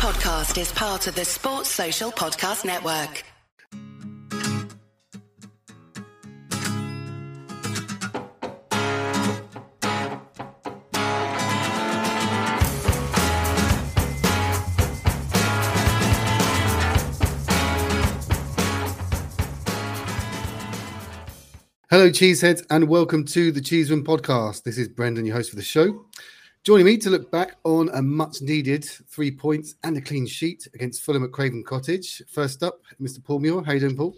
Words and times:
podcast 0.00 0.58
is 0.58 0.72
part 0.72 1.06
of 1.08 1.14
the 1.14 1.26
Sports 1.26 1.68
Social 1.68 2.10
Podcast 2.10 2.64
Network. 2.64 3.22
Hello, 21.90 22.08
Cheeseheads, 22.08 22.64
and 22.70 22.88
welcome 22.88 23.26
to 23.26 23.52
the 23.52 23.60
Cheeseman 23.60 24.02
podcast. 24.02 24.62
This 24.62 24.78
is 24.78 24.88
Brendan, 24.88 25.26
your 25.26 25.36
host 25.36 25.50
for 25.50 25.56
the 25.56 25.62
show. 25.62 26.06
Joining 26.62 26.84
me 26.84 26.98
to 26.98 27.08
look 27.08 27.30
back 27.30 27.56
on 27.64 27.88
a 27.94 28.02
much 28.02 28.42
needed 28.42 28.84
three 28.84 29.30
points 29.30 29.76
and 29.82 29.96
a 29.96 30.00
clean 30.00 30.26
sheet 30.26 30.68
against 30.74 31.00
Fulham 31.00 31.24
at 31.24 31.32
Craven 31.32 31.64
Cottage. 31.64 32.20
First 32.28 32.62
up, 32.62 32.82
Mr. 33.00 33.24
Paul 33.24 33.38
Muir. 33.38 33.62
How 33.62 33.72
you 33.72 33.80
doing, 33.80 33.96
Paul? 33.96 34.14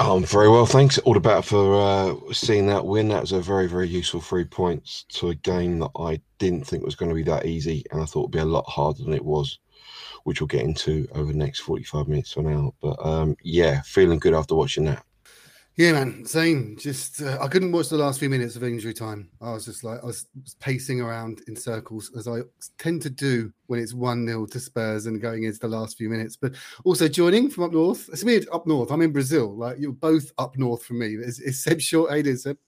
I'm 0.00 0.24
very 0.24 0.48
well, 0.48 0.64
thanks. 0.64 0.96
All 1.00 1.20
better 1.20 1.42
for 1.42 1.82
uh, 1.82 2.32
seeing 2.32 2.66
that 2.68 2.86
win. 2.86 3.08
That 3.08 3.20
was 3.20 3.32
a 3.32 3.42
very, 3.42 3.68
very 3.68 3.88
useful 3.88 4.22
three 4.22 4.46
points 4.46 5.04
to 5.10 5.28
a 5.28 5.34
game 5.34 5.80
that 5.80 5.90
I 5.98 6.18
didn't 6.38 6.66
think 6.66 6.82
was 6.82 6.94
going 6.94 7.10
to 7.10 7.14
be 7.14 7.24
that 7.24 7.44
easy, 7.44 7.84
and 7.90 8.00
I 8.00 8.06
thought 8.06 8.20
it 8.20 8.22
would 8.22 8.30
be 8.30 8.38
a 8.38 8.44
lot 8.46 8.66
harder 8.66 9.02
than 9.02 9.12
it 9.12 9.24
was, 9.24 9.58
which 10.24 10.40
we'll 10.40 10.48
get 10.48 10.62
into 10.62 11.06
over 11.14 11.30
the 11.30 11.38
next 11.38 11.60
45 11.60 12.08
minutes 12.08 12.32
for 12.32 12.42
now. 12.42 12.72
But 12.80 13.04
um, 13.04 13.36
yeah, 13.42 13.82
feeling 13.82 14.18
good 14.18 14.32
after 14.32 14.54
watching 14.54 14.86
that. 14.86 15.04
Yeah, 15.76 15.92
man, 15.92 16.26
same. 16.26 16.76
Just 16.78 17.22
uh, 17.22 17.38
I 17.40 17.48
couldn't 17.48 17.72
watch 17.72 17.88
the 17.88 17.96
last 17.96 18.20
few 18.20 18.28
minutes 18.28 18.56
of 18.56 18.62
injury 18.62 18.92
time. 18.92 19.30
I 19.40 19.52
was 19.52 19.64
just 19.64 19.82
like 19.84 20.02
I 20.02 20.06
was 20.06 20.26
pacing 20.60 21.00
around 21.00 21.40
in 21.48 21.56
circles 21.56 22.10
as 22.14 22.28
I 22.28 22.40
tend 22.78 23.00
to 23.02 23.10
do 23.10 23.50
when 23.68 23.80
it's 23.80 23.94
one 23.94 24.26
0 24.26 24.44
to 24.46 24.60
Spurs 24.60 25.06
and 25.06 25.20
going 25.20 25.44
into 25.44 25.58
the 25.58 25.68
last 25.68 25.96
few 25.96 26.10
minutes. 26.10 26.36
But 26.36 26.56
also 26.84 27.08
joining 27.08 27.48
from 27.48 27.64
up 27.64 27.72
north. 27.72 28.10
It's 28.12 28.22
weird 28.22 28.46
up 28.52 28.66
north. 28.66 28.90
I'm 28.90 29.00
in 29.00 29.12
Brazil. 29.12 29.56
Like 29.56 29.78
you're 29.78 29.92
both 29.92 30.30
up 30.36 30.58
north 30.58 30.84
from 30.84 30.98
me. 30.98 31.14
It's, 31.14 31.40
it's 31.40 31.64
Seb 31.64 31.80
Short. 31.80 32.10
How 32.10 32.16
you 32.16 32.36
Seb? 32.36 32.58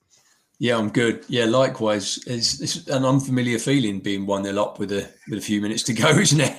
Yeah, 0.58 0.78
I'm 0.78 0.88
good. 0.88 1.26
Yeah, 1.28 1.44
likewise. 1.44 2.18
It's, 2.26 2.60
it's 2.60 2.86
an 2.86 3.04
unfamiliar 3.04 3.58
feeling 3.58 4.00
being 4.00 4.24
one 4.24 4.44
0 4.44 4.62
up 4.62 4.78
with 4.78 4.92
a 4.92 5.10
with 5.28 5.40
a 5.40 5.42
few 5.42 5.60
minutes 5.60 5.82
to 5.84 5.92
go, 5.92 6.08
isn't 6.18 6.40
it? 6.40 6.58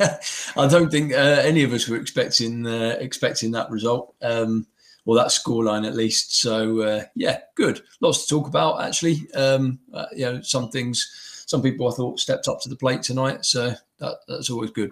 I 0.55 0.67
don't 0.67 0.91
think 0.91 1.11
uh, 1.11 1.41
any 1.43 1.63
of 1.63 1.73
us 1.73 1.87
were 1.87 1.97
expecting 1.97 2.67
uh, 2.67 2.97
expecting 2.99 3.49
that 3.53 3.71
result. 3.71 4.13
Um, 4.21 4.67
well, 5.05 5.17
that 5.17 5.31
scoreline 5.31 5.87
at 5.87 5.95
least. 5.95 6.39
So 6.39 6.81
uh, 6.81 7.03
yeah, 7.15 7.39
good. 7.55 7.81
Lots 8.01 8.25
to 8.25 8.35
talk 8.35 8.47
about 8.47 8.83
actually. 8.83 9.27
Um, 9.35 9.79
uh, 9.93 10.07
you 10.11 10.25
know, 10.25 10.41
some 10.41 10.69
things, 10.69 11.43
some 11.45 11.61
people 11.61 11.87
I 11.87 11.95
thought 11.95 12.19
stepped 12.19 12.47
up 12.47 12.59
to 12.61 12.69
the 12.69 12.75
plate 12.75 13.03
tonight. 13.03 13.45
So 13.45 13.73
that, 13.99 14.17
that's 14.27 14.49
always 14.49 14.71
good. 14.71 14.91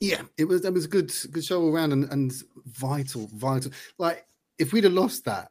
Yeah, 0.00 0.22
it 0.36 0.44
was. 0.44 0.62
That 0.62 0.74
was 0.74 0.84
a 0.84 0.88
good, 0.88 1.12
good 1.30 1.44
show 1.44 1.62
all 1.62 1.74
around 1.74 1.92
and, 1.92 2.10
and 2.12 2.32
vital, 2.66 3.28
vital. 3.34 3.72
Like 3.98 4.26
if 4.58 4.72
we'd 4.72 4.84
have 4.84 4.92
lost 4.92 5.24
that, 5.24 5.50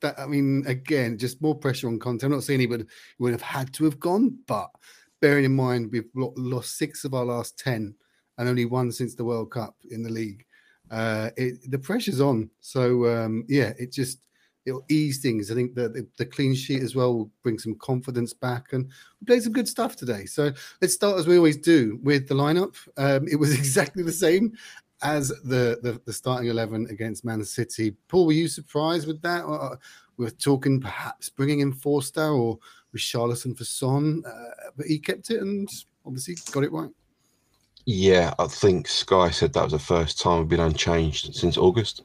that 0.00 0.18
I 0.18 0.26
mean, 0.26 0.64
again, 0.66 1.18
just 1.18 1.40
more 1.40 1.54
pressure 1.54 1.88
on 1.88 1.98
Conte. 1.98 2.24
I'm 2.24 2.32
not 2.32 2.42
saying 2.42 2.60
he 2.60 2.66
would 2.66 2.88
would 3.18 3.32
have 3.32 3.42
had 3.42 3.72
to 3.74 3.84
have 3.84 4.00
gone, 4.00 4.38
but 4.46 4.70
bearing 5.20 5.44
in 5.44 5.56
mind 5.56 5.90
we've 5.92 6.10
lost 6.14 6.76
six 6.76 7.04
of 7.04 7.14
our 7.14 7.24
last 7.24 7.58
ten 7.58 7.94
and 8.38 8.48
only 8.48 8.66
one 8.66 8.92
since 8.92 9.14
the 9.14 9.24
World 9.24 9.50
Cup 9.50 9.76
in 9.90 10.02
the 10.02 10.10
league 10.10 10.45
uh, 10.90 11.30
it, 11.36 11.70
the 11.70 11.78
pressure's 11.78 12.20
on. 12.20 12.50
So 12.60 13.06
um, 13.06 13.44
yeah, 13.48 13.72
it 13.78 13.92
just 13.92 14.20
it'll 14.64 14.84
ease 14.88 15.18
things. 15.18 15.50
I 15.50 15.54
think 15.54 15.74
that 15.74 15.94
the, 15.94 16.06
the, 16.18 16.26
clean 16.26 16.54
sheet 16.54 16.82
as 16.82 16.96
well 16.96 17.14
will 17.14 17.30
bring 17.42 17.58
some 17.58 17.76
confidence 17.76 18.32
back, 18.32 18.72
and 18.72 18.86
we 19.20 19.26
played 19.26 19.42
some 19.42 19.52
good 19.52 19.68
stuff 19.68 19.96
today. 19.96 20.26
So 20.26 20.52
let's 20.80 20.94
start 20.94 21.18
as 21.18 21.26
we 21.26 21.36
always 21.36 21.56
do 21.56 21.98
with 22.02 22.28
the 22.28 22.34
lineup. 22.34 22.76
Um, 22.96 23.26
it 23.28 23.36
was 23.36 23.54
exactly 23.58 24.02
the 24.02 24.12
same 24.12 24.52
as 25.02 25.28
the, 25.28 25.78
the, 25.82 26.00
the 26.04 26.12
starting 26.12 26.48
eleven 26.48 26.86
against 26.90 27.24
Man 27.24 27.44
City. 27.44 27.92
Paul, 28.08 28.26
were 28.26 28.32
you 28.32 28.48
surprised 28.48 29.06
with 29.06 29.22
that? 29.22 29.44
Uh, 29.44 29.76
we 30.16 30.26
are 30.26 30.30
talking 30.30 30.80
perhaps 30.80 31.28
bringing 31.28 31.60
in 31.60 31.72
Forster 31.72 32.28
or 32.28 32.58
Richarlison 32.96 33.56
for 33.56 33.64
Son, 33.64 34.22
uh, 34.26 34.70
but 34.76 34.86
he 34.86 34.98
kept 34.98 35.30
it 35.30 35.42
and 35.42 35.68
obviously 36.06 36.36
got 36.52 36.64
it 36.64 36.72
right. 36.72 36.90
Yeah, 37.86 38.34
I 38.40 38.48
think 38.48 38.88
Sky 38.88 39.30
said 39.30 39.52
that 39.52 39.62
was 39.62 39.72
the 39.72 39.78
first 39.78 40.20
time 40.20 40.40
we've 40.40 40.48
been 40.48 40.60
unchanged 40.60 41.34
since 41.36 41.56
August. 41.56 42.02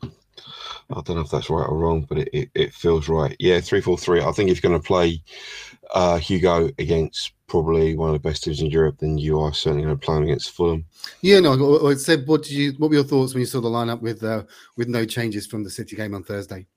I 0.92 1.02
don't 1.02 1.16
know 1.16 1.22
if 1.22 1.31
that's 1.31 1.50
right 1.50 1.68
or 1.68 1.78
wrong, 1.78 2.06
but 2.08 2.19
it, 2.19 2.30
it, 2.34 2.50
it 2.53 2.74
feels 2.74 3.09
right. 3.09 3.36
Yeah, 3.40 3.62
three 3.62 3.81
four 3.81 3.97
three. 3.97 4.22
I 4.22 4.31
think 4.31 4.50
if 4.50 4.62
you're 4.62 4.70
going 4.70 4.80
to 4.80 4.88
play 4.88 5.24
uh, 5.94 6.18
Hugo 6.18 6.70
against 6.78 7.34
probably 7.47 7.96
one 7.96 8.09
of 8.09 8.14
the 8.14 8.30
best 8.30 8.44
teams 8.44 8.62
in 8.62 8.68
Europe, 8.68 8.97
then 9.00 9.18
you 9.18 9.40
are 9.40 9.53
certainly 9.53 9.84
going 9.84 9.97
to 9.97 10.06
play 10.06 10.18
him 10.18 10.24
against 10.24 10.52
Fulham. 10.52 10.86
Yeah, 11.22 11.40
no. 11.40 11.88
I 11.88 11.96
said, 11.96 12.28
what 12.28 12.44
did 12.44 12.52
you? 12.52 12.74
What 12.78 12.90
were 12.90 12.97
your 12.97 13.03
thoughts 13.03 13.34
when 13.34 13.41
you 13.41 13.47
saw 13.47 13.62
the 13.62 13.70
lineup 13.70 14.02
with 14.02 14.24
uh, 14.24 14.44
with 14.78 14.88
no 14.88 15.06
changes 15.06 15.47
from 15.47 15.64
the 15.64 15.70
City 15.70 15.96
game 15.96 16.14
on 16.14 16.24
Thursday? 16.24 16.68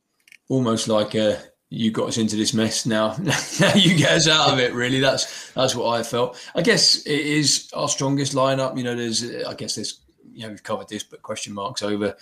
Almost 0.48 0.88
like 0.88 1.14
a 1.14 1.42
you 1.70 1.90
got 1.90 2.08
us 2.08 2.18
into 2.18 2.36
this 2.36 2.54
mess 2.54 2.86
now. 2.86 3.16
now 3.60 3.74
you 3.74 3.96
get 3.96 4.12
us 4.12 4.28
out 4.28 4.52
of 4.52 4.58
it. 4.58 4.72
Really, 4.74 5.00
that's 5.00 5.52
that's 5.52 5.74
what 5.74 5.98
I 5.98 6.02
felt. 6.02 6.36
I 6.54 6.62
guess 6.62 7.04
it 7.06 7.20
is 7.20 7.70
our 7.74 7.88
strongest 7.88 8.34
lineup. 8.34 8.76
You 8.76 8.84
know, 8.84 8.94
there's 8.94 9.24
I 9.44 9.54
guess 9.54 9.74
there's 9.74 10.00
you 10.32 10.42
know 10.42 10.50
we've 10.50 10.62
covered 10.62 10.88
this, 10.88 11.02
but 11.02 11.22
question 11.22 11.54
marks 11.54 11.82
over 11.82 12.16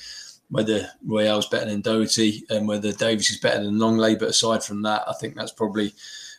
whether 0.49 0.87
Royal's 1.07 1.49
better 1.49 1.71
than 1.71 1.81
Doherty 1.81 2.45
and 2.51 2.69
whether 2.69 2.93
Davies 2.93 3.31
is 3.31 3.39
better 3.39 3.65
than 3.65 3.79
Lenglet. 3.79 4.19
But 4.19 4.29
aside 4.29 4.63
from 4.63 4.83
that, 4.83 5.03
I 5.09 5.15
think 5.15 5.35
that's 5.35 5.53
probably 5.53 5.95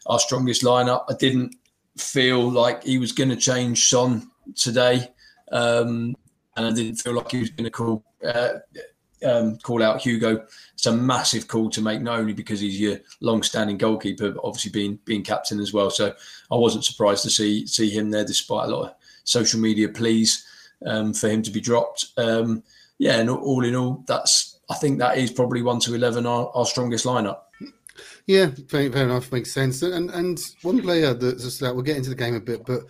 our 0.05 0.19
strongest 0.19 0.61
lineup. 0.61 1.05
I 1.09 1.15
didn't 1.15 1.55
feel 1.97 2.49
like 2.49 2.83
he 2.83 2.99
was 2.99 3.11
going 3.11 3.29
to 3.29 3.35
change 3.35 3.87
Son 3.87 4.29
today, 4.55 5.11
um, 5.51 6.15
and 6.55 6.65
I 6.65 6.71
didn't 6.71 6.97
feel 6.97 7.13
like 7.13 7.31
he 7.31 7.39
was 7.39 7.49
going 7.49 7.65
to 7.65 7.71
call. 7.71 8.03
Uh, 8.23 8.59
um, 9.23 9.57
call 9.57 9.81
out 9.83 10.01
Hugo. 10.01 10.45
It's 10.73 10.85
a 10.85 10.91
massive 10.91 11.47
call 11.47 11.69
to 11.71 11.81
make, 11.81 12.01
not 12.01 12.19
only 12.19 12.33
because 12.33 12.59
he's 12.59 12.79
your 12.79 12.99
long-standing 13.21 13.77
goalkeeper, 13.77 14.31
but 14.31 14.41
obviously 14.43 14.71
being 14.71 14.99
being 15.05 15.23
captain 15.23 15.59
as 15.59 15.73
well. 15.73 15.89
So 15.89 16.13
I 16.51 16.55
wasn't 16.55 16.85
surprised 16.85 17.23
to 17.23 17.29
see 17.29 17.65
see 17.67 17.89
him 17.89 18.09
there, 18.09 18.25
despite 18.25 18.67
a 18.67 18.71
lot 18.75 18.89
of 18.89 18.95
social 19.23 19.59
media 19.59 19.89
pleas 19.89 20.45
um, 20.85 21.13
for 21.13 21.29
him 21.29 21.41
to 21.43 21.51
be 21.51 21.61
dropped. 21.61 22.07
Um, 22.17 22.63
yeah, 22.97 23.19
and 23.19 23.29
all 23.29 23.63
in 23.63 23.75
all, 23.75 24.03
that's 24.07 24.59
I 24.69 24.75
think 24.75 24.99
that 24.99 25.17
is 25.17 25.31
probably 25.31 25.61
one 25.61 25.79
to 25.81 25.95
eleven 25.95 26.25
our, 26.25 26.51
our 26.53 26.65
strongest 26.65 27.05
lineup. 27.05 27.39
Yeah, 28.25 28.47
fair, 28.67 28.91
fair, 28.91 29.03
enough, 29.03 29.31
makes 29.31 29.51
sense. 29.51 29.81
And 29.81 30.09
and 30.11 30.39
one 30.61 30.81
player 30.81 31.13
that 31.13 31.71
we'll 31.73 31.81
get 31.81 31.97
into 31.97 32.09
the 32.09 32.15
game 32.15 32.35
a 32.35 32.39
bit, 32.39 32.65
but 32.65 32.83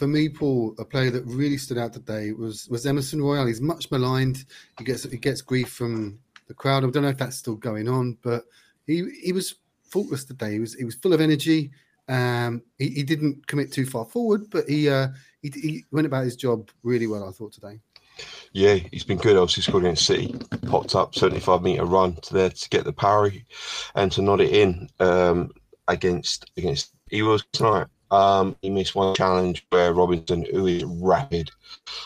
for 0.00 0.06
me, 0.06 0.30
Paul, 0.30 0.74
a 0.78 0.84
player 0.86 1.10
that 1.10 1.26
really 1.26 1.58
stood 1.58 1.76
out 1.76 1.92
today 1.92 2.32
was 2.32 2.66
was 2.70 2.86
Emerson 2.86 3.20
Royal. 3.20 3.46
He's 3.46 3.60
much 3.60 3.90
maligned. 3.90 4.46
He 4.78 4.84
gets 4.84 5.02
he 5.02 5.18
gets 5.18 5.42
grief 5.42 5.68
from 5.68 6.18
the 6.48 6.54
crowd. 6.54 6.84
I 6.84 6.88
don't 6.88 7.02
know 7.02 7.10
if 7.10 7.18
that's 7.18 7.36
still 7.36 7.56
going 7.56 7.86
on, 7.86 8.16
but 8.22 8.44
he 8.86 9.06
he 9.22 9.32
was 9.32 9.56
faultless 9.82 10.24
today. 10.24 10.52
He 10.52 10.58
was 10.58 10.72
he 10.72 10.84
was 10.84 10.94
full 10.94 11.12
of 11.12 11.20
energy. 11.20 11.72
Um, 12.08 12.62
he, 12.78 12.88
he 12.88 13.02
didn't 13.02 13.46
commit 13.46 13.74
too 13.74 13.84
far 13.84 14.06
forward, 14.06 14.48
but 14.48 14.66
he, 14.66 14.88
uh, 14.88 15.08
he 15.42 15.50
he 15.50 15.84
went 15.92 16.06
about 16.06 16.24
his 16.24 16.34
job 16.34 16.70
really 16.82 17.06
well. 17.06 17.28
I 17.28 17.32
thought 17.32 17.52
today. 17.52 17.78
Yeah, 18.52 18.76
he's 18.90 19.04
been 19.04 19.18
good. 19.18 19.36
Obviously, 19.36 19.64
scored 19.64 19.84
against 19.84 20.06
City, 20.06 20.34
popped 20.66 20.94
up 20.94 21.14
75 21.14 21.60
meter 21.60 21.84
run 21.84 22.16
to 22.22 22.32
there 22.32 22.48
to 22.48 22.68
get 22.70 22.84
the 22.84 22.92
parry 22.94 23.44
and 23.94 24.10
to 24.12 24.22
nod 24.22 24.40
it 24.40 24.50
in 24.50 24.88
um, 24.98 25.50
against 25.88 26.50
against 26.56 26.94
Eagles 27.10 27.44
tonight. 27.52 27.88
Um, 28.10 28.56
he 28.62 28.70
missed 28.70 28.94
one 28.94 29.14
challenge 29.14 29.64
where 29.70 29.92
Robinson, 29.92 30.44
who 30.50 30.66
is 30.66 30.84
rapid, 30.84 31.50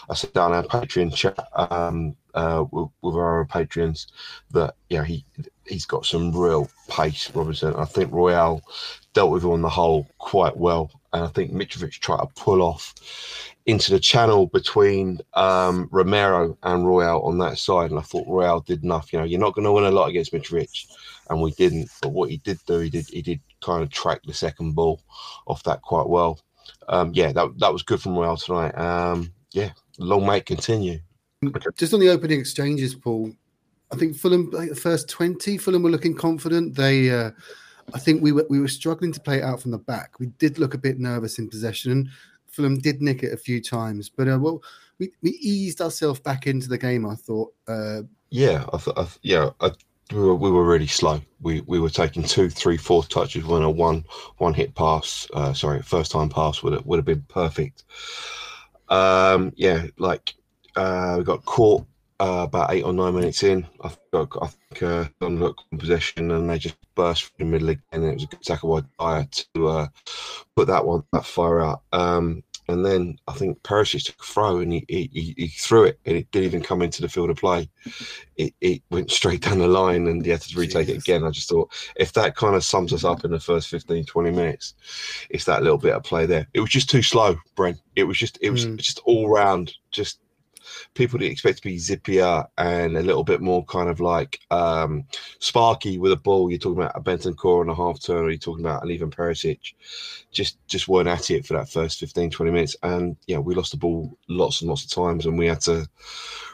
I 0.08 0.14
sat 0.14 0.34
down 0.34 0.52
our 0.52 0.62
Patreon 0.62 1.14
chat 1.14 1.48
um, 1.54 2.16
uh, 2.34 2.64
with, 2.70 2.88
with, 3.02 3.14
our 3.14 3.46
Patreons 3.46 4.06
that 4.50 4.74
you 4.90 4.98
know 4.98 5.04
he 5.04 5.24
he's 5.66 5.86
got 5.86 6.04
some 6.06 6.36
real 6.36 6.68
pace. 6.88 7.30
Robinson, 7.34 7.74
I 7.74 7.84
think 7.84 8.12
Royal 8.12 8.62
dealt 9.14 9.30
with 9.30 9.44
him 9.44 9.50
on 9.50 9.62
the 9.62 9.68
whole 9.68 10.06
quite 10.18 10.56
well, 10.56 10.90
and 11.12 11.24
I 11.24 11.28
think 11.28 11.52
Mitrovic 11.52 11.92
tried 11.92 12.20
to 12.20 12.26
pull 12.36 12.60
off 12.60 12.94
into 13.66 13.92
the 13.92 14.00
channel 14.00 14.46
between 14.46 15.20
um, 15.32 15.88
Romero 15.90 16.58
and 16.62 16.86
Royal 16.86 17.22
on 17.22 17.38
that 17.38 17.58
side, 17.58 17.90
and 17.90 17.98
I 17.98 18.02
thought 18.02 18.28
Royal 18.28 18.60
did 18.60 18.84
enough. 18.84 19.12
You 19.12 19.20
know, 19.20 19.24
you're 19.24 19.40
not 19.40 19.54
going 19.54 19.64
to 19.64 19.72
win 19.72 19.84
a 19.84 19.90
lot 19.90 20.10
against 20.10 20.32
Mitrovic, 20.32 20.86
and 21.30 21.40
we 21.40 21.52
didn't. 21.52 21.90
But 22.02 22.12
what 22.12 22.30
he 22.30 22.38
did 22.38 22.58
do, 22.66 22.80
he 22.80 22.90
did 22.90 23.06
he 23.08 23.22
did 23.22 23.40
kind 23.64 23.82
of 23.82 23.90
track 23.90 24.20
the 24.24 24.34
second 24.34 24.74
ball 24.74 25.00
off 25.46 25.62
that 25.64 25.82
quite 25.82 26.08
well. 26.08 26.38
Um, 26.88 27.12
yeah, 27.14 27.32
that 27.32 27.58
that 27.58 27.72
was 27.72 27.82
good 27.82 28.00
from 28.00 28.16
Royal 28.16 28.36
tonight. 28.36 28.76
Um, 28.76 29.32
yeah, 29.52 29.70
long 29.98 30.26
may 30.26 30.40
continue. 30.40 30.98
Just 31.76 31.94
on 31.94 32.00
the 32.00 32.08
opening 32.08 32.40
exchanges, 32.40 32.94
Paul. 32.94 33.32
I 33.92 33.96
think 33.96 34.16
Fulham, 34.16 34.50
like 34.50 34.70
the 34.70 34.76
first 34.76 35.08
twenty, 35.08 35.58
Fulham 35.58 35.82
were 35.82 35.90
looking 35.90 36.14
confident. 36.14 36.74
They, 36.74 37.10
uh, 37.10 37.30
I 37.92 37.98
think 37.98 38.22
we 38.22 38.32
were 38.32 38.46
we 38.48 38.60
were 38.60 38.68
struggling 38.68 39.12
to 39.12 39.20
play 39.20 39.38
it 39.38 39.44
out 39.44 39.60
from 39.60 39.70
the 39.70 39.78
back. 39.78 40.18
We 40.18 40.26
did 40.38 40.58
look 40.58 40.74
a 40.74 40.78
bit 40.78 40.98
nervous 40.98 41.38
in 41.38 41.48
possession. 41.48 42.10
Fulham 42.48 42.78
did 42.78 43.02
nick 43.02 43.22
it 43.22 43.32
a 43.32 43.36
few 43.36 43.60
times, 43.60 44.08
but 44.08 44.28
uh, 44.28 44.38
well, 44.40 44.62
we, 44.98 45.10
we 45.22 45.30
eased 45.30 45.80
ourselves 45.80 46.20
back 46.20 46.46
into 46.46 46.68
the 46.68 46.78
game. 46.78 47.06
I 47.06 47.14
thought. 47.14 47.52
Uh, 47.68 48.02
yeah, 48.30 48.64
I 48.72 48.78
thought. 48.78 49.18
Yeah, 49.22 49.50
I, 49.60 49.70
we 50.12 50.18
were 50.18 50.34
we 50.34 50.50
were 50.50 50.64
really 50.64 50.86
slow. 50.86 51.20
We 51.40 51.62
we 51.62 51.80
were 51.80 51.90
taking 51.90 52.22
two, 52.22 52.50
three, 52.50 52.76
four 52.76 53.04
touches 53.04 53.44
when 53.44 53.62
a 53.62 53.70
one 53.70 54.04
one 54.38 54.54
hit 54.54 54.74
pass. 54.74 55.26
Uh, 55.32 55.52
sorry, 55.52 55.82
first 55.82 56.12
time 56.12 56.28
pass 56.28 56.62
would 56.62 56.74
have, 56.74 56.86
would 56.86 56.98
have 56.98 57.06
been 57.06 57.24
perfect. 57.28 57.84
Um, 58.88 59.52
yeah, 59.56 59.86
like 59.98 60.34
uh, 60.76 61.16
we 61.18 61.24
got 61.24 61.44
caught 61.44 61.86
uh, 62.20 62.44
about 62.48 62.72
eight 62.72 62.84
or 62.84 62.92
nine 62.92 63.14
minutes 63.14 63.42
in. 63.42 63.66
I 63.80 63.88
think, 63.88 64.34
I 64.40 64.46
think 64.46 64.82
uh, 64.82 65.04
in 65.22 65.78
possession 65.78 66.30
and 66.30 66.48
they 66.48 66.58
just 66.58 66.76
burst 66.94 67.24
through 67.24 67.46
the 67.46 67.50
middle 67.50 67.70
again. 67.70 67.82
And 67.92 68.04
it 68.04 68.14
was 68.14 68.24
a 68.24 68.26
good 68.26 68.42
tackle 68.42 68.82
by 68.98 69.22
Dier 69.22 69.44
to 69.54 69.68
uh, 69.68 69.88
put 70.54 70.68
that 70.68 70.84
one 70.84 71.04
that 71.12 71.26
fire 71.26 71.60
out. 71.60 71.82
Um, 71.92 72.42
and 72.68 72.84
then 72.84 73.18
I 73.28 73.34
think 73.34 73.62
Perisic 73.62 74.04
took 74.04 74.20
a 74.20 74.24
throw 74.24 74.58
and 74.58 74.72
he, 74.72 74.84
he, 74.88 75.34
he, 75.36 75.48
threw 75.48 75.84
it 75.84 75.98
and 76.06 76.16
it 76.16 76.30
didn't 76.30 76.46
even 76.46 76.62
come 76.62 76.80
into 76.80 77.02
the 77.02 77.08
field 77.08 77.30
of 77.30 77.36
play. 77.36 77.68
It, 78.36 78.54
it 78.60 78.82
went 78.90 79.10
straight 79.10 79.42
down 79.42 79.58
the 79.58 79.68
line 79.68 80.06
and 80.06 80.24
he 80.24 80.30
had 80.30 80.40
to 80.40 80.58
retake 80.58 80.86
Jesus. 80.86 81.04
it 81.04 81.08
again. 81.08 81.24
I 81.24 81.30
just 81.30 81.50
thought 81.50 81.70
if 81.96 82.12
that 82.14 82.36
kind 82.36 82.56
of 82.56 82.64
sums 82.64 82.92
us 82.92 83.04
up 83.04 83.24
in 83.24 83.32
the 83.32 83.40
first 83.40 83.68
15, 83.68 84.06
20 84.06 84.30
minutes, 84.30 84.74
it's 85.28 85.44
that 85.44 85.62
little 85.62 85.78
bit 85.78 85.94
of 85.94 86.04
play 86.04 86.24
there. 86.24 86.48
It 86.54 86.60
was 86.60 86.70
just 86.70 86.88
too 86.88 87.02
slow, 87.02 87.36
Brent. 87.54 87.78
It 87.96 88.04
was 88.04 88.16
just, 88.16 88.38
it 88.40 88.50
was 88.50 88.66
mm. 88.66 88.76
just 88.78 89.00
all 89.04 89.28
round, 89.28 89.74
just 89.90 90.20
people 90.94 91.18
that 91.18 91.26
expect 91.26 91.58
to 91.58 91.68
be 91.68 91.76
zippier 91.76 92.46
and 92.58 92.96
a 92.96 93.02
little 93.02 93.24
bit 93.24 93.40
more 93.40 93.64
kind 93.64 93.88
of 93.88 94.00
like 94.00 94.40
um, 94.50 95.04
sparky 95.38 95.98
with 95.98 96.12
a 96.12 96.16
ball. 96.16 96.50
You're 96.50 96.58
talking 96.58 96.82
about 96.82 96.96
a 96.96 97.00
Bentancur 97.00 97.60
and 97.60 97.70
a 97.70 97.74
half 97.74 98.00
turn, 98.00 98.24
or 98.24 98.30
you're 98.30 98.38
talking 98.38 98.64
about 98.64 98.82
an 98.82 98.90
even 98.90 99.10
Perisic. 99.10 99.74
Just 100.32 100.58
just 100.66 100.88
weren't 100.88 101.08
at 101.08 101.30
it 101.30 101.46
for 101.46 101.54
that 101.54 101.68
first 101.68 102.00
15, 102.00 102.30
20 102.30 102.50
minutes. 102.50 102.76
And 102.82 103.16
yeah, 103.26 103.38
we 103.38 103.54
lost 103.54 103.72
the 103.72 103.78
ball 103.78 104.16
lots 104.28 104.60
and 104.60 104.68
lots 104.68 104.84
of 104.84 104.90
times, 104.90 105.26
and 105.26 105.38
we 105.38 105.46
had 105.46 105.60
to 105.62 105.88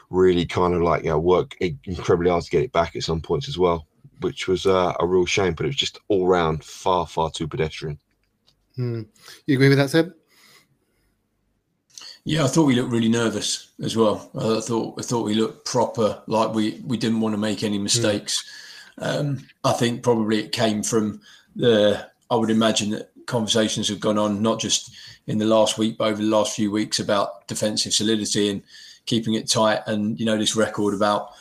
really 0.09 0.45
kind 0.45 0.73
of 0.73 0.81
like 0.81 1.03
yeah 1.03 1.15
work 1.15 1.55
incredibly 1.61 2.29
hard 2.29 2.43
to 2.43 2.49
get 2.51 2.63
it 2.63 2.73
back 2.73 2.95
at 2.95 3.03
some 3.03 3.21
points 3.21 3.47
as 3.47 3.57
well, 3.57 3.87
which 4.19 4.47
was 4.47 4.65
uh, 4.65 4.93
a 4.99 5.05
real 5.05 5.25
shame. 5.25 5.53
But 5.53 5.65
it 5.65 5.69
was 5.69 5.75
just 5.75 5.99
all 6.07 6.27
round 6.27 6.63
far 6.63 7.07
far 7.07 7.31
too 7.31 7.47
pedestrian. 7.47 7.99
Hmm. 8.75 9.03
You 9.47 9.55
agree 9.55 9.69
with 9.69 9.77
that, 9.77 9.89
Seb? 9.89 10.13
Yeah, 12.23 12.43
I 12.43 12.47
thought 12.47 12.65
we 12.65 12.75
looked 12.75 12.91
really 12.91 13.09
nervous 13.09 13.71
as 13.81 13.97
well. 13.97 14.29
I 14.35 14.61
thought 14.61 14.99
I 14.99 15.01
thought 15.01 15.25
we 15.25 15.33
looked 15.33 15.65
proper, 15.65 16.21
like 16.27 16.53
we 16.53 16.81
we 16.85 16.97
didn't 16.97 17.19
want 17.19 17.33
to 17.33 17.39
make 17.39 17.63
any 17.63 17.79
mistakes. 17.79 18.43
Mm. 18.99 19.19
Um, 19.19 19.47
I 19.63 19.73
think 19.73 20.03
probably 20.03 20.39
it 20.39 20.51
came 20.51 20.83
from 20.83 21.21
the. 21.55 22.07
I 22.29 22.35
would 22.35 22.51
imagine 22.51 22.91
that 22.91 23.09
conversations 23.25 23.89
have 23.89 23.99
gone 23.99 24.17
on 24.17 24.41
not 24.41 24.59
just 24.59 24.91
in 25.27 25.37
the 25.37 25.45
last 25.45 25.77
week, 25.77 25.97
but 25.97 26.09
over 26.09 26.21
the 26.21 26.27
last 26.27 26.55
few 26.55 26.71
weeks 26.71 26.99
about 26.99 27.47
defensive 27.47 27.93
solidity 27.93 28.49
and 28.49 28.61
keeping 29.05 29.33
it 29.33 29.49
tight, 29.49 29.79
and 29.87 30.19
you 30.19 30.25
know 30.25 30.37
this 30.37 30.55
record 30.55 30.93
about 30.93 31.31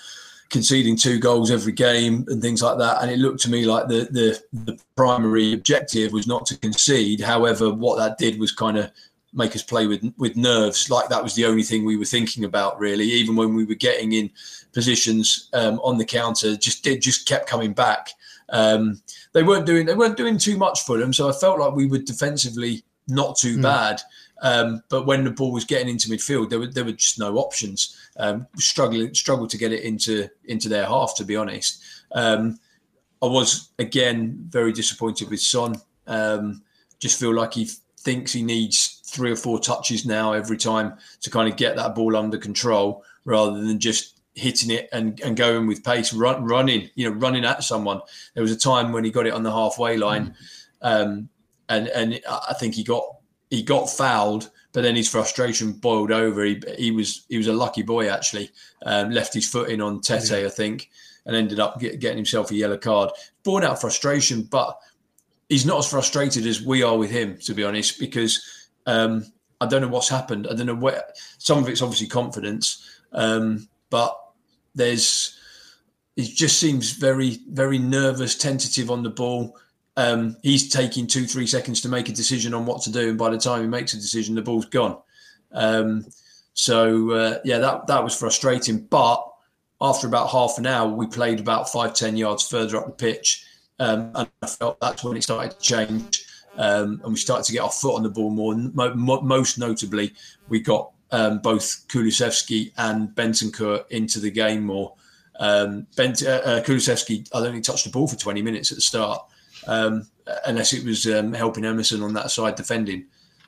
conceding 0.48 0.96
two 0.96 1.18
goals 1.20 1.50
every 1.50 1.72
game 1.72 2.24
and 2.28 2.42
things 2.42 2.62
like 2.62 2.76
that. 2.78 3.00
And 3.00 3.10
it 3.10 3.18
looked 3.18 3.40
to 3.42 3.50
me 3.50 3.66
like 3.66 3.88
the 3.88 4.08
the, 4.10 4.42
the 4.64 4.80
primary 4.96 5.52
objective 5.52 6.12
was 6.12 6.26
not 6.26 6.46
to 6.46 6.58
concede. 6.58 7.20
However, 7.20 7.70
what 7.72 7.98
that 7.98 8.16
did 8.18 8.40
was 8.40 8.50
kind 8.50 8.78
of 8.78 8.90
make 9.32 9.54
us 9.54 9.62
play 9.62 9.86
with 9.86 10.12
with 10.16 10.36
nerves. 10.36 10.90
Like 10.90 11.08
that 11.08 11.22
was 11.22 11.34
the 11.34 11.46
only 11.46 11.62
thing 11.62 11.84
we 11.84 11.96
were 11.96 12.04
thinking 12.04 12.44
about, 12.44 12.78
really. 12.78 13.04
Even 13.04 13.36
when 13.36 13.54
we 13.54 13.64
were 13.64 13.74
getting 13.74 14.12
in 14.12 14.30
positions 14.72 15.48
um, 15.52 15.80
on 15.80 15.98
the 15.98 16.04
counter, 16.04 16.56
just 16.56 16.86
it 16.86 17.02
just 17.02 17.26
kept 17.26 17.48
coming 17.48 17.72
back. 17.72 18.10
Um, 18.50 19.00
they 19.32 19.42
weren't 19.42 19.66
doing 19.66 19.86
they 19.86 19.94
weren't 19.94 20.16
doing 20.16 20.38
too 20.38 20.56
much 20.56 20.82
for 20.82 20.98
them, 20.98 21.12
so 21.12 21.28
I 21.28 21.32
felt 21.32 21.60
like 21.60 21.74
we 21.74 21.86
were 21.86 21.98
defensively 21.98 22.82
not 23.08 23.36
too 23.36 23.58
mm. 23.58 23.62
bad. 23.62 24.00
Um, 24.42 24.82
but 24.88 25.06
when 25.06 25.24
the 25.24 25.30
ball 25.30 25.52
was 25.52 25.64
getting 25.64 25.88
into 25.88 26.08
midfield, 26.08 26.50
there 26.50 26.58
were 26.58 26.66
there 26.66 26.84
were 26.84 26.92
just 26.92 27.18
no 27.18 27.36
options. 27.36 27.96
Um, 28.16 28.46
struggling 28.56 29.14
struggled 29.14 29.50
to 29.50 29.58
get 29.58 29.72
it 29.72 29.84
into 29.84 30.28
into 30.44 30.68
their 30.68 30.86
half, 30.86 31.14
to 31.16 31.24
be 31.24 31.36
honest. 31.36 31.82
Um, 32.12 32.58
I 33.22 33.26
was 33.26 33.70
again 33.78 34.46
very 34.48 34.72
disappointed 34.72 35.28
with 35.30 35.40
Son. 35.40 35.74
Um, 36.06 36.62
just 36.98 37.20
feel 37.20 37.34
like 37.34 37.54
he 37.54 37.70
thinks 38.00 38.32
he 38.32 38.42
needs 38.42 39.00
three 39.04 39.30
or 39.30 39.36
four 39.36 39.58
touches 39.58 40.06
now 40.06 40.32
every 40.32 40.56
time 40.56 40.94
to 41.20 41.30
kind 41.30 41.48
of 41.48 41.56
get 41.56 41.76
that 41.76 41.94
ball 41.94 42.16
under 42.16 42.38
control 42.38 43.04
rather 43.24 43.60
than 43.60 43.78
just 43.78 44.20
hitting 44.34 44.70
it 44.70 44.88
and, 44.92 45.20
and 45.20 45.36
going 45.36 45.66
with 45.66 45.84
pace, 45.84 46.12
run, 46.12 46.44
running, 46.44 46.88
you 46.94 47.08
know, 47.08 47.16
running 47.16 47.44
at 47.44 47.62
someone. 47.62 48.00
There 48.34 48.42
was 48.42 48.52
a 48.52 48.58
time 48.58 48.92
when 48.92 49.04
he 49.04 49.10
got 49.10 49.26
it 49.26 49.34
on 49.34 49.42
the 49.42 49.52
halfway 49.52 49.96
line, 49.96 50.34
um, 50.82 51.28
and 51.68 51.88
and 51.88 52.20
I 52.28 52.54
think 52.58 52.74
he 52.74 52.84
got 52.84 53.04
he 53.50 53.62
got 53.62 53.90
fouled, 53.90 54.50
but 54.72 54.82
then 54.82 54.96
his 54.96 55.08
frustration 55.08 55.72
boiled 55.72 56.10
over. 56.10 56.44
He 56.44 56.62
he 56.78 56.90
was 56.90 57.26
he 57.28 57.36
was 57.36 57.48
a 57.48 57.52
lucky 57.52 57.82
boy 57.82 58.08
actually, 58.08 58.50
um, 58.86 59.10
left 59.10 59.34
his 59.34 59.48
foot 59.48 59.68
in 59.68 59.80
on 59.80 60.00
Tete. 60.00 60.32
I 60.32 60.48
think, 60.48 60.90
and 61.26 61.36
ended 61.36 61.60
up 61.60 61.78
get, 61.78 62.00
getting 62.00 62.18
himself 62.18 62.50
a 62.50 62.54
yellow 62.54 62.78
card. 62.78 63.10
Born 63.42 63.64
out 63.64 63.80
frustration, 63.80 64.42
but 64.42 64.78
he's 65.50 65.66
not 65.66 65.80
as 65.80 65.90
frustrated 65.90 66.46
as 66.46 66.62
we 66.62 66.82
are 66.82 66.96
with 66.96 67.10
him, 67.10 67.36
to 67.38 67.52
be 67.52 67.64
honest, 67.64 67.98
because 67.98 68.70
um, 68.86 69.26
I 69.60 69.66
don't 69.66 69.82
know 69.82 69.88
what's 69.88 70.08
happened. 70.08 70.46
I 70.50 70.54
don't 70.54 70.66
know 70.66 70.74
where. 70.74 71.04
Some 71.36 71.58
of 71.58 71.68
it's 71.68 71.82
obviously 71.82 72.06
confidence, 72.06 72.88
um, 73.12 73.68
but 73.90 74.18
there's. 74.74 75.36
He 76.16 76.26
just 76.26 76.58
seems 76.58 76.92
very, 76.92 77.38
very 77.48 77.78
nervous, 77.78 78.36
tentative 78.36 78.90
on 78.90 79.02
the 79.02 79.10
ball. 79.10 79.56
Um, 79.96 80.36
he's 80.42 80.68
taking 80.68 81.06
two, 81.06 81.24
three 81.24 81.46
seconds 81.46 81.80
to 81.82 81.88
make 81.88 82.08
a 82.08 82.12
decision 82.12 82.52
on 82.52 82.66
what 82.66 82.82
to 82.82 82.92
do, 82.92 83.10
and 83.10 83.18
by 83.18 83.30
the 83.30 83.38
time 83.38 83.62
he 83.62 83.68
makes 83.68 83.94
a 83.94 83.96
decision, 83.96 84.34
the 84.34 84.42
ball's 84.42 84.66
gone. 84.66 84.98
Um, 85.52 86.04
so 86.52 87.10
uh, 87.10 87.38
yeah, 87.44 87.58
that 87.58 87.86
that 87.86 88.04
was 88.04 88.16
frustrating. 88.16 88.80
But 88.80 89.26
after 89.80 90.06
about 90.06 90.30
half 90.30 90.58
an 90.58 90.66
hour, 90.66 90.88
we 90.88 91.06
played 91.06 91.40
about 91.40 91.70
five, 91.70 91.94
ten 91.94 92.16
yards 92.16 92.46
further 92.46 92.76
up 92.76 92.86
the 92.86 92.92
pitch, 92.92 93.46
um, 93.80 94.12
and 94.14 94.28
I 94.42 94.46
felt 94.46 94.78
that's 94.80 95.02
when 95.02 95.16
it 95.16 95.22
started 95.24 95.52
to 95.52 95.58
change 95.58 96.24
um, 96.56 97.00
and 97.02 97.12
we 97.12 97.16
started 97.16 97.44
to 97.46 97.52
get 97.52 97.62
our 97.62 97.70
foot 97.70 97.96
on 97.96 98.02
the 98.02 98.10
ball 98.10 98.30
more. 98.30 98.54
Mo- 98.54 99.20
most 99.22 99.58
notably, 99.58 100.12
we 100.48 100.60
got 100.60 100.92
um, 101.10 101.38
both 101.38 101.86
Kulusevski 101.88 102.72
and 102.76 103.08
Bentancur 103.10 103.84
into 103.90 104.20
the 104.20 104.30
game 104.30 104.64
more. 104.64 104.94
Um, 105.38 105.86
Bent- 105.96 106.22
uh, 106.22 106.42
uh, 106.44 106.62
Kulusevski, 106.62 107.28
I 107.34 107.40
don't 107.40 107.62
touched 107.62 107.84
the 107.84 107.90
ball 107.90 108.08
for 108.08 108.16
20 108.16 108.42
minutes 108.42 108.70
at 108.70 108.76
the 108.76 108.82
start, 108.82 109.24
um, 109.66 110.06
unless 110.46 110.72
it 110.72 110.84
was 110.84 111.06
um, 111.06 111.32
helping 111.32 111.64
Emerson 111.64 112.02
on 112.02 112.12
that 112.14 112.30
side 112.30 112.56
defending. 112.56 113.06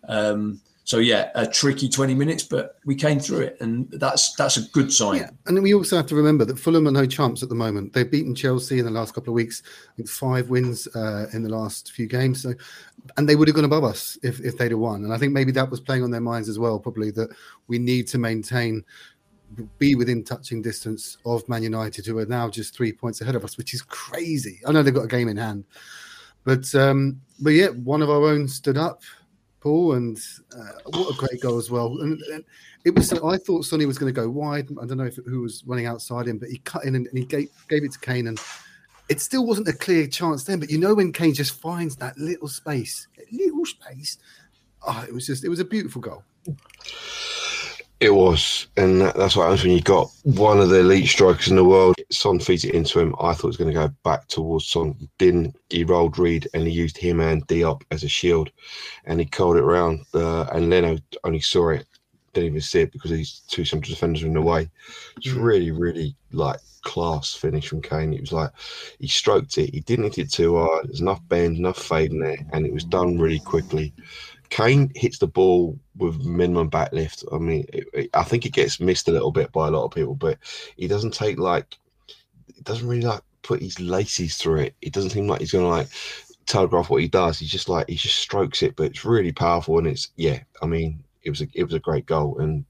Um, 0.09 0.61
so 0.85 0.99
yeah, 0.99 1.31
a 1.37 1.47
tricky 1.47 1.89
20 1.89 2.15
minutes, 2.15 2.43
but 2.43 2.77
we 2.85 2.97
came 2.97 3.21
through 3.21 3.41
it, 3.41 3.57
and 3.61 3.89
that's 3.93 4.35
that's 4.35 4.57
a 4.57 4.63
good 4.71 4.93
sign. 4.93 5.21
Yeah. 5.21 5.31
And 5.47 5.63
we 5.63 5.75
also 5.75 5.97
have 5.97 6.07
to 6.07 6.17
remember 6.17 6.45
that 6.45 6.59
Fulham 6.59 6.89
are 6.89 6.93
no 6.93 7.07
chumps 7.07 7.43
at 7.43 7.49
the 7.49 7.55
moment. 7.55 7.93
They've 7.93 8.11
beaten 8.11 8.35
Chelsea 8.35 8.81
in 8.81 8.85
the 8.85 8.91
last 8.91 9.15
couple 9.15 9.31
of 9.31 9.35
weeks. 9.35 9.63
Think 9.97 10.09
five 10.09 10.51
wins 10.51 10.89
uh, 10.97 11.27
in 11.33 11.45
the 11.45 11.49
last 11.49 11.93
few 11.93 12.09
games. 12.09 12.43
So, 12.43 12.55
and 13.17 13.29
they 13.29 13.37
would 13.37 13.47
have 13.47 13.55
gone 13.55 13.65
above 13.65 13.85
us 13.85 14.19
if 14.25 14.41
if 14.41 14.59
they'd 14.59 14.73
have 14.73 14.81
won. 14.81 15.05
And 15.05 15.15
I 15.15 15.19
think 15.19 15.33
maybe 15.33 15.53
that 15.53 15.71
was 15.71 15.81
playing 15.81 16.03
on 16.03 16.11
their 16.11 16.21
minds 16.21 16.49
as 16.49 16.59
well. 16.59 16.81
Probably 16.81 17.13
that 17.13 17.31
we 17.69 17.79
need 17.79 18.09
to 18.09 18.19
maintain, 18.19 18.85
be 19.79 19.95
within 19.95 20.25
touching 20.25 20.63
distance 20.63 21.17
of 21.25 21.49
Man 21.49 21.63
United, 21.63 22.07
who 22.07 22.19
are 22.19 22.27
now 22.27 22.51
just 22.51 22.75
three 22.75 22.93
points 22.93 23.21
ahead 23.21 23.37
of 23.37 23.45
us, 23.45 23.57
which 23.57 23.73
is 23.73 23.83
crazy. 23.83 24.61
I 24.67 24.73
know 24.73 24.83
they've 24.83 24.93
got 24.93 25.05
a 25.05 25.09
game 25.09 25.29
in 25.29 25.37
hand, 25.37 25.65
but 26.43 26.75
um, 26.75 27.21
but 27.41 27.51
yeah, 27.51 27.69
one 27.69 28.03
of 28.03 28.11
our 28.11 28.25
own 28.25 28.49
stood 28.49 28.77
up 28.77 29.03
Paul, 29.63 29.93
and 29.93 30.19
uh, 30.57 30.73
what 30.87 31.15
a 31.15 31.17
great 31.17 31.41
goal 31.41 31.57
as 31.57 31.71
well. 31.71 31.99
And, 32.01 32.21
and, 32.33 32.45
it 32.85 32.93
was. 32.97 33.13
I 33.13 33.39
thought 33.39 33.65
Sonny 33.65 33.87
was 33.87 33.97
going 33.97 34.13
to 34.13 34.21
go 34.21 34.29
wide. 34.29 34.69
I 34.83 34.87
don't 34.87 34.99
know 34.99 35.05
if 35.05 35.15
who 35.15 35.43
was 35.43 35.63
running 35.65 35.87
outside 35.87 36.27
him, 36.27 36.39
but 36.39 36.49
he 36.49 36.59
cut 36.59 36.85
in 36.85 36.97
and, 36.97 37.07
and 37.07 37.17
he 37.17 37.25
gave, 37.25 37.49
gave 37.69 37.85
it 37.85 37.93
to 37.93 38.01
Kane, 38.01 38.27
and 38.27 38.41
it 39.09 39.21
still 39.21 39.47
wasn't 39.47 39.69
a 39.69 39.73
clear 39.73 40.09
chance 40.09 40.43
then. 40.43 40.59
But 40.59 40.69
you 40.69 40.79
know 40.79 40.95
when 40.95 41.13
Kane 41.13 41.33
just 41.33 41.61
finds 41.61 41.95
that 41.97 42.19
little 42.19 42.49
space, 42.49 43.07
little 43.31 43.65
space. 43.65 44.19
Oh, 44.85 45.05
it 45.07 45.15
was 45.15 45.29
just. 45.29 45.45
It 45.45 45.49
was 45.49 45.61
a 45.61 45.65
beautiful 45.65 46.03
goal. 46.03 46.25
It 48.03 48.13
was, 48.13 48.67
and 48.77 49.01
that, 49.01 49.15
that's 49.15 49.37
what 49.37 49.45
happens 49.45 49.63
when 49.63 49.75
you 49.75 49.81
got 49.81 50.11
one 50.25 50.59
of 50.59 50.71
the 50.71 50.81
elite 50.81 51.07
strikers 51.07 51.47
in 51.47 51.55
the 51.55 51.65
world. 51.65 51.95
Son 52.11 52.41
feeds 52.41 52.65
it 52.65 52.75
into 52.75 52.99
him. 52.99 53.15
I 53.21 53.33
thought 53.33 53.45
it 53.45 53.55
was 53.55 53.57
going 53.57 53.73
to 53.73 53.79
go 53.79 53.95
back 54.03 54.27
towards 54.27 54.67
Son. 54.67 55.09
Didn't. 55.19 55.55
He 55.71 55.85
rolled 55.85 56.19
Ream 56.19 56.43
and 56.53 56.67
he 56.67 56.73
used 56.73 56.99
him 56.99 57.21
and 57.21 57.47
Diop 57.47 57.83
as 57.93 58.03
a 58.03 58.09
shield, 58.09 58.51
and 59.05 59.21
he 59.21 59.27
curled 59.27 59.57
it 59.57 59.63
around. 59.63 60.01
Uh, 60.13 60.47
and 60.53 60.69
Leno 60.69 60.99
only 61.23 61.39
saw 61.39 61.69
it, 61.69 61.87
didn't 62.33 62.49
even 62.49 62.61
see 62.61 62.81
it 62.81 62.91
because 62.91 63.13
these 63.13 63.43
two 63.47 63.65
central 63.65 63.95
defenders 63.95 64.25
were 64.25 64.29
in 64.29 64.35
the 64.35 64.43
way. 64.43 64.69
It's 65.19 65.29
mm. 65.29 65.41
really, 65.41 65.71
really 65.71 66.17
like 66.33 66.59
class 66.83 67.35
finish 67.35 67.69
from 67.69 67.83
Kane. 67.83 68.13
It 68.13 68.21
was 68.21 68.33
like 68.33 68.51
he 68.99 69.07
stroked 69.07 69.59
it. 69.59 69.73
He 69.73 69.79
didn't 69.79 70.07
hit 70.07 70.19
it 70.19 70.33
too 70.33 70.57
hard. 70.59 70.89
There's 70.89 71.01
enough 71.01 71.21
bend, 71.29 71.57
enough 71.57 71.79
fade 71.79 72.11
in 72.11 72.19
there, 72.19 72.45
and 72.53 72.67
it 72.67 72.73
was 72.73 72.83
done 72.83 73.17
really 73.17 73.39
quickly. 73.39 73.95
Kane 74.53 74.93
hits 74.95 75.17
the 75.17 75.27
ball 75.27 75.79
with 75.97 76.27
minimum 76.27 76.71
backlift. 76.71 77.25
I 77.35 77.39
mean, 77.39 77.65
it, 77.73 77.87
it, 77.95 78.11
I 78.13 78.23
think 78.23 78.45
it 78.45 78.53
gets 78.53 78.81
missed 78.81 79.09
a 79.09 79.11
little 79.11 79.31
bit 79.31 79.51
by 79.51 79.67
a 79.67 79.71
lot 79.71 79.87
of 79.87 79.93
people, 79.93 80.15
but 80.15 80.37
he 80.77 80.87
doesn't 80.87 81.15
take 81.15 81.39
like, 81.39 81.79
doesn't 82.63 82.87
really 82.87 83.01
like 83.01 83.23
put 83.41 83.63
his 83.63 83.81
laces 83.81 84.37
through 84.37 84.61
it. 84.61 84.75
It 84.83 84.93
doesn't 84.93 85.13
seem 85.13 85.27
like 85.27 85.41
he's 85.41 85.53
gonna 85.53 85.69
like 85.69 85.89
telegraph 86.45 86.91
what 86.91 87.01
he 87.01 87.09
does. 87.09 87.39
He's 87.39 87.49
just 87.49 87.71
like 87.71 87.89
he 87.89 87.95
just 87.95 88.19
strokes 88.19 88.63
it, 88.63 88.77
but 88.77 88.85
it's 88.85 89.07
really 89.07 89.33
powerful 89.33 89.79
and 89.79 89.87
it's 89.87 90.11
yeah. 90.17 90.41
I 90.61 90.67
mean, 90.67 91.03
it 91.23 91.31
was 91.31 91.41
a 91.41 91.47
it 91.55 91.65
was 91.65 91.73
a 91.73 91.79
great 91.79 92.05
goal 92.05 92.39
and 92.39 92.67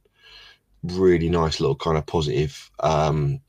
really 0.84 1.28
nice 1.28 1.58
little 1.58 1.74
kind 1.74 1.98
of 1.98 2.06
positive 2.06 2.70
um 2.78 3.40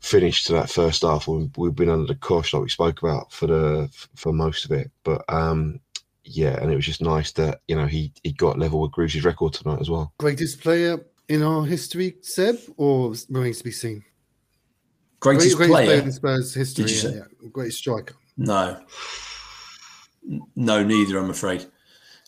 finish 0.00 0.44
to 0.44 0.54
that 0.54 0.70
first 0.70 1.02
half. 1.02 1.28
We've, 1.28 1.50
we've 1.58 1.74
been 1.74 1.90
under 1.90 2.06
the 2.06 2.14
cosh 2.18 2.54
like 2.54 2.62
we 2.62 2.70
spoke 2.70 3.02
about 3.02 3.30
for 3.30 3.46
the 3.46 3.90
for 4.16 4.32
most 4.32 4.64
of 4.64 4.72
it, 4.72 4.90
but 5.04 5.22
um 5.28 5.80
yeah, 6.24 6.60
and 6.60 6.70
it 6.70 6.76
was 6.76 6.86
just 6.86 7.02
nice 7.02 7.32
that 7.32 7.60
you 7.68 7.76
know 7.76 7.86
he 7.86 8.12
he 8.22 8.32
got 8.32 8.58
level 8.58 8.80
with 8.80 8.92
Greaves's 8.92 9.24
record 9.24 9.52
tonight 9.52 9.80
as 9.80 9.90
well. 9.90 10.12
Greatest 10.18 10.60
player 10.60 11.04
in 11.28 11.42
our 11.42 11.64
history, 11.64 12.16
Seb, 12.20 12.58
or 12.76 13.14
remains 13.28 13.58
to 13.58 13.64
be 13.64 13.70
seen? 13.70 14.04
Greatest, 15.20 15.56
greatest 15.56 15.74
player. 15.74 16.02
in 16.02 16.12
Spurs 16.12 16.54
history. 16.54 16.90
Yeah, 16.90 17.16
yeah. 17.16 17.48
Greatest 17.52 17.78
striker. 17.78 18.14
No, 18.36 18.80
no, 20.56 20.82
neither. 20.82 21.18
I'm 21.18 21.30
afraid. 21.30 21.66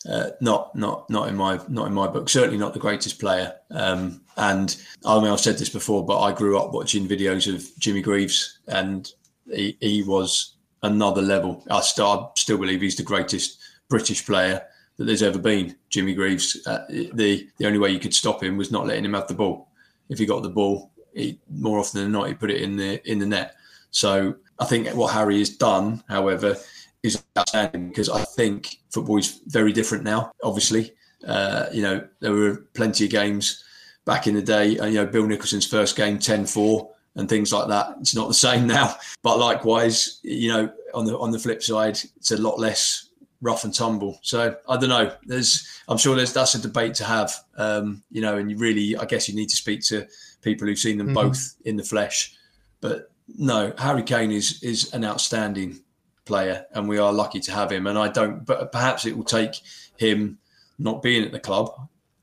Uh, 0.09 0.29
not, 0.39 0.75
not, 0.75 1.09
not 1.09 1.27
in 1.29 1.35
my, 1.35 1.59
not 1.67 1.87
in 1.87 1.93
my 1.93 2.07
book. 2.07 2.29
Certainly 2.29 2.57
not 2.57 2.73
the 2.73 2.79
greatest 2.79 3.19
player. 3.19 3.53
Um, 3.71 4.21
and 4.37 4.75
I 5.03 5.19
mean, 5.19 5.31
I've 5.31 5.39
said 5.39 5.57
this 5.57 5.69
before, 5.69 6.05
but 6.05 6.21
I 6.21 6.31
grew 6.31 6.59
up 6.59 6.73
watching 6.73 7.07
videos 7.07 7.53
of 7.53 7.67
Jimmy 7.79 8.01
Greaves, 8.01 8.59
and 8.67 9.11
he, 9.51 9.77
he 9.81 10.03
was 10.03 10.55
another 10.83 11.21
level. 11.21 11.63
I 11.69 11.81
still, 11.81 12.07
I 12.07 12.39
still 12.39 12.57
believe 12.57 12.81
he's 12.81 12.95
the 12.95 13.03
greatest 13.03 13.59
British 13.89 14.25
player 14.25 14.61
that 14.97 15.05
there's 15.05 15.23
ever 15.23 15.39
been. 15.39 15.75
Jimmy 15.89 16.13
Greaves. 16.13 16.65
Uh, 16.65 16.85
the 16.89 17.47
the 17.57 17.65
only 17.65 17.79
way 17.79 17.89
you 17.89 17.99
could 17.99 18.13
stop 18.13 18.41
him 18.43 18.57
was 18.57 18.71
not 18.71 18.87
letting 18.87 19.05
him 19.05 19.13
have 19.13 19.27
the 19.27 19.33
ball. 19.33 19.69
If 20.09 20.19
he 20.19 20.25
got 20.25 20.43
the 20.43 20.49
ball, 20.49 20.91
he, 21.13 21.39
more 21.49 21.79
often 21.79 22.01
than 22.01 22.11
not, 22.11 22.27
he 22.27 22.33
put 22.33 22.51
it 22.51 22.61
in 22.61 22.75
the 22.77 23.01
in 23.09 23.19
the 23.19 23.25
net. 23.25 23.55
So 23.91 24.35
I 24.59 24.65
think 24.65 24.87
what 24.89 25.13
Harry 25.13 25.39
has 25.39 25.49
done, 25.49 26.03
however, 26.07 26.57
is 27.03 27.23
outstanding 27.37 27.89
because 27.89 28.09
I 28.09 28.23
think 28.23 28.77
football 28.89 29.17
is 29.17 29.41
very 29.47 29.71
different 29.71 30.03
now. 30.03 30.31
Obviously, 30.43 30.93
uh, 31.27 31.67
you 31.71 31.81
know 31.81 32.07
there 32.19 32.31
were 32.33 32.65
plenty 32.73 33.05
of 33.05 33.11
games 33.11 33.63
back 34.05 34.27
in 34.27 34.35
the 34.35 34.41
day. 34.41 34.77
uh, 34.77 34.85
You 34.85 34.95
know, 34.95 35.05
Bill 35.05 35.25
Nicholson's 35.25 35.65
first 35.65 35.95
game 35.95 36.19
10-4 36.19 36.87
and 37.15 37.27
things 37.27 37.51
like 37.51 37.67
that. 37.69 37.95
It's 37.99 38.13
not 38.15 38.27
the 38.27 38.33
same 38.35 38.67
now. 38.77 38.95
But 39.23 39.39
likewise, 39.39 40.19
you 40.23 40.49
know, 40.49 40.71
on 40.93 41.05
the 41.05 41.17
on 41.17 41.31
the 41.31 41.39
flip 41.39 41.63
side, 41.63 41.97
it's 42.17 42.31
a 42.31 42.37
lot 42.37 42.59
less 42.59 43.04
rough 43.45 43.63
and 43.63 43.73
tumble. 43.73 44.19
So 44.23 44.57
I 44.67 44.77
don't 44.77 44.89
know. 44.89 45.11
There's, 45.25 45.65
I'm 45.87 45.97
sure 45.97 46.15
there's 46.15 46.33
that's 46.33 46.55
a 46.55 46.61
debate 46.61 46.95
to 46.95 47.05
have. 47.05 47.31
Um, 47.57 48.03
you 48.11 48.21
know, 48.21 48.37
and 48.37 48.49
you 48.49 48.57
really, 48.57 48.97
I 48.97 49.05
guess, 49.05 49.29
you 49.29 49.35
need 49.35 49.49
to 49.49 49.55
speak 49.55 49.81
to 49.85 50.07
people 50.41 50.67
who've 50.67 50.79
seen 50.79 50.97
them 50.97 51.09
Mhm. 51.09 51.13
both 51.13 51.55
in 51.63 51.77
the 51.77 51.83
flesh. 51.83 52.35
But 52.81 53.11
no, 53.27 53.73
Harry 53.77 54.03
Kane 54.03 54.31
is 54.31 54.61
is 54.63 54.93
an 54.93 55.05
outstanding 55.05 55.79
player, 56.25 56.65
and 56.73 56.89
we 56.89 56.97
are 56.97 57.13
lucky 57.13 57.39
to 57.39 57.51
have 57.51 57.71
him. 57.71 57.87
And 57.87 57.97
I 57.97 58.07
don't, 58.09 58.45
but 58.45 58.71
perhaps 58.71 59.05
it 59.05 59.15
will 59.15 59.23
take 59.23 59.61
him 59.97 60.39
not 60.79 61.01
being 61.01 61.23
at 61.23 61.31
the 61.31 61.39
club, 61.39 61.69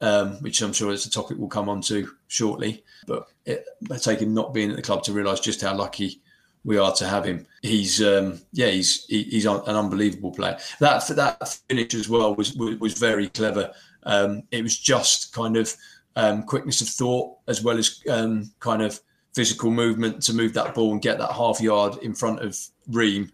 um, 0.01 0.35
which 0.43 0.61
I'm 0.61 0.73
sure 0.73 0.93
is 0.93 1.07
a 1.07 1.11
topic 1.11 1.39
we'll 1.39 1.49
come 1.49 1.69
on 1.69 1.81
to 1.83 2.09
shortly. 2.29 2.85
But 3.07 3.27
it 3.47 3.65
take 4.01 4.21
him 4.21 4.35
not 4.35 4.53
being 4.55 4.71
at 4.71 4.77
the 4.77 4.83
club 4.83 5.03
to 5.05 5.13
realise 5.13 5.41
just 5.41 5.61
how 5.61 5.75
lucky 5.77 6.21
we 6.65 6.79
are 6.79 6.93
to 6.95 7.07
have 7.07 7.25
him. 7.25 7.47
He's 7.63 8.03
um, 8.03 8.41
yeah, 8.53 8.69
he's 8.69 9.05
he, 9.07 9.25
he's 9.25 9.47
an 9.47 9.61
unbelievable 9.67 10.33
player. 10.33 10.59
That 10.81 11.07
that 11.09 11.59
finish 11.69 11.95
as 11.95 12.09
well 12.09 12.35
was 12.35 12.55
was, 12.55 12.79
was 12.79 12.95
very 12.95 13.29
clever. 13.29 13.73
Um, 14.05 14.43
it 14.51 14.63
was 14.63 14.79
just 14.79 15.33
kind 15.33 15.57
of 15.57 15.75
um, 16.17 16.43
quickness 16.43 16.81
of 16.81 16.89
thought 16.89 17.37
as 17.49 17.63
well 17.63 17.79
as 17.79 18.01
um, 18.09 18.51
kind 18.61 18.83
of 18.83 19.01
physical 19.35 19.71
movement 19.71 20.23
to 20.23 20.35
move 20.35 20.53
that 20.55 20.75
ball 20.75 20.93
and 20.93 21.03
get 21.03 21.19
that 21.19 21.33
half 21.33 21.61
yard 21.61 21.97
in 22.03 22.15
front 22.15 22.41
of 22.41 22.59
Ream, 22.89 23.31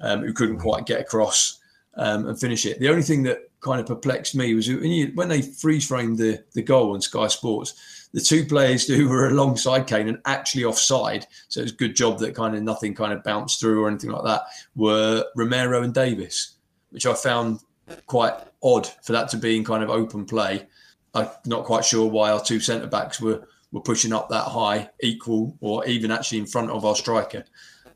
um, 0.00 0.20
who 0.20 0.32
couldn't 0.32 0.58
quite 0.58 0.86
get 0.86 1.00
across 1.00 1.60
um, 1.96 2.26
and 2.26 2.40
finish 2.40 2.66
it. 2.66 2.80
The 2.80 2.88
only 2.88 3.02
thing 3.02 3.22
that 3.24 3.50
kind 3.60 3.80
of 3.80 3.86
perplexed 3.86 4.34
me 4.34 4.54
was 4.54 4.68
when, 4.68 5.12
when 5.14 5.28
they 5.28 5.42
freeze 5.42 5.86
framed 5.86 6.18
the, 6.18 6.42
the 6.54 6.62
goal 6.62 6.94
on 6.94 7.00
Sky 7.00 7.28
Sports, 7.28 7.97
the 8.12 8.20
two 8.20 8.44
players 8.46 8.86
who 8.86 9.08
were 9.08 9.28
alongside 9.28 9.86
Kane 9.86 10.08
and 10.08 10.18
actually 10.24 10.64
offside, 10.64 11.26
so 11.48 11.60
it 11.60 11.64
was 11.64 11.72
a 11.72 11.76
good 11.76 11.94
job 11.94 12.18
that 12.20 12.34
kind 12.34 12.56
of 12.56 12.62
nothing 12.62 12.94
kind 12.94 13.12
of 13.12 13.22
bounced 13.22 13.60
through 13.60 13.84
or 13.84 13.88
anything 13.88 14.10
like 14.10 14.24
that, 14.24 14.42
were 14.76 15.24
Romero 15.36 15.82
and 15.82 15.92
Davies, 15.92 16.52
which 16.90 17.04
I 17.06 17.14
found 17.14 17.60
quite 18.06 18.34
odd 18.62 18.86
for 19.02 19.12
that 19.12 19.28
to 19.30 19.36
be 19.36 19.56
in 19.56 19.64
kind 19.64 19.82
of 19.82 19.90
open 19.90 20.24
play. 20.24 20.66
I'm 21.14 21.28
not 21.46 21.64
quite 21.64 21.84
sure 21.84 22.06
why 22.08 22.30
our 22.30 22.42
two 22.42 22.60
centre 22.60 22.86
backs 22.86 23.20
were 23.20 23.46
were 23.72 23.80
pushing 23.82 24.14
up 24.14 24.30
that 24.30 24.44
high, 24.44 24.88
equal, 25.02 25.54
or 25.60 25.84
even 25.86 26.10
actually 26.10 26.38
in 26.38 26.46
front 26.46 26.70
of 26.70 26.86
our 26.86 26.96
striker. 26.96 27.44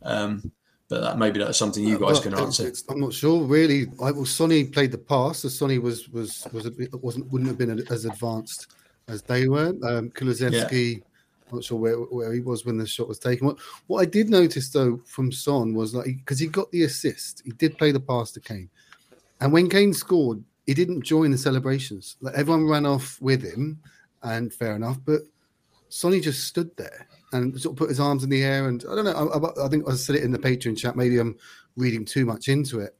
Um, 0.02 0.52
but 0.88 1.00
that 1.00 1.19
maybe 1.19 1.38
that's 1.38 1.57
something 1.57 1.83
you 1.83 1.99
guys 1.99 2.19
But 2.19 2.23
can 2.25 2.33
it's- 2.35 2.47
answer. 2.47 2.62
it's- 2.64 2.85
I'm 2.90 3.00
not 3.00 3.14
sure 3.14 3.45
really. 3.45 3.87
I 4.02 4.11
well, 4.11 4.26
Sonny 4.26 4.64
played 4.64 4.92
the 4.92 4.99
pass, 4.99 5.38
so 5.38 5.49
Sonny 5.49 5.78
was 5.78 6.11
was 6.11 6.47
was 6.52 6.66
a 6.66 6.71
bit, 6.71 6.92
wasn't 7.02 7.33
wouldn't 7.33 7.49
have 7.49 7.57
been 7.57 7.83
as 7.90 8.04
advanced 8.04 8.66
as 9.09 9.23
they 9.23 9.49
were. 9.49 9.68
Um, 9.82 10.11
Kulusevski, 10.11 11.02
I'm 11.50 11.56
not 11.56 11.64
sure 11.64 11.78
where, 11.78 11.97
where 11.97 12.32
he 12.32 12.40
was 12.40 12.64
when 12.64 12.78
the 12.78 12.87
shot 12.87 13.09
was 13.09 13.18
taken. 13.18 13.47
What 13.47 13.59
what 13.87 14.00
I 14.00 14.04
did 14.04 14.28
notice 14.28 14.71
though 14.71 15.00
from 15.04 15.32
Son 15.32 15.75
was 15.75 15.94
like 15.94 16.06
because 16.06 16.38
he 16.38 16.47
got 16.47 16.71
the 16.71 16.85
assist, 16.85 17.42
he 17.44 17.52
did 17.52 17.78
play 17.78 17.92
the 17.92 18.00
pass 18.00 18.32
to 18.32 18.40
Kane, 18.40 18.71
and 19.40 19.52
when 19.52 19.68
Kane 19.68 19.92
scored, 19.92 20.42
he 20.66 20.75
didn't 20.75 21.02
join 21.02 21.30
the 21.30 21.38
celebrations. 21.38 22.16
Like 22.21 22.35
everyone 22.35 22.68
ran 22.68 22.87
off 22.87 23.21
with 23.21 23.42
him, 23.42 23.80
and 24.23 24.52
fair 24.52 24.75
enough, 24.76 24.99
but 25.04 25.23
Sonny 25.88 26.21
just 26.21 26.44
stood 26.44 26.75
there 26.76 27.06
and 27.32 27.59
sort 27.61 27.75
of 27.75 27.78
put 27.78 27.90
his 27.90 28.00
arms 28.00 28.25
in 28.25 28.30
the 28.30 28.42
air. 28.42 28.68
And 28.68 28.82
I 28.90 28.94
don't 28.94 29.04
know. 29.04 29.12
I, 29.12 29.37
I, 29.37 29.66
I 29.66 29.68
think 29.68 29.88
I 29.88 29.94
said 29.94 30.16
it 30.16 30.23
in 30.23 30.32
the 30.32 30.38
Patreon 30.38 30.76
chat. 30.76 30.97
Maybe 30.97 31.18
I'm 31.18 31.37
reading 31.76 32.04
too 32.04 32.25
much 32.25 32.49
into 32.49 32.80
it, 32.80 32.97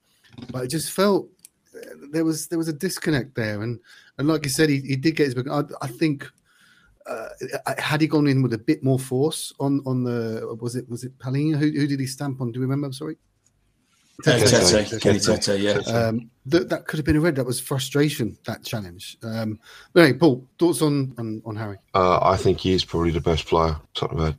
but 0.51 0.65
it 0.65 0.69
just 0.69 0.93
felt 0.93 1.29
there 2.11 2.25
was 2.25 2.49
there 2.49 2.59
was 2.59 2.69
a 2.69 2.73
disconnect 2.73 3.35
there. 3.35 3.63
And 3.63 3.81
and 4.19 4.29
like 4.29 4.45
you 4.45 4.51
said, 4.51 4.69
he, 4.69 4.81
he 4.81 4.97
did 4.97 5.17
get 5.17 5.35
his. 5.35 5.47
I, 5.51 5.63
I 5.81 5.87
think 5.89 6.31
uh, 7.07 7.29
had 7.79 8.01
he 8.01 8.07
gone 8.07 8.27
in 8.27 8.43
with 8.43 8.53
a 8.53 8.59
bit 8.59 8.83
more 8.83 8.99
force 8.99 9.53
on 9.61 9.83
on 9.87 10.05
the 10.05 10.57
was 10.61 10.77
it 10.77 10.89
was 10.89 11.05
it 11.05 11.19
Palhinha? 11.19 11.57
Who, 11.57 11.71
who 11.71 11.87
did 11.87 12.01
he 12.01 12.07
stamp 12.07 12.41
on? 12.41 12.53
Do 12.53 12.61
you 12.61 12.67
remember? 12.67 12.93
Sorry. 12.93 13.17
Uh, 14.27 14.39
Tete. 14.39 14.89
Tete, 14.89 15.01
Kenny 15.01 15.19
Tete, 15.19 15.59
yeah. 15.59 15.79
Um, 15.87 16.31
that 16.47 16.69
that 16.69 16.87
could 16.87 16.99
have 16.99 17.07
been 17.07 17.17
a 17.17 17.21
red. 17.21 17.35
That 17.37 17.47
was 17.47 17.59
frustration. 17.59 18.37
That 18.47 18.63
challenge. 18.63 19.17
Um, 19.23 19.59
but 19.93 20.03
anyway, 20.03 20.19
Paul, 20.19 20.47
thoughts 20.59 20.83
on 20.83 21.15
on, 21.19 21.43
on 21.45 21.57
Harry? 21.57 21.79
Uh, 21.95 22.21
I 22.23 22.37
think 22.37 22.61
he 22.61 22.73
is 22.73 22.85
probably 22.85 23.11
the 23.11 23.21
best 23.21 23.47
player 23.47 23.77
Tottenham 23.95 24.27
had. 24.27 24.39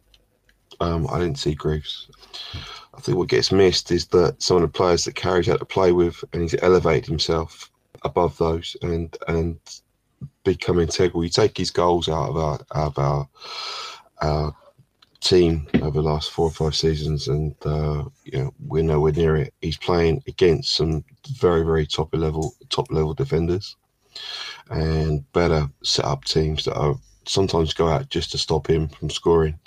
Um, 0.79 1.07
I 1.09 1.19
didn't 1.19 1.37
see 1.37 1.53
Greaves. 1.53 2.09
I 2.95 3.01
think 3.01 3.17
what 3.17 3.29
gets 3.29 3.51
missed 3.51 3.91
is 3.91 4.07
that 4.07 4.41
some 4.41 4.57
of 4.57 4.61
the 4.61 4.67
players 4.67 5.05
that 5.05 5.15
Carriage 5.15 5.47
had 5.47 5.59
to 5.59 5.65
play 5.65 5.91
with, 5.91 6.23
and 6.31 6.41
he's 6.41 6.55
elevated 6.61 7.05
himself 7.05 7.71
above 8.03 8.37
those 8.37 8.75
and 8.81 9.15
and 9.27 9.59
become 10.43 10.79
integral. 10.79 11.23
You 11.23 11.29
take 11.29 11.57
his 11.57 11.71
goals 11.71 12.07
out 12.07 12.29
of 12.29 12.37
our 12.37 12.59
out 12.75 12.97
of 12.97 12.99
our, 12.99 13.29
our 14.21 14.55
team 15.21 15.67
over 15.81 16.01
the 16.01 16.07
last 16.07 16.31
four 16.31 16.47
or 16.47 16.51
five 16.51 16.75
seasons, 16.75 17.27
and 17.27 17.55
uh, 17.65 18.03
you 18.25 18.39
know 18.39 18.53
we're 18.59 18.83
nowhere 18.83 19.13
near 19.13 19.35
it. 19.37 19.53
He's 19.61 19.77
playing 19.77 20.23
against 20.27 20.75
some 20.75 21.03
very 21.37 21.63
very 21.63 21.87
top 21.87 22.13
level 22.13 22.53
top 22.69 22.91
level 22.91 23.13
defenders, 23.13 23.75
and 24.69 25.29
better 25.33 25.69
set 25.83 26.05
up 26.05 26.25
teams 26.25 26.65
that 26.65 26.75
are 26.75 26.95
sometimes 27.25 27.73
go 27.73 27.87
out 27.87 28.09
just 28.09 28.31
to 28.31 28.37
stop 28.37 28.69
him 28.69 28.87
from 28.87 29.09
scoring. 29.09 29.59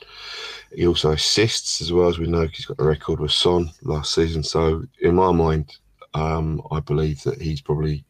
He 0.74 0.86
also 0.86 1.12
assists 1.12 1.80
as 1.80 1.92
well 1.92 2.08
as 2.08 2.18
we 2.18 2.26
know. 2.26 2.46
He's 2.46 2.66
got 2.66 2.80
a 2.80 2.84
record 2.84 3.20
with 3.20 3.32
Son 3.32 3.70
last 3.82 4.14
season. 4.14 4.42
So 4.42 4.84
in 5.00 5.14
my 5.14 5.32
mind, 5.32 5.76
um, 6.14 6.62
I 6.70 6.80
believe 6.80 7.22
that 7.24 7.40
he's 7.40 7.60
probably 7.60 8.04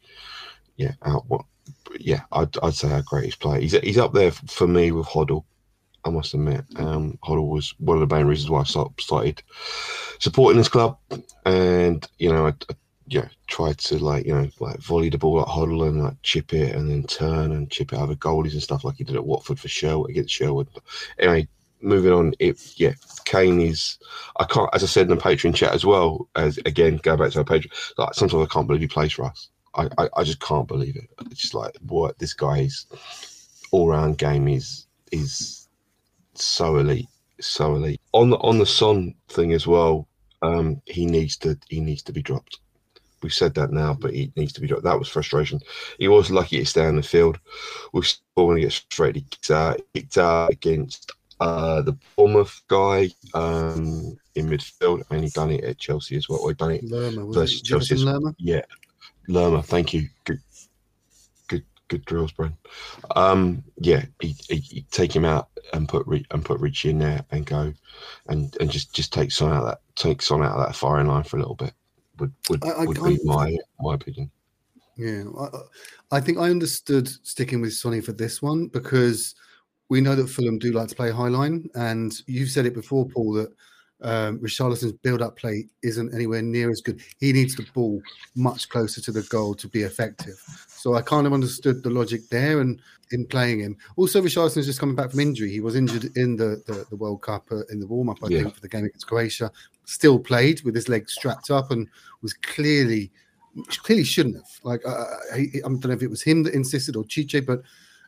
yeah 0.76 0.92
out. 1.04 1.24
What 1.28 1.44
yeah, 1.98 2.22
I'd, 2.32 2.56
I'd 2.62 2.74
say 2.74 2.92
our 2.92 3.02
greatest 3.02 3.40
player. 3.40 3.60
He's 3.60 3.72
he's 3.78 3.98
up 3.98 4.12
there 4.12 4.32
for 4.32 4.66
me 4.66 4.92
with 4.92 5.06
Hoddle. 5.06 5.44
I 6.04 6.10
must 6.10 6.34
admit, 6.34 6.64
um, 6.76 7.18
Hoddle 7.24 7.48
was 7.48 7.74
one 7.78 8.00
of 8.00 8.08
the 8.08 8.14
main 8.14 8.26
reasons 8.26 8.48
why 8.48 8.60
I 8.60 8.90
started 9.00 9.42
supporting 10.20 10.58
this 10.58 10.68
club, 10.68 10.98
and 11.44 12.06
you 12.18 12.30
know, 12.30 12.46
I, 12.46 12.50
I 12.50 12.74
yeah, 13.06 13.28
try 13.46 13.72
to 13.72 13.98
like 13.98 14.26
you 14.26 14.34
know 14.34 14.48
like 14.58 14.78
volley 14.78 15.08
the 15.08 15.18
ball 15.18 15.40
at 15.40 15.46
Hoddle 15.46 15.86
and 15.88 16.02
like 16.02 16.16
chip 16.22 16.52
it 16.52 16.74
and 16.74 16.90
then 16.90 17.04
turn 17.04 17.52
and 17.52 17.70
chip 17.70 17.92
it 17.92 17.98
over 17.98 18.14
goalies 18.14 18.52
and 18.52 18.62
stuff 18.62 18.84
like 18.84 18.96
he 18.96 19.04
did 19.04 19.16
at 19.16 19.24
Watford 19.24 19.60
for 19.60 19.68
Sherwood 19.68 20.10
against 20.10 20.34
Sherwood. 20.34 20.68
Anyway, 21.18 21.48
moving 21.80 22.12
on. 22.12 22.34
It 22.38 22.60
yeah, 22.76 22.94
Kane 23.24 23.60
is. 23.60 23.98
I 24.38 24.44
can't, 24.44 24.68
as 24.74 24.82
I 24.82 24.86
said 24.86 25.08
in 25.10 25.16
the 25.16 25.22
Patreon 25.22 25.54
chat 25.54 25.72
as 25.72 25.86
well. 25.86 26.28
As 26.34 26.58
again, 26.58 26.98
go 27.02 27.16
back 27.16 27.32
to 27.32 27.38
our 27.38 27.44
Patreon. 27.44 27.72
Like 27.96 28.14
sometimes 28.14 28.44
I 28.44 28.52
can't 28.52 28.66
believe 28.66 28.82
he 28.82 28.88
plays 28.88 29.12
for 29.12 29.24
us. 29.24 29.48
I, 29.74 29.88
I, 29.98 30.08
I 30.16 30.24
just 30.24 30.40
can't 30.40 30.66
believe 30.66 30.96
it. 30.96 31.08
It's 31.30 31.40
just 31.40 31.54
like 31.54 31.76
what 31.86 32.18
this 32.18 32.34
guy's 32.34 32.86
all 33.70 33.88
round 33.88 34.18
game 34.18 34.48
is 34.48 34.86
is 35.12 35.68
so 36.34 36.78
elite, 36.78 37.08
so 37.40 37.76
elite. 37.76 38.00
On 38.12 38.30
the 38.30 38.36
on 38.38 38.58
the 38.58 38.66
Son 38.66 39.14
thing 39.28 39.52
as 39.52 39.66
well, 39.66 40.08
um, 40.42 40.80
he 40.86 41.06
needs 41.06 41.36
to 41.38 41.58
he 41.68 41.80
needs 41.80 42.02
to 42.02 42.12
be 42.12 42.22
dropped. 42.22 42.58
We've 43.26 43.32
said 43.34 43.54
that 43.54 43.72
now, 43.72 43.92
but 43.92 44.14
he 44.14 44.30
needs 44.36 44.52
to 44.52 44.60
be 44.60 44.68
dropped. 44.68 44.84
That 44.84 45.00
was 45.00 45.08
frustration. 45.08 45.58
He 45.98 46.06
was 46.06 46.30
lucky 46.30 46.60
to 46.60 46.64
stay 46.64 46.86
on 46.86 46.94
the 46.94 47.02
field. 47.02 47.40
We 47.92 48.02
still 48.02 48.46
when 48.46 48.56
he 48.58 48.62
gets 48.62 48.86
he 48.96 49.12
kicked 49.22 49.50
out, 49.50 49.80
kicked 49.92 50.16
out 50.16 50.52
against 50.52 51.10
uh, 51.40 51.82
the 51.82 51.98
Bournemouth 52.14 52.62
guy 52.68 53.08
um, 53.34 54.16
in 54.36 54.46
midfield, 54.46 55.02
and 55.10 55.24
he 55.24 55.30
done 55.30 55.50
it 55.50 55.64
at 55.64 55.76
Chelsea 55.76 56.16
as 56.16 56.28
well. 56.28 56.38
Or 56.38 56.50
he 56.50 56.54
done 56.54 56.70
it 56.70 56.84
Lerma, 56.84 57.26
versus 57.32 57.62
it 57.62 57.64
Chelsea's- 57.64 58.04
Lerma? 58.04 58.32
yeah, 58.38 58.62
Lerma. 59.26 59.60
Thank 59.60 59.92
you. 59.92 60.08
Good, 60.22 60.38
good, 61.48 61.64
good 61.88 62.04
drills, 62.04 62.30
Bren. 62.30 62.52
Um, 63.16 63.64
yeah, 63.78 64.04
he, 64.20 64.36
he, 64.48 64.58
he 64.58 64.82
take 64.92 65.16
him 65.16 65.24
out 65.24 65.48
and 65.72 65.88
put 65.88 66.06
and 66.30 66.44
put 66.44 66.60
Richie 66.60 66.90
in 66.90 67.00
there 67.00 67.24
and 67.32 67.44
go 67.44 67.72
and 68.28 68.56
and 68.60 68.70
just 68.70 68.94
just 68.94 69.12
take 69.12 69.32
Son 69.32 69.50
out 69.52 69.64
of 69.64 69.66
that 69.70 69.80
take 69.96 70.22
Son 70.22 70.44
out 70.44 70.56
of 70.56 70.64
that 70.64 70.76
firing 70.76 71.08
line 71.08 71.24
for 71.24 71.38
a 71.38 71.40
little 71.40 71.56
bit. 71.56 71.72
Would 72.18 72.32
would, 72.48 72.64
I- 72.64 72.68
I 72.70 72.84
would 72.84 73.02
be 73.02 73.18
my 73.24 73.56
my 73.80 73.94
opinion. 73.94 74.30
Yeah, 74.96 75.24
I, 75.38 76.16
I 76.16 76.20
think 76.20 76.38
I 76.38 76.48
understood 76.50 77.06
sticking 77.26 77.60
with 77.60 77.74
Sonny 77.74 78.00
for 78.00 78.12
this 78.12 78.40
one 78.40 78.68
because 78.68 79.34
we 79.90 80.00
know 80.00 80.14
that 80.16 80.28
Fulham 80.28 80.58
do 80.58 80.72
like 80.72 80.88
to 80.88 80.94
play 80.94 81.10
high 81.10 81.28
line, 81.28 81.68
and 81.74 82.14
you've 82.26 82.50
said 82.50 82.64
it 82.64 82.74
before, 82.74 83.06
Paul, 83.06 83.34
that 83.34 83.52
um, 84.02 84.38
Richarlison's 84.38 84.92
build-up 84.92 85.36
play 85.36 85.66
isn't 85.82 86.14
anywhere 86.14 86.42
near 86.42 86.70
as 86.70 86.80
good. 86.80 87.00
He 87.18 87.32
needs 87.32 87.54
the 87.54 87.66
ball 87.74 88.02
much 88.34 88.68
closer 88.68 89.00
to 89.00 89.12
the 89.12 89.22
goal 89.22 89.54
to 89.54 89.68
be 89.68 89.82
effective. 89.82 90.40
So 90.68 90.94
I 90.94 91.02
kind 91.02 91.26
of 91.26 91.32
understood 91.32 91.82
the 91.82 91.90
logic 91.90 92.28
there, 92.30 92.60
and 92.60 92.80
in 93.12 93.24
playing 93.26 93.60
him. 93.60 93.76
Also, 93.96 94.20
Richarlison's 94.20 94.66
just 94.66 94.80
coming 94.80 94.96
back 94.96 95.10
from 95.10 95.20
injury. 95.20 95.50
He 95.50 95.60
was 95.60 95.76
injured 95.76 96.16
in 96.16 96.36
the 96.36 96.62
the, 96.66 96.84
the 96.90 96.96
World 96.96 97.22
Cup 97.22 97.46
uh, 97.50 97.64
in 97.70 97.80
the 97.80 97.86
warm-up, 97.86 98.18
I 98.22 98.28
yeah. 98.28 98.42
think, 98.42 98.54
for 98.54 98.60
the 98.60 98.68
game 98.68 98.84
against 98.84 99.06
Croatia. 99.06 99.50
Still 99.84 100.18
played 100.18 100.62
with 100.62 100.74
his 100.74 100.88
leg 100.88 101.08
strapped 101.08 101.50
up, 101.50 101.70
and 101.70 101.88
was 102.22 102.34
clearly 102.34 103.10
clearly 103.68 104.04
shouldn't 104.04 104.36
have. 104.36 104.50
Like 104.62 104.84
uh, 104.86 105.04
I, 105.32 105.48
I 105.54 105.60
don't 105.60 105.84
know 105.84 105.92
if 105.92 106.02
it 106.02 106.10
was 106.10 106.22
him 106.22 106.42
that 106.42 106.54
insisted 106.54 106.96
or 106.96 107.04
Tite, 107.04 107.46
but 107.46 107.62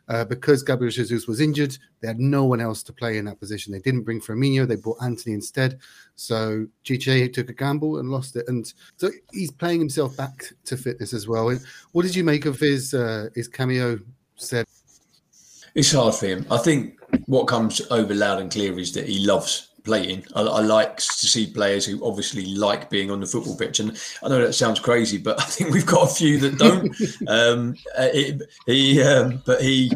uh, 0.09 0.25
because 0.25 0.63
Gabriel 0.63 0.91
Jesus 0.91 1.27
was 1.27 1.39
injured, 1.39 1.77
they 2.01 2.07
had 2.07 2.19
no 2.19 2.43
one 2.43 2.59
else 2.59 2.83
to 2.83 2.93
play 2.93 3.17
in 3.17 3.25
that 3.25 3.39
position. 3.39 3.71
They 3.71 3.79
didn't 3.79 4.03
bring 4.03 4.19
Firmino; 4.19 4.67
they 4.67 4.75
brought 4.75 5.01
Antony 5.01 5.35
instead. 5.35 5.79
So 6.15 6.67
Tite 6.83 7.33
took 7.33 7.49
a 7.49 7.53
gamble 7.53 7.99
and 7.99 8.09
lost 8.09 8.35
it, 8.35 8.45
and 8.47 8.71
so 8.97 9.09
he's 9.31 9.51
playing 9.51 9.79
himself 9.79 10.17
back 10.17 10.51
to 10.65 10.77
fitness 10.77 11.13
as 11.13 11.27
well. 11.27 11.55
What 11.91 12.03
did 12.03 12.15
you 12.15 12.23
make 12.23 12.45
of 12.45 12.59
his 12.59 12.93
uh, 12.93 13.29
his 13.35 13.47
cameo? 13.47 13.99
Said 14.35 14.65
it's 15.75 15.91
hard 15.91 16.15
for 16.15 16.27
him. 16.27 16.45
I 16.49 16.57
think 16.57 16.99
what 17.25 17.47
comes 17.47 17.81
over 17.91 18.13
loud 18.13 18.41
and 18.41 18.51
clear 18.51 18.77
is 18.79 18.93
that 18.93 19.07
he 19.07 19.25
loves 19.25 19.68
playing. 19.89 20.23
I, 20.35 20.41
I, 20.41 20.61
like 20.61 20.97
to 20.97 21.27
see 21.27 21.51
players 21.51 21.83
who 21.83 22.05
obviously 22.05 22.45
like 22.53 22.91
being 22.91 23.09
on 23.09 23.19
the 23.19 23.25
football 23.25 23.57
pitch, 23.57 23.79
and 23.79 23.99
I 24.23 24.29
know 24.29 24.39
that 24.39 24.53
sounds 24.53 24.79
crazy, 24.79 25.17
but 25.17 25.41
I 25.41 25.45
think 25.45 25.71
we've 25.71 25.85
got 25.85 26.11
a 26.11 26.13
few 26.13 26.37
that 26.41 26.59
don't. 26.59 26.95
um, 27.27 27.75
uh, 27.97 28.09
it, 28.13 28.43
he, 28.67 29.01
um, 29.01 29.41
but 29.47 29.61
he, 29.61 29.91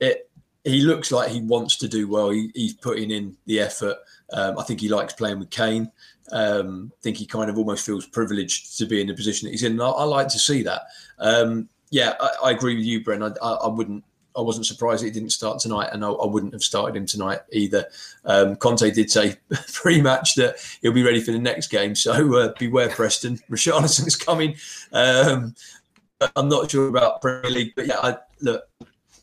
it, 0.00 0.30
he 0.64 0.80
looks 0.80 1.12
like 1.12 1.28
he 1.28 1.42
wants 1.42 1.76
to 1.76 1.88
do 1.88 2.08
well. 2.08 2.30
He, 2.30 2.50
he's 2.54 2.72
putting 2.72 3.10
in 3.10 3.36
the 3.44 3.60
effort. 3.60 3.98
Um, 4.32 4.58
I 4.58 4.62
think 4.62 4.80
he 4.80 4.88
likes 4.88 5.12
playing 5.12 5.38
with 5.38 5.50
Kane. 5.50 5.92
Um, 6.32 6.90
I 6.98 7.00
think 7.02 7.18
he 7.18 7.26
kind 7.26 7.50
of 7.50 7.58
almost 7.58 7.84
feels 7.84 8.06
privileged 8.06 8.78
to 8.78 8.86
be 8.86 9.02
in 9.02 9.06
the 9.06 9.14
position 9.14 9.46
that 9.46 9.52
he's 9.52 9.64
in. 9.64 9.78
I, 9.82 9.86
I 9.86 10.04
like 10.04 10.28
to 10.28 10.38
see 10.38 10.62
that. 10.62 10.80
Um, 11.18 11.68
yeah, 11.90 12.14
I, 12.18 12.30
I, 12.44 12.50
agree 12.52 12.74
with 12.74 12.86
you, 12.86 13.04
Bren. 13.04 13.36
I, 13.42 13.46
I 13.46 13.68
wouldn't 13.68 14.02
I 14.36 14.40
wasn't 14.40 14.66
surprised 14.66 15.04
he 15.04 15.10
didn't 15.10 15.30
start 15.30 15.58
tonight, 15.58 15.90
and 15.92 16.04
I, 16.04 16.10
I 16.10 16.26
wouldn't 16.26 16.52
have 16.52 16.62
started 16.62 16.96
him 16.96 17.06
tonight 17.06 17.40
either. 17.52 17.86
Um, 18.24 18.56
Conte 18.56 18.90
did 18.90 19.10
say 19.10 19.36
pre-match 19.72 20.34
that 20.36 20.56
he'll 20.82 20.92
be 20.92 21.02
ready 21.02 21.20
for 21.20 21.32
the 21.32 21.38
next 21.38 21.68
game, 21.68 21.94
so 21.94 22.36
uh, 22.36 22.52
beware, 22.58 22.88
Preston. 22.88 23.38
Richarlison's 23.50 24.16
coming. 24.16 24.56
Um, 24.92 25.54
I'm 26.34 26.48
not 26.48 26.70
sure 26.70 26.88
about 26.88 27.20
Premier 27.20 27.50
League, 27.50 27.72
but 27.76 27.86
yeah, 27.86 27.98
I, 28.02 28.16
look, 28.40 28.64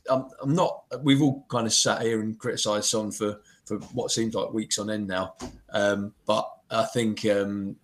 I'm, 0.10 0.26
I'm, 0.42 0.54
not. 0.54 0.84
We've 1.02 1.22
all 1.22 1.46
kind 1.50 1.66
of 1.66 1.74
sat 1.74 2.02
here 2.02 2.22
and 2.22 2.38
criticised 2.38 2.86
Son 2.86 3.12
for 3.12 3.40
for 3.66 3.78
what 3.94 4.12
seems 4.12 4.36
like 4.36 4.52
weeks 4.52 4.78
on 4.78 4.90
end 4.90 5.08
now, 5.08 5.36
um, 5.70 6.14
but 6.26 6.50
I 6.70 6.84
think 6.86 7.26
um, 7.26 7.78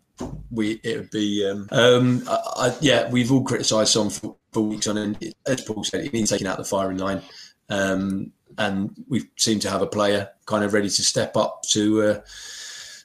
we 0.52 0.80
it 0.84 0.98
would 0.98 1.12
be 1.12 1.48
um, 1.50 1.68
um 1.72 2.24
I, 2.28 2.42
I, 2.56 2.78
yeah 2.82 3.10
we've 3.10 3.32
all 3.32 3.44
criticised 3.44 3.94
Son 3.94 4.10
for, 4.10 4.36
weeks 4.54 4.88
on 4.88 4.98
end 4.98 5.34
as 5.46 5.62
Paul 5.62 5.84
said 5.84 6.04
he 6.04 6.10
needs 6.10 6.30
taking 6.30 6.48
out 6.48 6.58
the 6.58 6.64
firing 6.64 6.98
line. 6.98 7.22
Um, 7.70 8.32
and 8.58 8.92
we 9.08 9.30
seem 9.38 9.60
to 9.60 9.70
have 9.70 9.82
a 9.82 9.88
player 9.88 10.30
kind 10.46 10.64
of 10.64 10.74
ready 10.74 10.90
to 10.90 11.04
step 11.04 11.38
up 11.38 11.64
to 11.70 12.02
uh, 12.02 12.22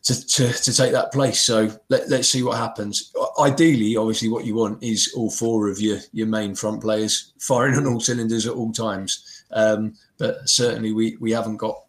to, 0.05 0.27
to, 0.27 0.53
to 0.53 0.75
take 0.75 0.93
that 0.93 1.13
place. 1.13 1.41
So 1.41 1.71
let, 1.89 2.09
let's 2.09 2.29
see 2.29 2.43
what 2.43 2.59
happens. 2.59 3.13
Ideally 3.39 3.97
obviously 3.97 4.29
what 4.29 4.45
you 4.45 4.55
want 4.55 4.83
is 4.83 5.13
all 5.17 5.31
four 5.31 5.69
of 5.69 5.81
your 5.81 5.99
your 6.13 6.27
main 6.27 6.55
front 6.55 6.81
players 6.81 7.33
firing 7.39 7.77
on 7.77 7.87
all 7.87 8.01
cylinders 8.01 8.47
at 8.47 8.55
all 8.55 8.73
times. 8.73 9.45
Um, 9.51 9.95
but 10.19 10.49
certainly 10.49 10.93
we 10.93 11.17
we 11.21 11.33
haven't 11.33 11.57
got 11.57 11.85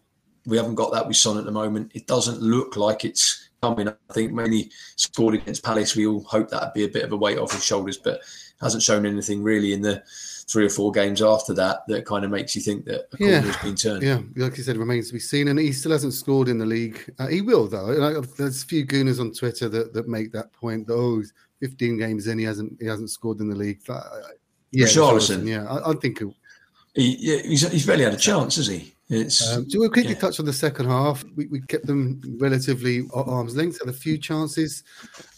we 0.46 0.58
haven't 0.58 0.76
got 0.76 0.94
that 0.94 1.08
with 1.08 1.18
Son 1.18 1.38
at 1.38 1.46
the 1.46 1.52
moment. 1.52 1.92
It 1.96 2.08
doesn't 2.08 2.42
look 2.42 2.78
like 2.78 3.04
it's 3.04 3.45
coming. 3.66 3.88
I 3.88 4.14
think 4.14 4.32
mainly 4.32 4.72
scored 4.96 5.36
against 5.36 5.64
Palace. 5.64 5.96
We 5.96 6.08
all 6.08 6.24
hope 6.24 6.50
that'd 6.50 6.74
be 6.74 6.86
a 6.86 6.90
bit 6.90 7.04
of 7.04 7.12
a 7.12 7.18
weight 7.18 7.38
off 7.38 7.54
his 7.54 7.66
shoulders, 7.66 7.98
but 7.98 8.22
hasn't 8.62 8.84
shown 8.84 9.06
anything 9.06 9.44
really 9.44 9.74
in 9.74 9.82
the 9.82 10.04
three 10.48 10.66
or 10.66 10.70
four 10.70 10.92
games 10.92 11.22
after 11.22 11.54
that 11.56 11.80
that 11.88 12.06
kind 12.06 12.24
of 12.24 12.30
makes 12.30 12.56
you 12.56 12.62
think 12.62 12.86
that 12.86 13.08
a 13.14 13.18
corner 13.18 13.40
has 13.40 13.58
been 13.58 13.76
turned. 13.76 14.04
Yeah, 14.04 14.22
like 14.36 14.58
you 14.58 14.64
said, 14.64 14.78
remains 14.78 15.08
to 15.08 15.14
be 15.14 15.20
seen, 15.20 15.48
and 15.48 15.60
he 15.60 15.72
still 15.72 15.92
hasn't 15.92 16.14
scored 16.14 16.48
in 16.48 16.58
the 16.58 16.66
league. 16.66 17.14
Uh, 17.20 17.28
he 17.28 17.42
will 17.42 17.68
though. 17.68 18.22
There's 18.22 18.64
a 18.64 18.68
few 18.68 18.86
gooners 18.86 19.20
on 19.20 19.34
Twitter 19.34 19.68
that, 19.70 19.94
that 19.94 20.08
make 20.08 20.32
that 20.34 20.54
point. 20.54 20.88
That, 20.88 20.94
oh, 20.94 21.24
15 21.62 21.98
games 21.98 22.28
in, 22.28 22.38
he 22.38 22.46
hasn't 22.46 22.78
he 22.80 22.88
hasn't 22.88 23.10
scored 23.10 23.40
in 23.40 23.50
the 23.50 23.56
league. 23.56 23.82
Uh, 23.90 24.02
yeah, 24.72 24.88
Charlton. 24.88 25.48
Yeah, 25.48 25.66
I, 25.66 25.92
I 25.92 25.94
think. 25.96 26.22
He, 26.96 27.42
he's, 27.44 27.70
he's 27.70 27.86
barely 27.86 28.06
had 28.06 28.14
a 28.14 28.18
chance, 28.18 28.56
has 28.56 28.68
he? 28.68 28.94
It's, 29.08 29.54
um, 29.54 29.70
so 29.70 29.80
we'll 29.80 29.92
quickly 29.92 30.14
yeah. 30.14 30.20
touch 30.20 30.40
on 30.40 30.48
the 30.48 30.54
second 30.54 30.88
half. 30.88 31.24
We, 31.36 31.46
we, 31.48 31.62
kept 31.62 31.86
them 31.86 32.20
relatively 32.40 33.00
at 33.00 33.28
arm's 33.28 33.56
length. 33.56 33.80
Had 33.80 33.90
a 33.90 33.94
few 33.94 34.18
chances. 34.18 34.84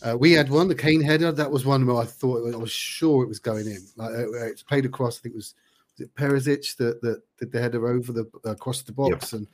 Uh, 0.01 0.17
we 0.17 0.31
had 0.31 0.49
one, 0.49 0.69
the 0.69 0.75
Kane 0.75 1.01
header. 1.01 1.33
That 1.33 1.51
was 1.51 1.65
one 1.65 1.85
where 1.85 1.97
I 1.97 2.05
thought 2.05 2.53
I 2.53 2.55
was 2.55 2.71
sure 2.71 3.23
it 3.23 3.27
was 3.27 3.39
going 3.39 3.65
in. 3.65 3.85
Like 3.97 4.11
uh, 4.11 4.45
it's 4.45 4.63
played 4.63 4.85
across. 4.85 5.19
I 5.19 5.21
think 5.23 5.33
it 5.33 5.37
was 5.37 5.55
was 5.97 6.07
it 6.07 6.15
Perisic 6.15 6.77
that 6.77 7.01
that 7.01 7.21
did 7.39 7.51
the 7.51 7.59
header 7.59 7.87
over 7.87 8.13
the 8.13 8.29
uh, 8.45 8.51
across 8.51 8.83
the 8.83 8.93
box, 8.93 9.33
yep. 9.33 9.39
and 9.39 9.47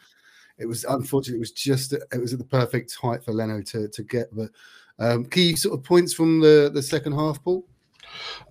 it 0.57 0.65
was 0.67 0.83
unfortunately 0.83 1.37
it 1.37 1.39
was 1.39 1.51
just 1.51 1.93
it 1.93 2.19
was 2.19 2.33
at 2.33 2.39
the 2.39 2.45
perfect 2.45 2.95
height 2.95 3.23
for 3.23 3.33
Leno 3.33 3.61
to 3.61 3.87
to 3.87 4.03
get. 4.03 4.27
But 4.35 4.49
um, 4.99 5.25
key 5.25 5.55
sort 5.55 5.77
of 5.77 5.83
points 5.83 6.13
from 6.13 6.39
the 6.39 6.69
the 6.73 6.83
second 6.83 7.13
half, 7.13 7.43
Paul. 7.43 7.65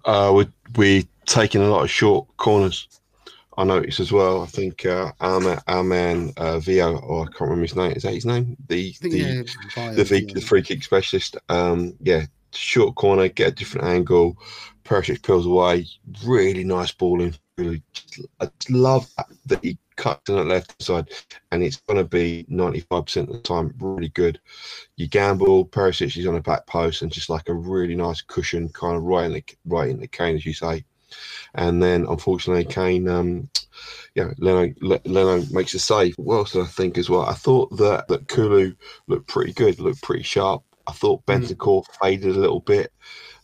Uh, 0.05 0.33
we 0.35 0.49
we 0.77 1.09
taking 1.27 1.63
a 1.63 1.69
lot 1.69 1.83
of 1.83 1.91
short 1.91 2.27
corners 2.37 2.89
I 3.57 3.65
noticed 3.65 4.01
as 4.01 4.13
well. 4.13 4.43
I 4.43 4.47
think 4.47 4.87
uh, 4.87 5.13
our 5.21 5.41
man, 5.41 5.61
our 5.67 5.85
man 5.85 6.33
uh, 6.37 6.59
Vio, 6.59 6.97
or 6.99 7.23
I 7.23 7.27
can't 7.27 7.41
remember 7.43 7.63
his 7.63 7.77
name. 7.77 7.93
Is 7.93 8.03
that 8.05 8.15
his 8.15 8.25
name? 8.25 8.57
The 8.69 8.95
the 9.01 9.11
yeah, 9.11 9.43
the, 9.95 10.05
the, 10.05 10.33
the, 10.35 10.41
free 10.41 10.63
kick 10.63 10.83
specialist. 10.83 11.37
Um, 11.49 11.95
yeah, 12.01 12.27
short 12.53 12.95
corner, 12.95 13.29
get 13.29 13.49
a 13.49 13.55
different 13.55 13.87
angle. 13.87 14.39
Perisic 14.85 15.23
peels 15.23 15.47
away. 15.47 15.87
Really 16.25 16.65
nice 16.65 16.93
balling. 16.93 17.35
Really, 17.59 17.83
I 18.41 18.49
love 18.71 19.09
that 19.47 19.63
he 19.63 19.79
cuts 19.97 20.31
in 20.31 20.37
the 20.37 20.45
left 20.45 20.81
side, 20.83 21.11
and 21.51 21.63
it's 21.63 21.77
going 21.77 21.99
to 21.99 22.05
be 22.05 22.47
ninety 22.49 22.81
five 22.81 23.05
percent 23.05 23.29
of 23.29 23.35
the 23.35 23.43
time 23.43 23.75
really 23.79 24.09
good. 24.09 24.41
You 24.97 25.09
gamble. 25.09 25.67
Perisic 25.67 26.17
is 26.17 26.27
on 26.27 26.35
the 26.35 26.41
back 26.41 26.67
post, 26.67 27.03
and 27.03 27.13
just 27.13 27.29
like 27.29 27.51
a 27.51 27.55
really 27.55 27.97
nice 27.97 28.23
cushion, 28.23 28.71
kind 28.71 28.97
of 28.97 29.03
right 29.03 29.27
in 29.27 29.33
the 29.33 29.45
right 29.67 29.91
in 29.91 30.01
the 30.01 30.09
Kane, 30.09 30.37
as 30.37 30.47
you 30.47 30.55
say 30.55 30.85
and 31.55 31.83
then 31.83 32.07
unfortunately 32.09 32.65
Kane, 32.65 33.09
um, 33.09 33.49
yeah, 34.15 34.31
Leno, 34.39 34.73
Leno 35.05 35.43
makes 35.51 35.75
a 35.75 35.79
save. 35.79 36.15
What 36.17 36.37
else 36.37 36.53
did 36.53 36.63
I 36.63 36.67
think 36.67 36.99
as 36.99 37.09
well? 37.09 37.23
I 37.23 37.35
thought 37.35 37.77
that 37.79 38.09
that 38.09 38.29
Kulu 38.29 38.75
looked 39.07 39.27
pretty 39.27 39.53
good, 39.53 39.81
looked 39.81 40.03
pretty 40.03 40.23
sharp. 40.23 40.63
I 40.87 40.93
thought 40.93 41.25
mm. 41.27 41.35
Bentancur 41.35 41.85
mm. 41.85 42.01
faded 42.01 42.37
a 42.37 42.41
little 42.41 42.61
bit 42.61 42.93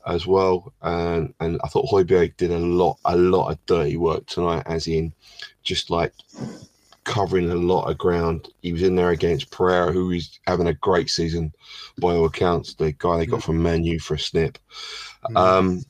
as 0.06 0.26
well, 0.26 0.72
and 0.82 1.32
and 1.40 1.60
I 1.64 1.68
thought 1.68 1.90
Højbjerg 1.90 2.36
did 2.36 2.50
a 2.50 2.58
lot 2.58 2.98
a 3.04 3.16
lot 3.16 3.50
of 3.50 3.66
dirty 3.66 3.96
work 3.96 4.26
tonight, 4.26 4.64
as 4.66 4.86
in 4.86 5.12
just 5.62 5.90
like 5.90 6.12
covering 7.04 7.50
a 7.50 7.54
lot 7.54 7.90
of 7.90 7.96
ground. 7.96 8.48
He 8.60 8.72
was 8.72 8.82
in 8.82 8.94
there 8.94 9.10
against 9.10 9.50
Pereira, 9.50 9.92
who 9.92 10.10
is 10.10 10.38
having 10.46 10.66
a 10.66 10.74
great 10.74 11.08
season 11.08 11.54
by 11.98 12.14
all 12.14 12.26
accounts. 12.26 12.74
The 12.74 12.92
guy 12.92 13.18
they 13.18 13.26
got 13.26 13.40
mm. 13.40 13.44
from 13.44 13.62
Manu 13.62 13.98
for 13.98 14.14
a 14.14 14.18
snip. 14.18 14.58
Mm. 15.30 15.36
Um, 15.36 15.84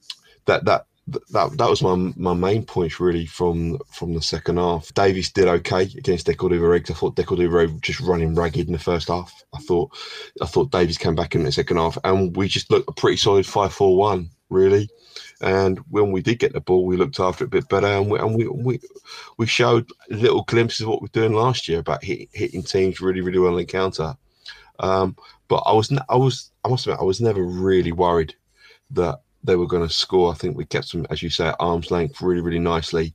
that 0.46 0.64
that 0.64 0.86
that 1.30 1.56
that 1.56 1.70
was 1.70 1.82
my 1.82 1.94
my 2.16 2.34
main 2.34 2.64
points 2.64 3.00
really 3.00 3.26
from 3.26 3.78
from 3.90 4.14
the 4.14 4.22
second 4.22 4.58
half. 4.58 4.92
Davies 4.94 5.32
did 5.32 5.48
okay 5.48 5.82
against 5.82 6.26
De 6.26 6.34
Cordova-Reid. 6.34 6.90
I 6.90 6.94
thought 6.94 7.16
De 7.16 7.24
Cordova 7.24 7.66
just 7.80 8.00
running 8.00 8.34
ragged 8.34 8.66
in 8.66 8.72
the 8.72 8.78
first 8.78 9.08
half. 9.08 9.32
I 9.54 9.58
thought 9.60 9.96
I 10.42 10.46
thought 10.46 10.70
Davies 10.70 10.98
came 10.98 11.14
back 11.14 11.34
in 11.34 11.44
the 11.44 11.52
second 11.52 11.78
half, 11.78 11.96
and 12.04 12.36
we 12.36 12.48
just 12.48 12.70
looked 12.70 12.88
a 12.88 12.92
pretty 12.92 13.16
solid 13.16 13.46
five 13.46 13.72
four 13.72 13.96
one 13.96 14.30
really. 14.50 14.88
And 15.40 15.78
when 15.90 16.10
we 16.10 16.20
did 16.20 16.40
get 16.40 16.52
the 16.52 16.60
ball, 16.60 16.84
we 16.84 16.96
looked 16.96 17.20
after 17.20 17.44
it 17.44 17.48
a 17.48 17.50
bit 17.50 17.68
better, 17.68 17.86
and 17.86 18.10
we 18.10 18.18
and 18.18 18.34
we 18.34 18.48
we, 18.48 18.80
we 19.36 19.46
showed 19.46 19.88
little 20.10 20.42
glimpses 20.44 20.80
of 20.82 20.88
what 20.88 21.00
we 21.00 21.06
were 21.06 21.20
doing 21.20 21.32
last 21.32 21.68
year 21.68 21.78
about 21.78 22.04
hit, 22.04 22.28
hitting 22.32 22.62
teams 22.62 23.00
really 23.00 23.20
really 23.20 23.38
well 23.38 23.52
in 23.52 23.58
the 23.58 23.64
counter. 23.64 24.16
Um, 24.80 25.16
but 25.48 25.62
I 25.66 25.72
was 25.72 25.92
I 26.08 26.16
was 26.16 26.50
I 26.64 26.68
must 26.68 26.86
admit 26.86 27.00
I 27.00 27.04
was 27.04 27.20
never 27.20 27.42
really 27.42 27.92
worried 27.92 28.34
that 28.90 29.20
they 29.44 29.56
were 29.56 29.66
going 29.66 29.86
to 29.86 29.92
score. 29.92 30.32
I 30.32 30.34
think 30.34 30.56
we 30.56 30.64
kept 30.64 30.92
them, 30.92 31.06
as 31.10 31.22
you 31.22 31.30
say, 31.30 31.48
at 31.48 31.56
arm's 31.60 31.90
length 31.90 32.20
really, 32.20 32.40
really 32.40 32.58
nicely, 32.58 33.14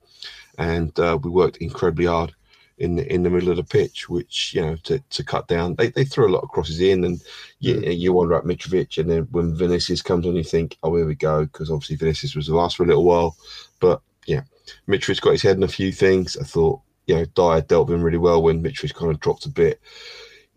and 0.57 0.97
uh, 0.99 1.17
we 1.21 1.29
worked 1.29 1.57
incredibly 1.57 2.05
hard 2.05 2.33
in 2.79 2.95
the 2.95 3.13
in 3.13 3.23
the 3.23 3.29
middle 3.29 3.49
of 3.49 3.57
the 3.57 3.63
pitch, 3.63 4.09
which 4.09 4.53
you 4.53 4.61
know 4.61 4.75
to, 4.83 4.99
to 5.09 5.23
cut 5.23 5.47
down. 5.47 5.75
They, 5.75 5.89
they 5.89 6.05
threw 6.05 6.27
a 6.27 6.33
lot 6.33 6.43
of 6.43 6.49
crosses 6.49 6.79
in, 6.79 7.03
and 7.03 7.21
you, 7.59 7.79
you 7.81 8.13
wonder 8.13 8.35
at 8.35 8.45
Mitrovic, 8.45 8.97
and 8.97 9.09
then 9.09 9.27
when 9.31 9.55
Vinicius 9.55 10.01
comes 10.01 10.25
on, 10.25 10.35
you 10.35 10.43
think, 10.43 10.77
oh, 10.83 10.95
here 10.95 11.05
we 11.05 11.15
go, 11.15 11.45
because 11.45 11.69
obviously 11.69 11.97
Vinicius 11.97 12.35
was 12.35 12.47
the 12.47 12.55
last 12.55 12.77
for 12.77 12.83
a 12.83 12.87
little 12.87 13.03
while, 13.03 13.35
but 13.79 14.01
yeah, 14.25 14.41
Mitrovic 14.87 15.21
got 15.21 15.31
his 15.31 15.41
head 15.41 15.57
in 15.57 15.63
a 15.63 15.67
few 15.67 15.91
things. 15.91 16.37
I 16.37 16.43
thought 16.43 16.81
you 17.05 17.15
know 17.15 17.25
Dier 17.25 17.61
dealt 17.61 17.87
with 17.87 17.95
him 17.95 18.03
really 18.03 18.17
well 18.17 18.41
when 18.41 18.63
Mitrovic 18.63 18.95
kind 18.95 19.11
of 19.11 19.19
dropped 19.19 19.45
a 19.45 19.49
bit. 19.49 19.79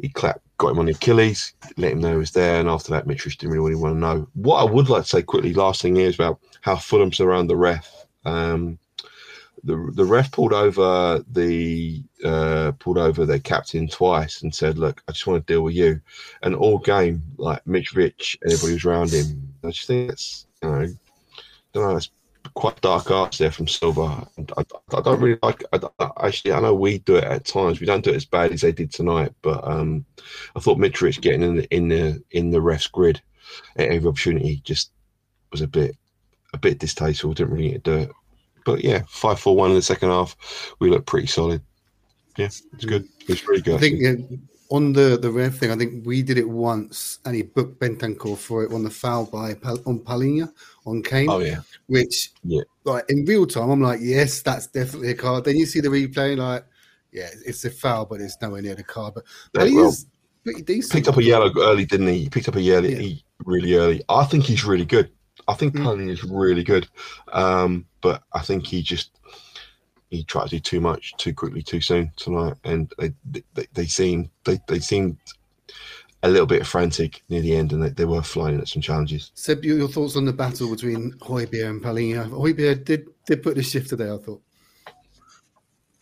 He 0.01 0.09
clapped 0.09 0.46
got 0.59 0.71
him 0.71 0.79
on 0.79 0.87
the 0.87 0.93
Achilles, 0.93 1.55
let 1.77 1.93
him 1.93 2.01
know 2.01 2.13
he 2.13 2.19
was 2.19 2.33
there, 2.33 2.61
and 2.61 2.69
after 2.69 2.93
that, 2.93 3.07
Mitrovic 3.07 3.39
didn't 3.39 3.55
really 3.55 3.75
want 3.75 3.95
to 3.95 3.99
know. 3.99 4.29
What 4.35 4.59
I 4.59 4.65
would 4.65 4.89
like 4.89 5.03
to 5.03 5.09
say 5.09 5.23
quickly, 5.23 5.53
last 5.53 5.83
thing 5.83 5.97
is 5.97 6.15
about 6.15 6.41
how 6.61 6.77
Fulham 6.77 7.13
surround 7.13 7.51
the 7.51 7.57
ref. 7.57 8.07
Um, 8.25 8.79
the 9.65 9.91
the 9.95 10.05
ref 10.05 10.31
pulled 10.31 10.53
over 10.53 11.25
the 11.31 12.03
uh, 12.25 12.73
pulled 12.79 12.99
over 12.99 13.27
their 13.27 13.39
captain 13.39 13.89
twice 13.89 14.43
and 14.43 14.55
said, 14.55 14.79
"Look, 14.79 15.03
I 15.09 15.13
just 15.13 15.27
want 15.27 15.47
to 15.47 15.53
deal 15.53 15.63
with 15.63 15.75
you." 15.75 16.01
And 16.43 16.55
all 16.55 16.79
game, 16.79 17.23
like 17.37 17.65
Mitrovic, 17.65 18.37
everybody 18.45 18.75
was 18.75 18.85
around 18.85 19.11
him. 19.11 19.55
I 19.65 19.71
just 19.71 19.87
think 19.87 20.13
it's 20.13 20.47
you 20.63 20.69
know, 20.69 20.81
I 20.81 20.89
don't 21.73 21.95
know, 21.95 22.01
quite 22.57 22.81
dark 22.81 23.11
arts 23.11 23.39
there 23.39 23.53
from 23.53 23.69
Silva. 23.69 24.27
I, 24.39 24.45
I, 24.57 24.65
I 24.97 25.01
don't 25.03 25.21
really 25.21 25.39
like. 25.43 25.63
I, 25.73 26.11
actually, 26.23 26.53
I 26.53 26.61
know 26.61 26.75
we 26.75 26.99
do 26.99 27.17
it 27.17 27.25
at 27.25 27.45
times. 27.45 27.79
We 27.79 27.87
don't 27.87 28.03
do 28.03 28.11
it 28.11 28.17
as 28.17 28.25
bad 28.25 28.51
as 28.51 28.63
they 28.63 28.73
did 28.73 28.91
tonight, 28.91 29.33
but 29.43 29.63
um, 29.69 30.05
I 30.57 30.61
thought 30.61 30.79
Mitrovic 30.79 31.21
getting 31.21 31.43
in 31.43 31.57
the 31.57 31.75
in 31.75 31.89
the 31.89 32.23
in 32.33 32.51
the 32.51 32.61
ref's 32.61 32.89
grid 32.89 33.23
at 33.77 33.89
every 33.89 34.09
opportunity 34.09 34.61
just 34.65 34.91
was 35.53 35.61
a 35.61 35.69
bit 35.69 35.97
a 36.55 36.59
bit 36.59 36.79
distasteful. 36.79 37.35
Didn't 37.35 37.53
really 37.53 37.73
get 37.73 37.85
to 37.85 37.91
do 37.91 38.03
it. 38.05 38.11
But 38.65 38.83
yeah, 38.83 39.03
five 39.07 39.39
four 39.39 39.55
one 39.55 39.71
in 39.71 39.77
the 39.77 39.83
second 39.83 40.09
half. 40.09 40.75
We 40.81 40.91
look 40.91 41.07
pretty 41.07 41.29
solid. 41.29 41.61
Yeah, 42.39 42.47
it's 42.47 42.85
good. 42.85 43.07
It's 43.29 43.47
really 43.47 43.63
good. 43.63 43.77
I 43.77 43.79
think 43.79 44.01
yeah, 44.01 44.15
on 44.71 44.93
the 44.93 45.19
the 45.21 45.31
ref 45.31 45.55
thing, 45.55 45.71
I 45.71 45.77
think 45.77 46.07
we 46.07 46.23
did 46.23 46.39
it 46.39 46.49
once, 46.49 47.19
and 47.25 47.35
he 47.35 47.43
booked 47.43 47.81
Bentancur 47.81 48.37
for 48.37 48.65
it 48.65 48.73
on 48.73 48.83
the 48.83 48.91
foul 48.91 49.27
by 49.27 49.53
on 49.87 50.01
Palhinha 50.01 50.53
on 50.85 51.03
Kane. 51.03 51.29
Oh 51.31 51.39
yeah, 51.39 51.61
which 51.87 52.33
yeah, 52.45 52.63
like 52.85 53.05
in 53.09 53.25
real 53.25 53.47
time, 53.47 53.71
I'm 53.71 53.81
like, 53.81 54.01
yes, 54.03 54.43
that's 54.43 54.67
definitely 54.67 55.11
a 55.11 55.15
card. 55.15 55.45
Then 55.45 55.57
you 55.57 55.67
see 55.67 55.81
the 55.81 55.89
replay, 55.89 56.37
like, 56.37 56.65
yeah, 57.13 57.29
it's 57.45 57.65
a 57.65 57.71
foul, 57.71 58.07
but 58.07 58.21
it's 58.21 58.37
nowhere 58.41 58.63
near 58.63 58.75
the 58.75 58.83
card. 58.83 59.15
But 59.15 59.25
yeah, 59.55 59.75
well, 59.75 59.95
pretty 60.45 60.63
decent. 60.63 60.93
Picked 60.93 61.09
up 61.09 61.17
a 61.17 61.23
yellow 61.23 61.53
early, 61.59 61.85
didn't 61.85 62.09
he? 62.09 62.21
He 62.21 62.29
picked 62.29 62.49
up 62.49 62.57
a 62.57 62.63
yellow 62.63 62.89
yeah. 62.89 63.17
really 63.45 63.75
early. 63.75 64.03
I 64.09 64.25
think 64.25 64.45
he's 64.45 64.65
really 64.65 64.85
good. 64.85 65.11
I 65.49 65.55
think 65.55 65.75
mm. 65.75 65.83
Palhinha 65.83 66.11
is 66.11 66.25
really 66.25 66.65
good, 66.65 66.89
um, 67.33 67.87
but 68.01 68.23
I 68.33 68.41
think 68.41 68.67
he 68.67 68.83
just 68.83 69.11
he 70.11 70.23
tried 70.25 70.45
to 70.45 70.57
do 70.57 70.61
too 70.61 70.81
much 70.81 71.15
too 71.17 71.35
quickly 71.35 71.63
too 71.63 71.81
soon 71.81 72.11
tonight, 72.17 72.55
and 72.65 72.93
they 72.99 73.13
they, 73.55 73.67
they 73.73 73.87
seemed 73.87 74.31
they 74.45 74.59
they 74.69 74.79
seemed 74.79 75.17
a 76.23 76.29
little 76.29 76.47
bit 76.47 76.67
frantic 76.67 77.23
near 77.29 77.41
the 77.41 77.55
end, 77.55 77.73
and 77.73 77.83
they, 77.83 77.91
they 77.91 78.05
were 78.05 78.23
flying 78.23 78.59
at 78.59 78.69
some 78.69 78.83
challenges. 78.83 79.31
Seb, 79.35 79.65
your 79.65 79.89
thoughts 79.89 80.17
on 80.17 80.25
the 80.25 80.33
battle 80.33 80.71
between 80.71 81.13
Højbjerg 81.21 81.71
and 81.71 81.83
Palhinha? 81.83 82.29
Højbjerg 82.29 82.85
did 82.85 83.07
did 83.27 83.43
put 83.43 83.55
the 83.55 83.63
shift 83.63 83.89
today, 83.91 84.11
I 84.13 84.19
thought. 84.19 84.43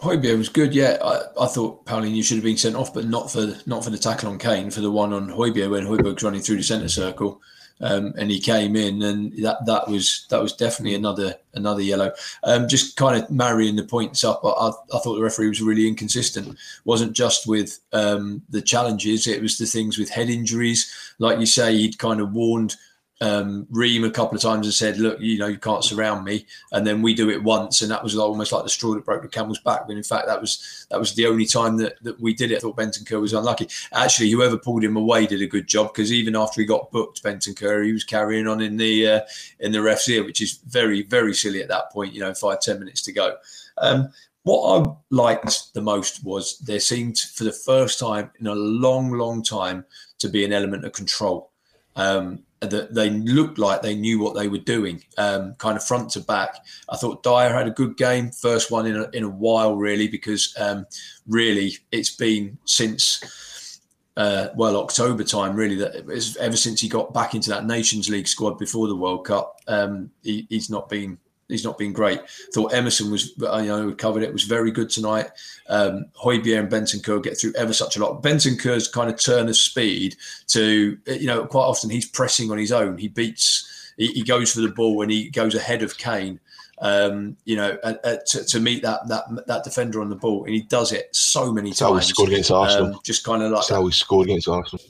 Højbjerg 0.00 0.38
was 0.38 0.48
good, 0.48 0.74
yeah. 0.74 0.98
I, 1.02 1.44
I 1.44 1.46
thought 1.46 1.86
Palhinha 1.86 2.22
should 2.22 2.36
have 2.36 2.44
been 2.44 2.56
sent 2.56 2.76
off, 2.76 2.92
but 2.92 3.06
not 3.06 3.30
for 3.30 3.54
not 3.66 3.84
for 3.84 3.90
the 3.90 3.98
tackle 3.98 4.30
on 4.30 4.38
Kane, 4.38 4.70
for 4.70 4.80
the 4.80 4.90
one 4.90 5.12
on 5.12 5.28
Højbjerg 5.28 5.70
when 5.70 5.86
Højbjerg's 5.86 6.22
running 6.22 6.42
through 6.42 6.56
the 6.56 6.62
centre 6.62 6.88
circle 6.88 7.40
um, 7.80 8.14
and 8.16 8.30
he 8.30 8.40
came 8.40 8.76
in, 8.76 9.02
and 9.02 9.32
that 9.44 9.66
that 9.66 9.88
was 9.88 10.26
that 10.30 10.40
was 10.40 10.52
definitely 10.52 10.94
another 10.94 11.34
another 11.54 11.82
yellow. 11.82 12.12
Um, 12.44 12.68
just 12.68 12.96
kind 12.96 13.22
of 13.22 13.30
marrying 13.30 13.76
the 13.76 13.84
points 13.84 14.24
up, 14.24 14.40
I, 14.44 14.48
I, 14.48 14.98
thought 14.98 15.16
the 15.16 15.22
referee 15.22 15.48
was 15.48 15.60
really 15.60 15.88
inconsistent. 15.88 16.56
wasn't 16.84 17.12
just 17.12 17.46
with 17.46 17.80
um, 17.92 18.42
the 18.48 18.62
challenges; 18.62 19.26
it 19.26 19.42
was 19.42 19.58
the 19.58 19.66
things 19.66 19.98
with 19.98 20.10
head 20.10 20.30
injuries. 20.30 20.92
Like 21.18 21.40
you 21.40 21.46
say, 21.46 21.76
he'd 21.76 21.98
kind 21.98 22.20
of 22.20 22.32
warned 22.32 22.76
um, 23.20 23.66
Ream 23.70 24.05
a 24.05 24.11
couple 24.11 24.37
of 24.37 24.42
times 24.42 24.66
and 24.66 24.74
said, 24.74 24.98
"Look, 24.98 25.20
you 25.20 25.38
know, 25.38 25.46
you 25.46 25.59
can't 25.59 25.85
surround 25.85 26.24
me." 26.24 26.46
And 26.72 26.87
then 26.87 27.00
we 27.00 27.14
do 27.14 27.31
it 27.31 27.42
once, 27.42 27.81
and 27.81 27.90
that 27.90 28.03
was 28.03 28.16
almost 28.16 28.53
like 28.53 28.64
the 28.64 28.68
straw 28.68 28.94
that 28.94 29.05
broke 29.05 29.22
the 29.22 29.29
camel's 29.29 29.61
back. 29.61 29.87
When 29.87 29.96
in 29.96 30.03
fact, 30.03 30.27
that 30.27 30.40
was 30.40 30.87
that 30.90 30.98
was 30.98 31.14
the 31.14 31.27
only 31.27 31.46
time 31.46 31.77
that, 31.79 32.03
that 32.03 32.20
we 32.20 32.35
did 32.35 32.50
it. 32.50 32.57
I 32.57 32.61
thought 32.61 32.77
Bentancur 32.77 33.20
was 33.20 33.33
unlucky. 33.33 33.68
Actually, 33.92 34.31
whoever 34.31 34.59
pulled 34.59 34.83
him 34.83 34.96
away 34.96 35.27
did 35.27 35.42
a 35.42 35.46
good 35.46 35.68
job 35.68 35.92
because 35.92 36.12
even 36.12 36.35
after 36.35 36.61
he 36.61 36.66
got 36.66 36.90
booked, 36.90 37.22
Bentancur, 37.22 37.85
he 37.85 37.92
was 37.92 38.05
carrying 38.05 38.48
on 38.48 38.61
in 38.61 38.77
the 38.77 39.07
uh, 39.07 39.20
in 39.61 39.70
the 39.70 39.83
ref's 39.83 40.09
ear, 40.09 40.24
which 40.24 40.42
is 40.42 40.59
very 40.66 41.03
very 41.03 41.35
silly 41.35 41.62
at 41.62 41.68
that 41.68 41.92
point. 41.92 42.14
You 42.14 42.20
know, 42.20 42.35
five 42.35 42.61
ten 42.61 42.79
minutes 42.79 43.03
to 43.03 43.12
go. 43.12 43.37
Um, 43.79 44.11
what 44.42 44.83
I 44.83 44.92
liked 45.11 45.72
the 45.72 45.81
most 45.81 46.22
was 46.22 46.59
there 46.59 46.81
seemed 46.81 47.18
for 47.18 47.44
the 47.44 47.53
first 47.53 47.98
time 47.98 48.31
in 48.38 48.46
a 48.46 48.55
long, 48.55 49.11
long 49.12 49.42
time 49.42 49.87
to 50.18 50.29
be 50.29 50.44
an 50.44 50.53
element 50.53 50.85
of 50.85 50.92
control. 50.92 51.50
Um, 51.96 52.44
that 52.70 52.94
they 52.94 53.11
looked 53.11 53.59
like 53.59 53.83
they 53.83 53.94
knew 53.94 54.18
what 54.18 54.35
they 54.35 54.48
were 54.48 54.59
doing, 54.59 55.02
um, 55.18 55.54
kind 55.57 55.76
of 55.76 55.85
front 55.85 56.11
to 56.11 56.20
back. 56.20 56.57
I 56.88 56.96
thought 56.96 57.22
Dier 57.22 57.52
had 57.52 57.66
a 57.66 57.72
good 57.72 57.96
game, 57.96 58.30
first 58.30 58.70
one 58.70 58.87
in 58.87 58.96
a, 58.96 59.09
in 59.12 59.22
a 59.22 59.28
while, 59.28 59.76
really, 59.76 60.09
because 60.09 60.54
um, 60.59 60.87
really 61.26 61.76
it's 61.92 62.14
been 62.14 62.59
since 62.64 63.80
uh, 64.16 64.48
well 64.57 64.76
October 64.76 65.24
time, 65.24 65.54
really. 65.57 65.76
That 65.76 66.37
ever 66.40 66.57
since 66.57 66.80
he 66.80 66.88
got 66.88 67.12
back 67.12 67.35
into 67.35 67.50
that 67.50 67.66
Nations 67.66 68.09
League 68.09 68.28
squad 68.28 68.59
before 68.59 68.88
the 68.88 68.96
World 68.96 69.26
Cup, 69.26 69.61
um, 69.66 70.11
he, 70.22 70.46
he's 70.48 70.70
not 70.70 70.88
been 70.88 71.18
he's 71.48 71.64
not 71.64 71.78
been 71.78 71.92
great. 71.92 72.20
Thought 72.52 72.72
Emerson 72.72 73.11
was, 73.11 73.33
you 73.37 73.46
know, 73.46 73.87
we 73.87 73.94
covered 73.94 74.22
it, 74.22 74.33
was 74.33 74.44
very 74.44 74.70
good 74.70 74.90
tonight. 74.90 75.30
Um, 75.68 76.07
Højbjerg 76.22 76.59
and 76.61 76.70
Bentancur 76.70 77.22
get 77.22 77.38
through 77.38 77.54
ever 77.57 77.72
such 77.72 77.96
a 77.96 78.00
lot. 78.00 78.22
Bentancur's 78.22 78.88
kind 78.88 79.11
of 79.11 79.20
turn 79.20 79.48
of 79.48 79.57
speed 79.57 80.16
to, 80.48 80.98
you 81.07 81.26
know, 81.26 81.46
quite 81.46 81.64
often 81.64 81.90
he's 81.90 82.09
pressing 82.09 82.50
on 82.50 82.59
his 82.59 82.72
own. 82.72 82.98
He 82.98 83.09
beats, 83.09 83.92
he, 83.96 84.09
he 84.09 84.22
goes 84.22 84.52
for 84.52 84.61
the 84.61 84.68
ball 84.68 85.02
and 85.02 85.11
he 85.11 85.30
goes 85.30 85.54
ahead 85.54 85.83
of 85.83 85.98
Kane. 85.98 86.40
Um, 86.80 87.37
you 87.44 87.54
know, 87.54 87.78
uh, 87.85 87.94
uh, 88.02 88.16
to, 88.26 88.44
to, 88.44 88.61
meet 88.61 88.83
that 88.83 89.07
that 89.07 89.46
that 89.46 89.62
defender 89.62 90.00
on 90.00 90.11
the 90.11 90.16
ball, 90.16 90.44
and 90.44 90.52
he 90.52 90.62
does 90.62 90.90
it 90.90 91.14
so 91.14 91.52
many 91.52 91.70
That's 91.70 91.78
times. 91.78 91.92
How 91.92 91.98
he 91.98 92.04
scored 92.04 92.28
against 92.30 92.50
Arsenal. 92.50 92.94
Um, 92.94 93.00
just 93.04 93.24
kind 93.24 93.44
of 93.44 93.52
like 93.52 93.61
That's 93.61 93.68
how 93.68 93.87
he 93.87 93.92
scored 93.92 94.26
against 94.26 94.48
Arsenal. 94.48 94.85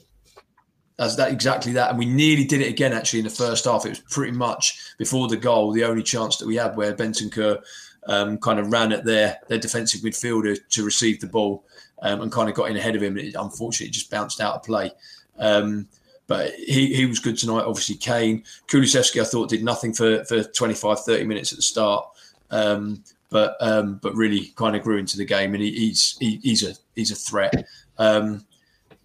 That's 0.97 1.15
that 1.17 1.31
exactly 1.31 1.73
that, 1.73 1.89
and 1.89 1.99
we 1.99 2.05
nearly 2.05 2.45
did 2.45 2.61
it 2.61 2.69
again. 2.69 2.93
Actually, 2.93 3.19
in 3.19 3.25
the 3.25 3.31
first 3.31 3.65
half, 3.65 3.85
it 3.85 3.89
was 3.89 3.99
pretty 3.99 4.31
much 4.31 4.95
before 4.97 5.27
the 5.27 5.35
goal 5.35 5.71
the 5.71 5.83
only 5.83 6.03
chance 6.03 6.37
that 6.37 6.47
we 6.47 6.55
had 6.55 6.77
where 6.77 6.93
Bentancur 6.93 7.61
um, 8.07 8.37
kind 8.37 8.59
of 8.59 8.71
ran 8.71 8.93
at 8.93 9.03
their 9.03 9.37
their 9.49 9.57
defensive 9.57 10.01
midfielder 10.01 10.57
to 10.69 10.85
receive 10.85 11.19
the 11.19 11.27
ball 11.27 11.65
um, 12.01 12.21
and 12.21 12.31
kind 12.31 12.49
of 12.49 12.55
got 12.55 12.69
in 12.69 12.77
ahead 12.77 12.95
of 12.95 13.03
him. 13.03 13.17
It, 13.17 13.35
unfortunately, 13.37 13.87
it 13.87 13.93
just 13.93 14.09
bounced 14.09 14.39
out 14.39 14.55
of 14.55 14.63
play. 14.63 14.91
Um, 15.37 15.87
but 16.27 16.53
he, 16.53 16.93
he 16.93 17.05
was 17.05 17.19
good 17.19 17.37
tonight. 17.37 17.65
Obviously, 17.65 17.95
Kane 17.95 18.43
Kulusevski, 18.67 19.21
I 19.21 19.25
thought 19.25 19.49
did 19.49 19.63
nothing 19.63 19.93
for 19.93 20.23
for 20.25 20.43
25, 20.43 21.01
30 21.01 21.25
minutes 21.25 21.51
at 21.51 21.57
the 21.57 21.61
start, 21.61 22.07
um, 22.51 23.03
but 23.29 23.57
um, 23.59 23.99
but 24.01 24.15
really 24.15 24.53
kind 24.55 24.75
of 24.75 24.81
grew 24.81 24.97
into 24.97 25.17
the 25.17 25.25
game, 25.25 25.53
and 25.53 25.63
he, 25.63 25.71
he's 25.71 26.17
he, 26.19 26.39
he's 26.41 26.63
a 26.63 26.73
he's 26.95 27.11
a 27.11 27.15
threat. 27.15 27.67
Um, 27.97 28.45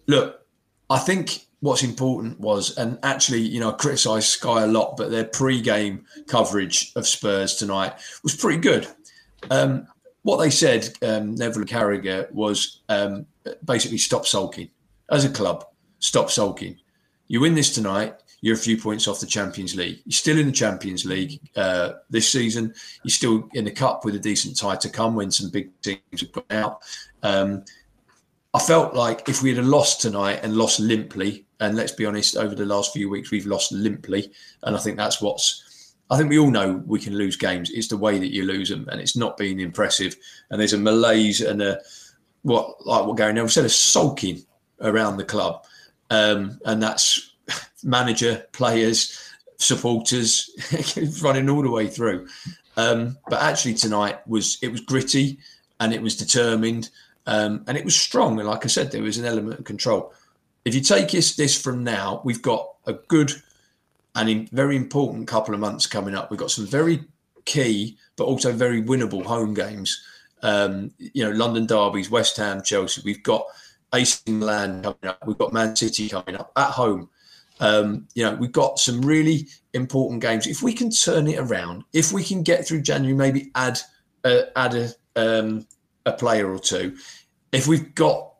look, 0.07 0.45
I 0.89 0.99
think 0.99 1.45
what's 1.61 1.83
important 1.83 2.39
was, 2.39 2.77
and 2.77 2.99
actually, 3.03 3.39
you 3.41 3.59
know, 3.59 3.69
I 3.69 3.73
criticised 3.73 4.27
Sky 4.27 4.63
a 4.63 4.67
lot, 4.67 4.97
but 4.97 5.11
their 5.11 5.25
pre-game 5.25 6.05
coverage 6.27 6.91
of 6.95 7.07
Spurs 7.07 7.55
tonight 7.55 7.93
was 8.23 8.35
pretty 8.35 8.59
good. 8.59 8.87
Um, 9.49 9.87
what 10.23 10.37
they 10.37 10.49
said, 10.49 10.89
um, 11.01 11.35
Neville 11.35 11.63
Carragher, 11.63 12.31
was 12.31 12.81
um, 12.89 13.25
basically 13.65 13.97
stop 13.97 14.25
sulking. 14.25 14.69
As 15.09 15.25
a 15.25 15.29
club, 15.29 15.65
stop 15.99 16.29
sulking. 16.29 16.77
You 17.27 17.41
win 17.41 17.55
this 17.55 17.73
tonight, 17.73 18.15
you're 18.41 18.55
a 18.55 18.59
few 18.59 18.75
points 18.75 19.07
off 19.07 19.19
the 19.19 19.27
Champions 19.27 19.75
League. 19.75 20.01
You're 20.05 20.13
still 20.13 20.39
in 20.39 20.47
the 20.47 20.51
Champions 20.51 21.05
League 21.05 21.39
uh, 21.55 21.93
this 22.09 22.27
season. 22.27 22.73
You're 23.03 23.11
still 23.11 23.47
in 23.53 23.65
the 23.65 23.71
cup 23.71 24.03
with 24.03 24.15
a 24.15 24.19
decent 24.19 24.57
tie 24.57 24.75
to 24.77 24.89
come 24.89 25.15
when 25.15 25.29
some 25.29 25.51
big 25.51 25.69
teams 25.81 26.01
have 26.19 26.31
gone 26.31 26.43
out. 26.49 26.81
Um, 27.21 27.63
I 28.53 28.59
felt 28.59 28.93
like 28.93 29.29
if 29.29 29.41
we 29.41 29.55
had 29.55 29.65
lost 29.65 30.01
tonight 30.01 30.41
and 30.43 30.57
lost 30.57 30.79
limply, 30.79 31.45
and 31.59 31.75
let's 31.75 31.93
be 31.93 32.05
honest, 32.05 32.35
over 32.35 32.53
the 32.53 32.65
last 32.65 32.91
few 32.91 33.09
weeks 33.09 33.31
we've 33.31 33.45
lost 33.45 33.71
limply, 33.71 34.31
and 34.63 34.75
I 34.75 34.79
think 34.79 34.97
that's 34.97 35.21
what's. 35.21 35.93
I 36.09 36.17
think 36.17 36.29
we 36.29 36.39
all 36.39 36.51
know 36.51 36.83
we 36.85 36.99
can 36.99 37.15
lose 37.15 37.37
games. 37.37 37.69
It's 37.69 37.87
the 37.87 37.95
way 37.95 38.19
that 38.19 38.33
you 38.33 38.43
lose 38.43 38.67
them, 38.67 38.89
and 38.91 38.99
it's 38.99 39.15
not 39.15 39.37
been 39.37 39.61
impressive. 39.61 40.17
And 40.49 40.59
there's 40.59 40.73
a 40.73 40.77
malaise 40.77 41.39
and 41.39 41.61
a 41.61 41.79
what 42.41 42.85
like 42.85 43.05
what 43.05 43.15
Gary 43.17 43.31
Neville 43.31 43.49
said, 43.49 43.65
a 43.65 43.69
sulking 43.69 44.43
around 44.81 45.15
the 45.15 45.23
club, 45.23 45.65
um, 46.09 46.59
and 46.65 46.83
that's 46.83 47.33
manager, 47.83 48.45
players, 48.51 49.17
supporters, 49.57 50.49
running 51.21 51.49
all 51.49 51.61
the 51.61 51.71
way 51.71 51.87
through. 51.87 52.27
Um, 52.75 53.17
but 53.29 53.41
actually, 53.41 53.75
tonight 53.75 54.27
was 54.27 54.57
it 54.61 54.73
was 54.73 54.81
gritty 54.81 55.39
and 55.79 55.93
it 55.93 56.01
was 56.01 56.17
determined 56.17 56.89
um, 57.31 57.63
and 57.65 57.77
it 57.77 57.85
was 57.85 57.95
strong. 57.95 58.37
And 58.39 58.47
like 58.47 58.65
I 58.65 58.67
said, 58.67 58.91
there 58.91 59.01
was 59.01 59.17
an 59.17 59.23
element 59.23 59.57
of 59.57 59.65
control. 59.65 60.13
If 60.65 60.75
you 60.75 60.81
take 60.81 61.11
this, 61.11 61.37
this 61.37 61.59
from 61.59 61.81
now, 61.81 62.21
we've 62.25 62.41
got 62.41 62.73
a 62.85 62.93
good 62.93 63.31
and 64.15 64.49
very 64.49 64.75
important 64.75 65.29
couple 65.29 65.53
of 65.53 65.61
months 65.61 65.87
coming 65.87 66.13
up. 66.13 66.29
We've 66.29 66.39
got 66.39 66.51
some 66.51 66.67
very 66.67 67.05
key, 67.45 67.97
but 68.17 68.25
also 68.25 68.51
very 68.51 68.83
winnable 68.83 69.25
home 69.25 69.53
games. 69.53 70.03
Um, 70.43 70.91
you 70.97 71.23
know, 71.23 71.31
London 71.31 71.65
derbies, 71.65 72.11
West 72.11 72.35
Ham, 72.35 72.61
Chelsea. 72.63 73.01
We've 73.05 73.23
got 73.23 73.45
AC 73.95 74.19
Milan 74.27 74.83
coming 74.83 74.97
up. 75.05 75.25
We've 75.25 75.37
got 75.37 75.53
Man 75.53 75.73
City 75.77 76.09
coming 76.09 76.35
up 76.35 76.51
at 76.57 76.71
home. 76.71 77.09
Um, 77.61 78.09
you 78.13 78.25
know, 78.25 78.35
we've 78.35 78.51
got 78.51 78.77
some 78.77 79.01
really 79.01 79.47
important 79.73 80.21
games. 80.21 80.47
If 80.47 80.61
we 80.61 80.73
can 80.73 80.89
turn 80.89 81.27
it 81.29 81.39
around, 81.39 81.85
if 81.93 82.11
we 82.11 82.25
can 82.25 82.43
get 82.43 82.67
through 82.67 82.81
January, 82.81 83.15
maybe 83.15 83.51
add 83.55 83.79
uh, 84.25 84.41
add 84.57 84.73
a 84.75 84.89
um, 85.15 85.65
a 86.05 86.11
player 86.11 86.51
or 86.51 86.59
two. 86.59 86.97
If 87.51 87.67
we've 87.67 87.93
got 87.95 88.31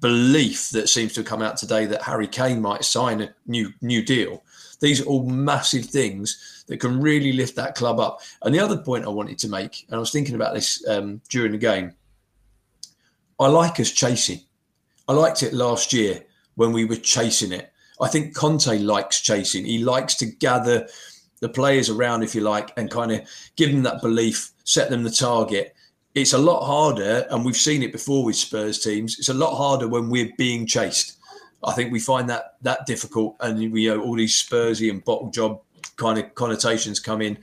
belief 0.00 0.70
that 0.70 0.88
seems 0.88 1.14
to 1.14 1.22
come 1.22 1.42
out 1.42 1.56
today 1.56 1.86
that 1.86 2.02
Harry 2.02 2.28
Kane 2.28 2.60
might 2.60 2.84
sign 2.84 3.22
a 3.22 3.34
new 3.46 3.72
new 3.80 4.02
deal. 4.02 4.42
These 4.80 5.00
are 5.00 5.06
all 5.06 5.24
massive 5.24 5.86
things 5.86 6.64
that 6.68 6.78
can 6.78 7.00
really 7.00 7.32
lift 7.32 7.56
that 7.56 7.74
club 7.74 7.98
up. 7.98 8.20
And 8.42 8.54
the 8.54 8.60
other 8.60 8.76
point 8.76 9.06
I 9.06 9.08
wanted 9.08 9.38
to 9.38 9.48
make, 9.48 9.84
and 9.88 9.96
I 9.96 9.98
was 9.98 10.12
thinking 10.12 10.34
about 10.34 10.54
this 10.54 10.86
um, 10.86 11.20
during 11.30 11.52
the 11.52 11.58
game, 11.58 11.94
I 13.40 13.48
like 13.48 13.80
us 13.80 13.90
chasing. 13.90 14.40
I 15.08 15.14
liked 15.14 15.42
it 15.42 15.52
last 15.52 15.92
year 15.92 16.22
when 16.54 16.72
we 16.72 16.84
were 16.84 16.96
chasing 16.96 17.50
it. 17.50 17.72
I 18.00 18.08
think 18.08 18.36
Conte 18.36 18.78
likes 18.78 19.20
chasing. 19.20 19.64
He 19.64 19.78
likes 19.78 20.14
to 20.16 20.26
gather 20.26 20.86
the 21.40 21.48
players 21.48 21.88
around, 21.88 22.22
if 22.22 22.34
you 22.34 22.42
like, 22.42 22.70
and 22.76 22.90
kind 22.90 23.10
of 23.10 23.22
give 23.56 23.72
them 23.72 23.82
that 23.82 24.02
belief, 24.02 24.52
set 24.64 24.90
them 24.90 25.02
the 25.02 25.10
target. 25.10 25.74
It's 26.22 26.32
a 26.32 26.38
lot 26.38 26.64
harder, 26.64 27.26
and 27.30 27.44
we've 27.44 27.56
seen 27.56 27.82
it 27.82 27.92
before 27.92 28.24
with 28.24 28.36
Spurs 28.36 28.80
teams. 28.80 29.18
It's 29.18 29.28
a 29.28 29.34
lot 29.34 29.56
harder 29.56 29.86
when 29.86 30.10
we're 30.10 30.32
being 30.36 30.66
chased. 30.66 31.16
I 31.62 31.72
think 31.72 31.92
we 31.92 32.00
find 32.00 32.28
that 32.30 32.56
that 32.62 32.86
difficult, 32.86 33.36
and 33.40 33.72
we 33.72 33.82
you 33.82 33.94
know 33.94 34.02
all 34.02 34.16
these 34.16 34.34
Spursy 34.34 34.90
and 34.90 35.04
bottle 35.04 35.30
job 35.30 35.60
kind 35.96 36.18
of 36.18 36.34
connotations 36.34 36.98
come 37.00 37.22
in. 37.22 37.38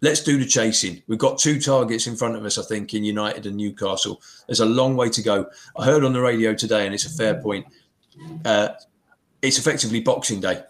Let's 0.00 0.22
do 0.22 0.38
the 0.38 0.46
chasing. 0.46 1.02
We've 1.08 1.18
got 1.18 1.38
two 1.38 1.60
targets 1.60 2.06
in 2.06 2.16
front 2.16 2.36
of 2.36 2.44
us, 2.44 2.56
I 2.56 2.62
think, 2.62 2.94
in 2.94 3.02
United 3.02 3.46
and 3.46 3.56
Newcastle. 3.56 4.20
There's 4.46 4.60
a 4.60 4.66
long 4.66 4.96
way 4.96 5.08
to 5.10 5.22
go. 5.22 5.46
I 5.76 5.84
heard 5.84 6.04
on 6.04 6.12
the 6.12 6.20
radio 6.20 6.54
today, 6.54 6.86
and 6.86 6.94
it's 6.94 7.06
a 7.06 7.10
fair 7.10 7.40
point. 7.40 7.66
Uh, 8.44 8.70
it's 9.42 9.58
effectively 9.58 10.00
Boxing 10.00 10.40
Day 10.40 10.62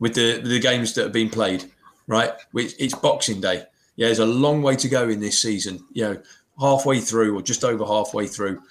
with 0.00 0.14
the 0.14 0.40
the 0.40 0.58
games 0.58 0.94
that 0.94 1.04
have 1.04 1.12
been 1.12 1.30
played, 1.30 1.64
right? 2.06 2.32
It's 2.54 2.94
Boxing 2.94 3.40
Day. 3.40 3.64
Yeah, 3.96 4.06
there's 4.06 4.18
a 4.20 4.26
long 4.26 4.62
way 4.62 4.76
to 4.76 4.88
go 4.88 5.08
in 5.08 5.20
this 5.20 5.38
season. 5.38 5.84
You 5.92 6.04
know, 6.04 6.22
halfway 6.60 7.00
through 7.00 7.36
or 7.36 7.42
just 7.42 7.64
over 7.64 7.84
halfway 7.84 8.26
through. 8.26 8.62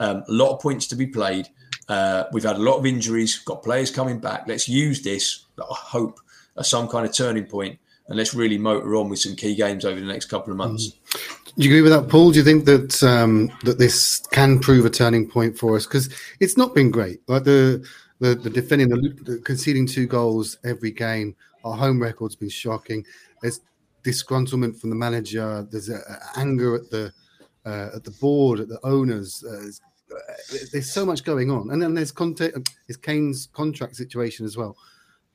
Um, 0.00 0.24
a 0.28 0.32
lot 0.32 0.54
of 0.54 0.60
points 0.60 0.86
to 0.88 0.96
be 0.96 1.06
played. 1.06 1.48
Uh, 1.88 2.24
we've 2.32 2.44
had 2.44 2.56
a 2.56 2.60
lot 2.60 2.78
of 2.78 2.86
injuries, 2.86 3.38
got 3.40 3.62
players 3.62 3.90
coming 3.90 4.18
back. 4.18 4.48
Let's 4.48 4.68
use 4.68 5.02
this, 5.02 5.44
I 5.58 5.64
hope, 5.68 6.18
as 6.56 6.68
some 6.68 6.88
kind 6.88 7.06
of 7.06 7.12
turning 7.12 7.44
point, 7.44 7.78
and 8.08 8.16
let's 8.16 8.34
really 8.34 8.58
motor 8.58 8.96
on 8.96 9.08
with 9.08 9.18
some 9.18 9.36
key 9.36 9.54
games 9.54 9.84
over 9.84 10.00
the 10.00 10.06
next 10.06 10.26
couple 10.26 10.50
of 10.50 10.56
months. 10.56 10.88
Mm. 10.88 11.44
Do 11.56 11.62
you 11.62 11.70
agree 11.70 11.82
with 11.82 11.92
that, 11.92 12.08
Paul? 12.08 12.32
Do 12.32 12.38
you 12.38 12.44
think 12.44 12.64
that 12.64 13.00
um, 13.04 13.52
that 13.62 13.78
this 13.78 14.20
can 14.32 14.58
prove 14.58 14.84
a 14.84 14.90
turning 14.90 15.28
point 15.28 15.56
for 15.56 15.76
us? 15.76 15.86
Because 15.86 16.12
it's 16.40 16.56
not 16.56 16.74
been 16.74 16.90
great. 16.90 17.20
Like 17.28 17.44
the 17.44 17.86
the, 18.18 18.34
the 18.34 18.50
defending, 18.50 18.88
the, 18.88 19.16
the, 19.22 19.38
conceding 19.38 19.86
two 19.86 20.06
goals 20.06 20.58
every 20.64 20.90
game. 20.90 21.36
Our 21.64 21.76
home 21.76 22.02
record's 22.02 22.34
been 22.34 22.48
shocking. 22.48 23.04
There's 23.40 23.60
disgruntlement 24.04 24.80
from 24.80 24.90
the 24.90 24.96
manager. 24.96 25.66
There's 25.70 25.90
a, 25.90 25.96
a 25.96 26.38
anger 26.38 26.74
at 26.74 26.90
the 26.90 27.12
uh, 27.64 27.90
at 27.94 28.04
the 28.04 28.10
board, 28.12 28.60
at 28.60 28.68
the 28.68 28.80
owners. 28.84 29.44
Uh, 29.44 29.70
there's 30.72 30.92
so 30.92 31.04
much 31.04 31.24
going 31.24 31.50
on, 31.50 31.70
and 31.70 31.82
then 31.82 31.94
there's 31.94 32.12
content. 32.12 32.68
Is 32.88 32.96
Kane's 32.96 33.48
contract 33.52 33.96
situation 33.96 34.44
as 34.44 34.56
well. 34.56 34.76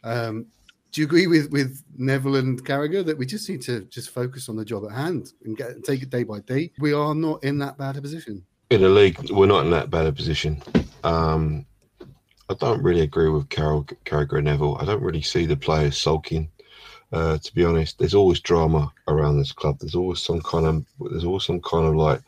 Um, 0.03 0.45
do 0.91 1.01
you 1.01 1.07
agree 1.07 1.27
with 1.27 1.51
with 1.51 1.83
Neville 1.97 2.37
and 2.37 2.63
Carragher 2.65 3.05
that 3.05 3.17
we 3.17 3.25
just 3.25 3.47
need 3.49 3.61
to 3.63 3.81
just 3.85 4.09
focus 4.09 4.49
on 4.49 4.55
the 4.55 4.65
job 4.65 4.85
at 4.85 4.91
hand 4.91 5.33
and 5.43 5.57
get 5.57 5.83
take 5.83 6.01
it 6.01 6.09
day 6.09 6.23
by 6.23 6.39
day? 6.39 6.71
We 6.79 6.93
are 6.93 7.13
not 7.13 7.43
in 7.43 7.57
that 7.59 7.77
bad 7.77 7.97
a 7.97 8.01
position. 8.01 8.45
In 8.69 8.81
the 8.81 8.89
league, 8.89 9.31
we're 9.31 9.47
not 9.47 9.65
in 9.65 9.71
that 9.71 9.89
bad 9.89 10.05
a 10.05 10.11
position. 10.11 10.61
Um, 11.03 11.65
I 12.49 12.55
don't 12.55 12.81
really 12.81 13.01
agree 13.01 13.29
with 13.29 13.49
Carol 13.49 13.83
Carragher 14.05 14.37
and 14.37 14.45
Neville. 14.45 14.77
I 14.79 14.85
don't 14.85 15.01
really 15.01 15.21
see 15.21 15.45
the 15.45 15.57
players 15.57 15.97
sulking. 15.97 16.49
Uh, 17.11 17.37
to 17.39 17.55
be 17.55 17.65
honest, 17.65 17.97
there's 17.97 18.13
always 18.13 18.39
drama 18.39 18.91
around 19.07 19.37
this 19.37 19.51
club. 19.51 19.77
There's 19.79 19.95
always 19.95 20.21
some 20.21 20.41
kind 20.41 20.65
of 20.65 20.85
there's 21.09 21.25
always 21.25 21.45
some 21.45 21.61
kind 21.61 21.87
of 21.87 21.95
like 21.95 22.21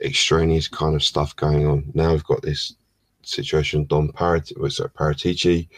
extraneous 0.00 0.68
kind 0.68 0.94
of 0.94 1.02
stuff 1.02 1.34
going 1.36 1.66
on. 1.66 1.90
Now 1.94 2.12
we've 2.12 2.24
got 2.24 2.42
this 2.42 2.74
situation. 3.22 3.86
Don 3.86 4.08
Parat, 4.12 4.52
Paratici 4.52 5.68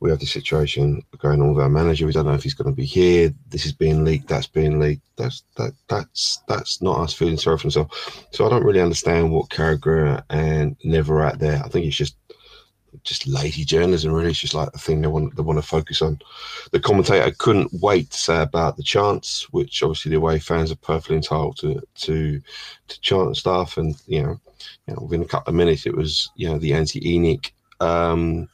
we 0.00 0.10
have 0.10 0.20
the 0.20 0.26
situation 0.26 1.02
going 1.18 1.42
on 1.42 1.54
with 1.54 1.62
our 1.62 1.68
manager. 1.68 2.06
We 2.06 2.12
don't 2.12 2.26
know 2.26 2.34
if 2.34 2.42
he's 2.42 2.54
going 2.54 2.70
to 2.70 2.76
be 2.76 2.84
here. 2.84 3.34
This 3.48 3.66
is 3.66 3.72
being 3.72 4.04
leaked. 4.04 4.28
That's 4.28 4.46
being 4.46 4.78
leaked. 4.78 5.02
That's 5.16 5.42
that. 5.56 5.72
That's 5.88 6.40
that's 6.46 6.80
not 6.80 7.00
us 7.00 7.12
feeling 7.12 7.36
sorry 7.36 7.58
for 7.58 7.62
himself. 7.62 8.26
So 8.32 8.46
I 8.46 8.50
don't 8.50 8.64
really 8.64 8.80
understand 8.80 9.32
what 9.32 9.50
Carragher 9.50 10.22
and 10.30 10.76
Never 10.84 11.22
out 11.22 11.40
there. 11.40 11.60
I 11.64 11.68
think 11.68 11.86
it's 11.86 11.96
just 11.96 12.16
just 13.04 13.26
lazy 13.26 13.64
journalism. 13.64 14.12
Really, 14.12 14.30
it's 14.30 14.38
just 14.38 14.54
like 14.54 14.72
the 14.72 14.78
thing 14.78 15.00
they 15.00 15.08
want 15.08 15.36
they 15.36 15.42
want 15.42 15.58
to 15.58 15.66
focus 15.66 16.02
on. 16.02 16.18
The 16.72 16.80
commentator 16.80 17.34
couldn't 17.38 17.72
wait 17.80 18.10
to 18.10 18.18
say 18.18 18.42
about 18.42 18.76
the 18.76 18.82
chance, 18.82 19.46
which 19.50 19.82
obviously 19.82 20.10
the 20.10 20.16
away 20.16 20.38
fans 20.38 20.70
are 20.70 20.76
perfectly 20.76 21.16
entitled 21.16 21.58
to 21.58 21.80
to 21.96 22.40
to 22.88 23.00
chant 23.00 23.36
stuff. 23.36 23.76
And 23.76 24.00
you 24.06 24.22
know, 24.22 24.40
you 24.86 24.94
know, 24.94 25.02
within 25.02 25.22
a 25.22 25.28
couple 25.28 25.50
of 25.50 25.56
minutes, 25.56 25.86
it 25.86 25.96
was 25.96 26.30
you 26.36 26.48
know 26.48 26.58
the 26.58 26.72
anti 26.74 27.00
ENIC 27.00 27.52
um, 27.80 28.48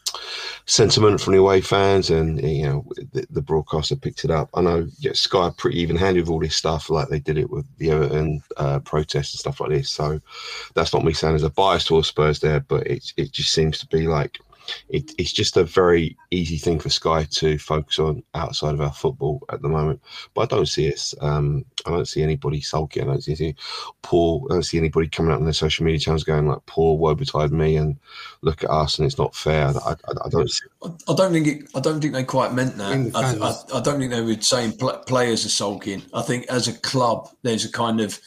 sentiment 0.67 1.21
from 1.21 1.33
the 1.35 1.41
away 1.41 1.61
fans, 1.61 2.11
and 2.11 2.41
you 2.43 2.65
know 2.65 2.85
the, 3.13 3.27
the 3.31 3.43
broadcaster 3.43 3.97
picked 3.97 4.25
it 4.25 4.31
up. 4.31 4.49
I 4.55 4.63
know 4.63 4.87
yeah, 4.99 5.13
Sky 5.13 5.51
pretty 5.57 5.81
even 5.81 5.97
handed 5.97 6.23
with 6.23 6.31
all 6.31 6.41
this 6.41 6.57
stuff, 6.57 6.91
like 6.91 7.09
they 7.09 7.21
did 7.21 7.39
it 7.39 7.51
with 7.51 7.67
the 7.79 7.91
Everton 7.91 8.43
uh, 8.57 8.81
protests 8.81 9.35
and 9.35 9.41
stuff 9.41 9.61
like 9.61 9.71
this. 9.71 9.91
So 9.91 10.21
that's 10.75 10.93
not 10.93 11.05
me 11.05 11.13
saying 11.13 11.33
there's 11.33 11.43
a 11.43 11.51
bias 11.51 11.85
towards 11.85 12.09
Spurs 12.09 12.41
there, 12.41 12.61
but 12.61 12.87
it 12.87 13.13
it 13.17 13.33
just 13.33 13.53
seems 13.53 13.79
to 13.79 13.87
be 13.87 14.07
like 14.07 14.39
it, 14.89 15.13
it's 15.19 15.33
just 15.33 15.57
a 15.57 15.65
very 15.65 16.17
easy 16.31 16.59
thing 16.59 16.79
for 16.79 16.91
Sky 16.91 17.25
to 17.33 17.59
focus 17.59 17.99
on 17.99 18.23
outside 18.35 18.75
of 18.75 18.81
our 18.81 18.93
football 18.93 19.43
at 19.51 19.63
the 19.63 19.69
moment. 19.69 20.01
But 20.35 20.53
I 20.53 20.57
don't 20.57 20.67
see 20.67 20.87
it. 20.87 21.15
Um, 21.21 21.65
I 21.87 21.91
don't 21.91 22.09
see 22.09 22.23
anybody 22.23 22.61
sulking. 22.61 23.05
I 23.05 23.07
don't 23.07 23.23
see 23.25 23.37
any 23.39 23.57
poor. 24.03 24.47
I 24.51 24.55
don't 24.55 24.63
see 24.63 24.79
anybody 24.79 25.09
coming 25.09 25.33
out 25.33 25.39
on 25.39 25.45
their 25.45 25.53
social 25.53 25.85
media 25.85 26.01
channels 26.01 26.25
going 26.25 26.49
like 26.49 26.65
"poor, 26.67 26.97
woe 26.97 27.15
betide 27.15 27.53
me" 27.53 27.77
and 27.77 27.97
look 28.43 28.65
at 28.65 28.71
us 28.71 28.99
and 28.99 29.07
it's 29.07 29.19
not 29.19 29.35
fair. 29.35 29.69
I, 29.69 29.91
I, 29.91 29.97
I 30.25 30.29
don't. 30.29 30.51
See- 30.51 30.67
I 30.83 31.15
don't 31.15 31.33
think 31.33 31.47
it, 31.47 31.69
I 31.75 31.81
don't 31.81 32.01
think 32.01 32.13
they 32.13 32.25
quite 32.25 32.53
meant 32.53 32.77
that. 32.77 33.13
I, 33.15 33.77
I, 33.77 33.79
I, 33.79 33.83
don't 33.83 33.99
think 33.99 34.11
they 34.11 34.21
were 34.21 34.41
saying 34.41 34.79
players 35.07 35.47
are 35.47 35.51
sulking. 35.51 36.03
I 36.13 36.23
think 36.23 36.47
as 36.49 36.69
a 36.69 36.75
club, 36.75 37.31
there's 37.43 37.65
a 37.65 37.73
kind 37.73 38.01
of 38.01 38.19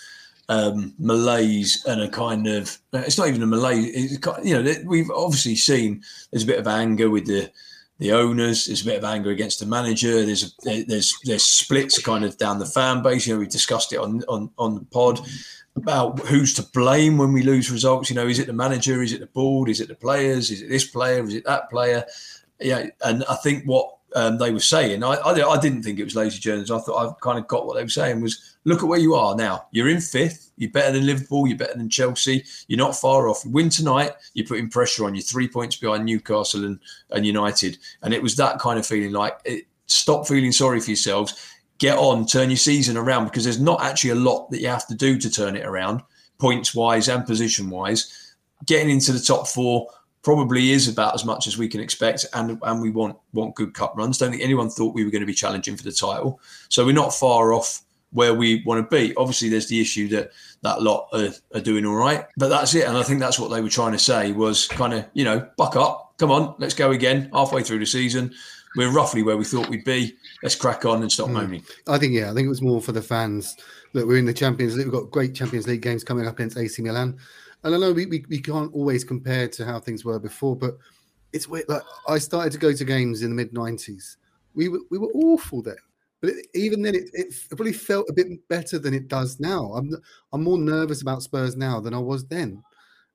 um, 0.49 0.93
malaise 0.97 1.83
and 1.85 2.01
a 2.01 2.09
kind 2.09 2.47
of 2.47 2.77
it's 2.93 3.17
not 3.17 3.27
even 3.27 3.43
a 3.43 3.47
malaise. 3.47 4.13
It's, 4.13 4.47
you 4.47 4.61
know, 4.61 4.73
we've 4.85 5.11
obviously 5.11 5.55
seen 5.55 6.03
there's 6.31 6.43
a 6.43 6.47
bit 6.47 6.59
of 6.59 6.67
anger 6.67 7.09
with 7.09 7.25
the 7.25 7.51
the 7.99 8.11
owners. 8.11 8.65
There's 8.65 8.83
a 8.83 8.85
bit 8.85 8.97
of 8.97 9.03
anger 9.03 9.31
against 9.31 9.59
the 9.59 9.65
manager. 9.65 10.25
There's 10.25 10.55
a, 10.65 10.83
there's 10.83 11.17
there's 11.23 11.43
splits 11.43 12.01
kind 12.01 12.23
of 12.23 12.37
down 12.37 12.59
the 12.59 12.65
fan 12.65 13.01
base. 13.01 13.27
You 13.27 13.33
know, 13.33 13.39
we've 13.39 13.49
discussed 13.49 13.91
it 13.91 13.99
on 13.99 14.23
on 14.29 14.49
on 14.57 14.75
the 14.75 14.85
pod 14.85 15.19
about 15.75 16.19
who's 16.21 16.53
to 16.55 16.63
blame 16.73 17.17
when 17.17 17.33
we 17.33 17.43
lose 17.43 17.71
results. 17.71 18.09
You 18.09 18.15
know, 18.15 18.27
is 18.27 18.39
it 18.39 18.47
the 18.47 18.53
manager? 18.53 19.01
Is 19.01 19.13
it 19.13 19.19
the 19.19 19.27
board? 19.27 19.69
Is 19.69 19.81
it 19.81 19.89
the 19.89 19.95
players? 19.95 20.49
Is 20.49 20.61
it 20.61 20.69
this 20.69 20.87
player? 20.87 21.23
Is 21.23 21.35
it 21.35 21.45
that 21.45 21.69
player? 21.69 22.05
Yeah, 22.59 22.87
and 23.03 23.23
I 23.29 23.35
think 23.35 23.65
what 23.65 23.96
um, 24.17 24.39
they 24.39 24.49
were 24.49 24.59
saying. 24.59 25.03
I, 25.03 25.13
I, 25.13 25.47
I, 25.47 25.59
didn't 25.59 25.83
think 25.83 25.99
it 25.99 26.03
was 26.03 26.15
lazy 26.15 26.39
journalism. 26.39 26.75
I 26.75 26.79
thought 26.79 27.07
I 27.07 27.13
kind 27.21 27.37
of 27.37 27.47
got 27.47 27.67
what 27.67 27.75
they 27.75 27.83
were 27.83 27.89
saying 27.89 28.19
was 28.19 28.55
look 28.65 28.81
at 28.81 28.87
where 28.87 28.97
you 28.97 29.13
are 29.13 29.35
now. 29.35 29.67
You're 29.71 29.89
in 29.89 30.01
fifth. 30.01 30.51
You're 30.57 30.71
better 30.71 30.91
than 30.93 31.05
Liverpool. 31.05 31.45
You're 31.45 31.57
better 31.57 31.77
than 31.77 31.87
Chelsea. 31.87 32.43
You're 32.67 32.79
not 32.79 32.95
far 32.95 33.29
off. 33.29 33.45
win 33.45 33.69
tonight. 33.69 34.13
You're 34.33 34.47
putting 34.47 34.71
pressure 34.71 35.05
on. 35.05 35.13
you 35.13 35.21
three 35.21 35.47
points 35.47 35.75
behind 35.75 36.03
Newcastle 36.03 36.65
and, 36.65 36.79
and 37.11 37.27
United. 37.27 37.77
And 38.01 38.11
it 38.11 38.23
was 38.23 38.35
that 38.37 38.57
kind 38.57 38.79
of 38.79 38.87
feeling 38.87 39.11
like 39.11 39.37
it, 39.45 39.65
stop 39.85 40.27
feeling 40.27 40.51
sorry 40.51 40.79
for 40.79 40.89
yourselves. 40.89 41.53
Get 41.77 41.99
on, 41.99 42.25
turn 42.25 42.49
your 42.49 42.57
season 42.57 42.97
around 42.97 43.25
because 43.25 43.43
there's 43.43 43.61
not 43.61 43.83
actually 43.83 44.09
a 44.09 44.15
lot 44.15 44.49
that 44.49 44.61
you 44.61 44.67
have 44.67 44.87
to 44.87 44.95
do 44.95 45.19
to 45.19 45.29
turn 45.29 45.55
it 45.55 45.63
around, 45.63 46.01
points 46.39 46.73
wise 46.73 47.07
and 47.07 47.23
position 47.23 47.69
wise. 47.69 48.33
Getting 48.65 48.89
into 48.89 49.11
the 49.11 49.19
top 49.19 49.47
four 49.47 49.87
probably 50.27 50.71
is 50.71 50.89
about 50.89 51.15
as 51.15 51.23
much 51.23 51.47
as 51.47 51.57
we 51.57 51.69
can 51.69 51.79
expect, 51.79 52.25
and 52.33 52.59
and 52.63 52.81
we 52.81 52.89
want 52.89 53.15
want 53.31 53.55
good 53.55 53.73
cup 53.73 53.95
runs. 53.95 54.17
Don't 54.17 54.31
think 54.31 54.43
anyone 54.43 54.69
thought 54.69 54.93
we 54.93 55.05
were 55.05 55.09
going 55.09 55.21
to 55.21 55.25
be 55.25 55.33
challenging 55.33 55.77
for 55.77 55.83
the 55.83 55.91
title, 55.93 56.41
so 56.67 56.85
we're 56.85 56.91
not 56.91 57.13
far 57.13 57.53
off 57.53 57.83
where 58.11 58.33
we 58.33 58.61
want 58.65 58.77
to 58.83 58.93
be. 58.93 59.15
Obviously, 59.15 59.47
there's 59.47 59.69
the 59.69 59.79
issue 59.79 60.09
that 60.09 60.31
that 60.63 60.81
lot 60.81 61.07
are, 61.13 61.29
are 61.55 61.61
doing 61.61 61.85
all 61.85 61.95
right, 61.95 62.25
but 62.35 62.49
that's 62.49 62.75
it. 62.75 62.85
And 62.89 62.97
I 62.97 63.03
think 63.03 63.21
that's 63.21 63.39
what 63.39 63.51
they 63.51 63.61
were 63.61 63.69
trying 63.69 63.93
to 63.93 63.99
say 63.99 64.33
was 64.33 64.67
kind 64.67 64.93
of 64.93 65.05
you 65.13 65.23
know 65.23 65.47
buck 65.55 65.77
up, 65.77 66.15
come 66.17 66.29
on, 66.29 66.55
let's 66.59 66.73
go 66.73 66.91
again. 66.91 67.29
Halfway 67.31 67.63
through 67.63 67.79
the 67.79 67.85
season, 67.85 68.33
we're 68.75 68.91
roughly 68.91 69.23
where 69.23 69.37
we 69.37 69.45
thought 69.45 69.69
we'd 69.69 69.85
be. 69.85 70.13
Let's 70.43 70.55
crack 70.55 70.83
on 70.83 71.03
and 71.03 71.09
stop 71.09 71.29
mm. 71.29 71.35
moaning. 71.35 71.63
I 71.87 71.97
think 71.99 72.11
yeah, 72.11 72.29
I 72.29 72.33
think 72.33 72.47
it 72.47 72.49
was 72.49 72.61
more 72.61 72.81
for 72.81 72.91
the 72.91 73.01
fans 73.01 73.55
that 73.93 74.05
we're 74.05 74.17
in 74.17 74.25
the 74.25 74.33
Champions 74.33 74.75
League. 74.75 74.87
We've 74.87 74.93
got 74.93 75.09
great 75.09 75.33
Champions 75.33 75.69
League 75.69 75.81
games 75.81 76.03
coming 76.03 76.27
up 76.27 76.33
against 76.33 76.57
AC 76.57 76.81
Milan 76.81 77.17
and 77.63 77.75
I 77.75 77.77
know 77.77 77.91
we, 77.91 78.05
we, 78.05 78.25
we 78.29 78.39
can't 78.39 78.73
always 78.73 79.03
compare 79.03 79.47
to 79.47 79.65
how 79.65 79.79
things 79.79 80.05
were 80.05 80.19
before, 80.19 80.55
but 80.55 80.77
it's 81.33 81.47
weird. 81.47 81.67
Like 81.67 81.83
I 82.07 82.17
started 82.17 82.53
to 82.53 82.59
go 82.59 82.73
to 82.73 82.85
games 82.85 83.23
in 83.23 83.29
the 83.29 83.35
mid 83.35 83.53
'90s. 83.53 84.17
We 84.53 84.69
were 84.69 84.79
we 84.89 84.97
were 84.97 85.11
awful 85.13 85.61
then, 85.61 85.77
but 86.21 86.31
it, 86.31 86.47
even 86.53 86.81
then, 86.81 86.95
it, 86.95 87.09
it 87.13 87.33
probably 87.49 87.73
felt 87.73 88.09
a 88.09 88.13
bit 88.13 88.27
better 88.47 88.79
than 88.79 88.93
it 88.93 89.07
does 89.07 89.39
now. 89.39 89.73
I'm 89.73 89.95
I'm 90.33 90.43
more 90.43 90.57
nervous 90.57 91.01
about 91.01 91.23
Spurs 91.23 91.55
now 91.55 91.79
than 91.79 91.93
I 91.93 91.99
was 91.99 92.25
then 92.25 92.63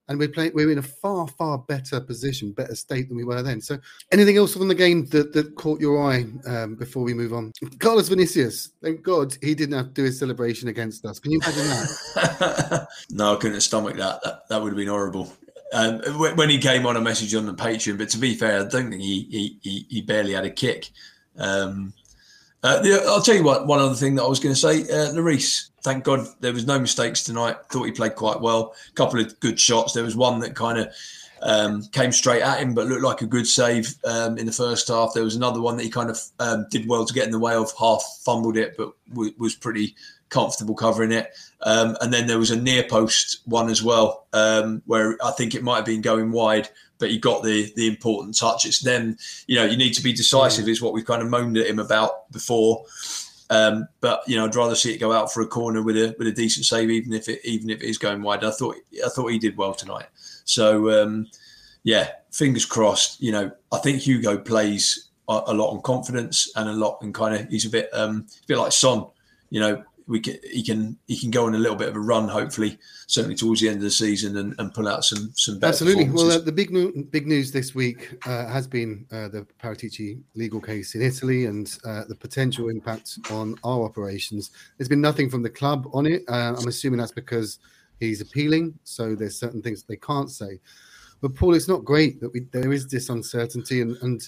and 0.08 0.18
we're. 0.18 0.32
We're 0.54 0.70
in 0.70 0.78
a 0.78 0.82
far, 0.82 1.26
far 1.28 1.58
better 1.58 2.00
position, 2.00 2.52
better 2.52 2.74
state 2.74 3.08
than 3.08 3.16
we 3.16 3.24
were 3.24 3.42
then. 3.42 3.60
So, 3.60 3.78
anything 4.10 4.36
else 4.36 4.54
from 4.54 4.68
the 4.68 4.74
game 4.74 5.06
that, 5.06 5.32
that 5.32 5.54
caught 5.54 5.80
your 5.80 6.02
eye 6.02 6.24
um, 6.46 6.74
before 6.74 7.02
we 7.02 7.14
move 7.14 7.32
on? 7.32 7.52
Carlos 7.78 8.08
Vinicius. 8.08 8.70
Thank 8.82 9.02
God 9.02 9.36
he 9.42 9.54
didn't 9.54 9.76
have 9.76 9.88
to 9.88 9.92
do 9.92 10.04
his 10.04 10.18
celebration 10.18 10.68
against 10.68 11.04
us. 11.04 11.18
Can 11.18 11.32
you 11.32 11.38
imagine 11.38 11.66
that? 11.66 12.88
no, 13.10 13.34
I 13.34 13.36
couldn't 13.36 13.60
stomach 13.60 13.96
that. 13.96 14.22
That, 14.24 14.48
that 14.48 14.62
would 14.62 14.70
have 14.70 14.76
been 14.76 14.88
horrible. 14.88 15.32
um, 15.72 16.00
when 16.36 16.50
he 16.50 16.58
came 16.58 16.86
on 16.86 16.96
a 16.96 17.00
message 17.00 17.34
on 17.34 17.46
the 17.46 17.54
Patreon. 17.54 17.98
But 17.98 18.10
to 18.10 18.18
be 18.18 18.34
fair, 18.34 18.60
I 18.60 18.64
don't 18.64 18.90
think 18.90 19.02
he 19.02 19.58
he, 19.62 19.86
he 19.88 20.02
barely 20.02 20.32
had 20.32 20.44
a 20.44 20.50
kick. 20.50 20.90
Um, 21.38 21.92
uh, 22.62 22.80
I'll 23.06 23.22
tell 23.22 23.34
you 23.34 23.42
what. 23.42 23.66
One 23.66 23.80
other 23.80 23.94
thing 23.94 24.14
that 24.16 24.22
I 24.22 24.28
was 24.28 24.38
going 24.38 24.54
to 24.54 24.60
say, 24.60 24.82
uh, 24.82 25.12
Lloris. 25.12 25.70
Thank 25.82 26.04
God 26.04 26.26
there 26.40 26.52
was 26.52 26.66
no 26.66 26.78
mistakes 26.78 27.24
tonight. 27.24 27.56
Thought 27.70 27.84
he 27.84 27.92
played 27.92 28.14
quite 28.14 28.40
well. 28.40 28.74
A 28.88 28.92
couple 28.92 29.20
of 29.20 29.38
good 29.40 29.58
shots. 29.58 29.92
There 29.92 30.04
was 30.04 30.16
one 30.16 30.40
that 30.40 30.54
kind 30.54 30.78
of 30.78 30.94
um, 31.42 31.82
came 31.88 32.12
straight 32.12 32.42
at 32.42 32.60
him, 32.60 32.74
but 32.74 32.86
looked 32.86 33.02
like 33.02 33.20
a 33.20 33.26
good 33.26 33.46
save 33.46 33.94
um, 34.04 34.38
in 34.38 34.46
the 34.46 34.52
first 34.52 34.88
half. 34.88 35.12
There 35.12 35.24
was 35.24 35.34
another 35.34 35.60
one 35.60 35.76
that 35.76 35.82
he 35.82 35.90
kind 35.90 36.10
of 36.10 36.20
um, 36.38 36.66
did 36.70 36.88
well 36.88 37.04
to 37.04 37.12
get 37.14 37.26
in 37.26 37.32
the 37.32 37.38
way 37.38 37.54
of, 37.54 37.72
half 37.78 38.02
fumbled 38.24 38.56
it, 38.56 38.76
but 38.76 38.92
w- 39.10 39.34
was 39.38 39.54
pretty 39.54 39.96
comfortable 40.28 40.74
covering 40.74 41.12
it. 41.12 41.34
Um, 41.62 41.96
and 42.00 42.12
then 42.12 42.26
there 42.26 42.38
was 42.38 42.50
a 42.50 42.60
near 42.60 42.84
post 42.84 43.40
one 43.44 43.68
as 43.68 43.82
well, 43.82 44.26
um, 44.32 44.82
where 44.86 45.16
I 45.22 45.32
think 45.32 45.54
it 45.54 45.62
might 45.62 45.76
have 45.76 45.84
been 45.84 46.00
going 46.00 46.32
wide, 46.32 46.68
but 46.98 47.10
he 47.10 47.18
got 47.18 47.42
the 47.42 47.72
the 47.76 47.88
important 47.88 48.36
touch. 48.36 48.64
It's 48.64 48.80
then 48.80 49.16
you 49.46 49.56
know 49.56 49.64
you 49.64 49.76
need 49.76 49.94
to 49.94 50.02
be 50.02 50.12
decisive, 50.12 50.68
is 50.68 50.80
what 50.80 50.92
we've 50.92 51.04
kind 51.04 51.22
of 51.22 51.28
moaned 51.28 51.58
at 51.58 51.66
him 51.66 51.78
about 51.78 52.30
before. 52.32 52.84
Um, 53.52 53.86
but 54.00 54.22
you 54.26 54.36
know, 54.36 54.46
I'd 54.46 54.56
rather 54.56 54.74
see 54.74 54.94
it 54.94 54.98
go 54.98 55.12
out 55.12 55.30
for 55.30 55.42
a 55.42 55.46
corner 55.46 55.82
with 55.82 55.98
a 55.98 56.16
with 56.18 56.26
a 56.26 56.32
decent 56.32 56.64
save, 56.64 56.88
even 56.88 57.12
if 57.12 57.28
it 57.28 57.40
even 57.44 57.68
if 57.68 57.82
it 57.82 57.86
is 57.86 57.98
going 57.98 58.22
wide. 58.22 58.44
I 58.44 58.50
thought 58.50 58.76
I 59.04 59.10
thought 59.10 59.30
he 59.30 59.38
did 59.38 59.58
well 59.58 59.74
tonight. 59.74 60.06
So 60.46 61.02
um, 61.02 61.28
yeah, 61.82 62.12
fingers 62.30 62.64
crossed. 62.64 63.20
You 63.20 63.32
know, 63.32 63.50
I 63.70 63.76
think 63.76 64.00
Hugo 64.00 64.38
plays 64.38 65.10
a, 65.28 65.42
a 65.48 65.54
lot 65.54 65.70
on 65.70 65.82
confidence 65.82 66.50
and 66.56 66.66
a 66.66 66.72
lot 66.72 67.02
and 67.02 67.12
kind 67.12 67.34
of 67.34 67.46
he's 67.50 67.66
a 67.66 67.70
bit 67.70 67.90
um, 67.92 68.26
a 68.42 68.46
bit 68.46 68.56
like 68.56 68.72
Son. 68.72 69.04
You 69.50 69.60
know, 69.60 69.84
we 70.12 70.20
can 70.20 70.36
he 70.44 70.62
can 70.62 70.98
he 71.06 71.18
can 71.18 71.30
go 71.30 71.46
on 71.46 71.54
a 71.54 71.58
little 71.58 71.76
bit 71.76 71.88
of 71.88 71.96
a 71.96 72.00
run, 72.00 72.28
hopefully, 72.28 72.78
certainly 73.06 73.34
towards 73.34 73.62
the 73.62 73.68
end 73.68 73.78
of 73.78 73.82
the 73.82 73.90
season, 73.90 74.36
and, 74.36 74.54
and 74.58 74.74
pull 74.74 74.86
out 74.86 75.04
some 75.04 75.32
some 75.34 75.58
absolutely. 75.62 76.08
Well, 76.10 76.30
uh, 76.30 76.38
the 76.38 76.52
big 76.52 76.70
big 77.10 77.26
news 77.26 77.50
this 77.50 77.74
week 77.74 78.18
uh, 78.26 78.46
has 78.46 78.66
been 78.66 79.06
uh, 79.10 79.28
the 79.28 79.46
Paratici 79.58 80.20
legal 80.34 80.60
case 80.60 80.94
in 80.94 81.00
Italy 81.00 81.46
and 81.46 81.66
uh, 81.86 82.04
the 82.08 82.14
potential 82.14 82.68
impact 82.68 83.18
on 83.30 83.56
our 83.64 83.84
operations. 83.84 84.50
There's 84.76 84.88
been 84.88 85.00
nothing 85.00 85.30
from 85.30 85.42
the 85.42 85.50
club 85.50 85.88
on 85.94 86.04
it. 86.04 86.24
Uh, 86.28 86.54
I'm 86.58 86.68
assuming 86.68 86.98
that's 86.98 87.10
because 87.10 87.58
he's 87.98 88.20
appealing, 88.20 88.78
so 88.84 89.14
there's 89.14 89.40
certain 89.40 89.62
things 89.62 89.82
they 89.82 89.96
can't 89.96 90.30
say. 90.30 90.60
But 91.22 91.34
Paul, 91.34 91.54
it's 91.54 91.68
not 91.68 91.86
great 91.86 92.20
that 92.20 92.34
we 92.34 92.40
there 92.52 92.74
is 92.74 92.86
this 92.86 93.08
uncertainty, 93.08 93.80
and, 93.80 93.96
and 94.02 94.22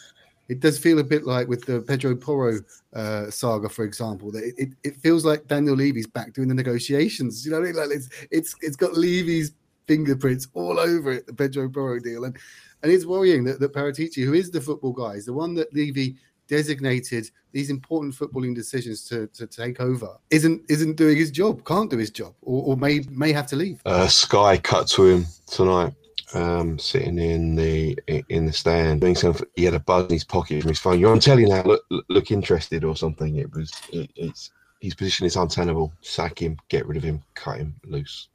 it 0.48 0.60
does 0.60 0.78
feel 0.78 0.98
a 0.98 1.04
bit 1.04 1.24
like 1.24 1.48
with 1.48 1.64
the 1.64 1.80
Pedro 1.80 2.14
Porro 2.14 2.60
uh, 2.94 3.30
saga, 3.30 3.68
for 3.68 3.84
example, 3.84 4.30
that 4.32 4.52
it, 4.56 4.70
it, 4.82 4.96
feels 4.96 5.24
like 5.24 5.46
Daniel 5.46 5.74
Levy's 5.74 6.06
back 6.06 6.32
doing 6.34 6.48
the 6.48 6.54
negotiations. 6.54 7.44
You 7.44 7.52
know, 7.52 7.58
I 7.58 7.62
mean? 7.62 7.74
like 7.74 7.90
it's 7.90 8.08
it's 8.30 8.54
it's 8.60 8.76
got 8.76 8.94
Levy's 8.94 9.52
fingerprints 9.86 10.48
all 10.54 10.78
over 10.78 11.12
it, 11.12 11.26
the 11.26 11.34
Pedro 11.34 11.68
Porro 11.68 11.98
deal, 11.98 12.24
and 12.24 12.36
and 12.82 12.92
it's 12.92 13.06
worrying 13.06 13.44
that 13.44 13.60
that 13.60 13.72
Paratici, 13.72 14.24
who 14.24 14.34
is 14.34 14.50
the 14.50 14.60
football 14.60 14.92
guy, 14.92 15.12
is 15.12 15.26
the 15.26 15.32
one 15.32 15.54
that 15.54 15.72
Levy 15.72 16.16
designated 16.46 17.30
these 17.52 17.70
important 17.70 18.14
footballing 18.14 18.54
decisions 18.54 19.04
to, 19.04 19.26
to 19.28 19.46
take 19.46 19.80
over 19.80 20.18
isn't 20.30 20.60
isn't 20.68 20.96
doing 20.96 21.16
his 21.16 21.30
job 21.30 21.64
can't 21.64 21.90
do 21.90 21.96
his 21.96 22.10
job 22.10 22.34
or, 22.42 22.62
or 22.64 22.76
may 22.76 23.00
may 23.10 23.32
have 23.32 23.46
to 23.46 23.56
leave 23.56 23.80
uh, 23.86 24.06
sky 24.06 24.58
cut 24.58 24.86
to 24.86 25.06
him 25.06 25.26
tonight 25.46 25.94
um, 26.34 26.78
sitting 26.78 27.18
in 27.18 27.54
the 27.54 27.98
in 28.28 28.46
the 28.46 28.52
stand 28.52 29.00
doing 29.00 29.14
something 29.14 29.46
he 29.54 29.64
had 29.64 29.74
a 29.74 29.78
buzz 29.78 30.04
in 30.06 30.10
his 30.10 30.24
pocket 30.24 30.60
from 30.60 30.68
his 30.68 30.78
phone 30.78 30.98
you're 30.98 31.12
on 31.12 31.20
telly 31.20 31.44
now 31.44 31.62
look 31.62 31.84
look 32.08 32.30
interested 32.30 32.84
or 32.84 32.96
something 32.96 33.36
it 33.36 33.52
was 33.52 33.72
it, 33.92 34.10
it's 34.16 34.50
his 34.80 34.94
position 34.94 35.26
is 35.26 35.36
untenable 35.36 35.92
sack 36.00 36.42
him 36.42 36.56
get 36.68 36.86
rid 36.86 36.96
of 36.96 37.02
him 37.02 37.22
cut 37.34 37.58
him 37.58 37.74
loose 37.84 38.28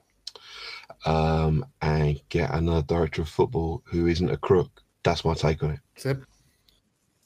um, 1.06 1.66
and 1.82 2.20
get 2.30 2.54
another 2.54 2.82
director 2.82 3.22
of 3.22 3.30
football 3.30 3.82
who 3.86 4.08
isn't 4.08 4.32
a 4.32 4.38
crook 4.38 4.82
that's 5.04 5.26
my 5.26 5.34
take 5.34 5.64
on 5.64 5.72
it 5.72 5.80
Seb? 5.96 6.26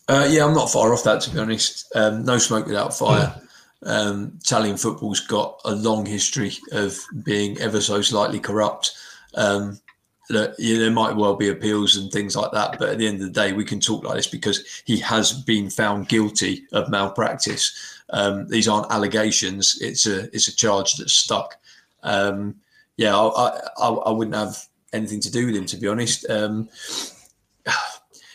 Uh, 0.10 0.28
yeah, 0.30 0.46
I'm 0.46 0.54
not 0.54 0.70
far 0.70 0.92
off 0.92 1.04
that 1.06 1.22
to 1.22 1.30
be 1.30 1.40
honest. 1.40 1.90
Um, 1.96 2.26
no 2.26 2.38
smoke 2.38 2.66
without 2.66 2.94
fire. 2.94 3.42
Um, 3.86 4.38
Italian 4.42 4.78
football's 4.78 5.22
got 5.22 5.60
a 5.66 5.74
long 5.74 6.06
history 6.06 6.54
of 6.72 6.98
being 7.24 7.58
ever 7.60 7.82
so 7.82 8.02
slightly 8.02 8.40
corrupt. 8.40 8.92
Um, 9.36 9.80
that, 10.30 10.56
there 10.58 10.92
might 10.92 11.16
well 11.16 11.36
be 11.36 11.50
appeals 11.50 11.96
and 11.96 12.12
things 12.12 12.36
like 12.36 12.52
that, 12.52 12.78
but 12.80 12.90
at 12.90 12.98
the 12.98 13.08
end 13.08 13.22
of 13.22 13.28
the 13.28 13.42
day, 13.42 13.54
we 13.54 13.66
can 13.66 13.80
talk 13.80 14.04
like 14.04 14.16
this 14.16 14.28
because 14.28 14.64
he 14.86 14.98
has 15.00 15.34
been 15.34 15.70
found 15.70 16.08
guilty 16.08 16.66
of 16.72 16.90
malpractice. 16.90 18.02
Um, 18.10 18.48
these 18.48 18.68
aren't 18.68 18.92
allegations; 18.92 19.78
it's 19.82 20.06
a 20.06 20.34
it's 20.36 20.48
a 20.48 20.56
charge 20.56 20.94
that's 20.94 21.14
stuck. 21.14 21.56
Um, 22.04 22.56
yeah, 22.98 23.18
I, 23.18 23.60
I, 23.78 23.90
I, 23.90 24.12
wouldn't 24.12 24.36
have 24.36 24.58
anything 24.92 25.20
to 25.22 25.32
do 25.32 25.48
with 25.48 25.56
him 25.56 25.66
to 25.66 25.78
be 25.78 25.88
honest. 25.88 26.30
Um, 26.30 26.70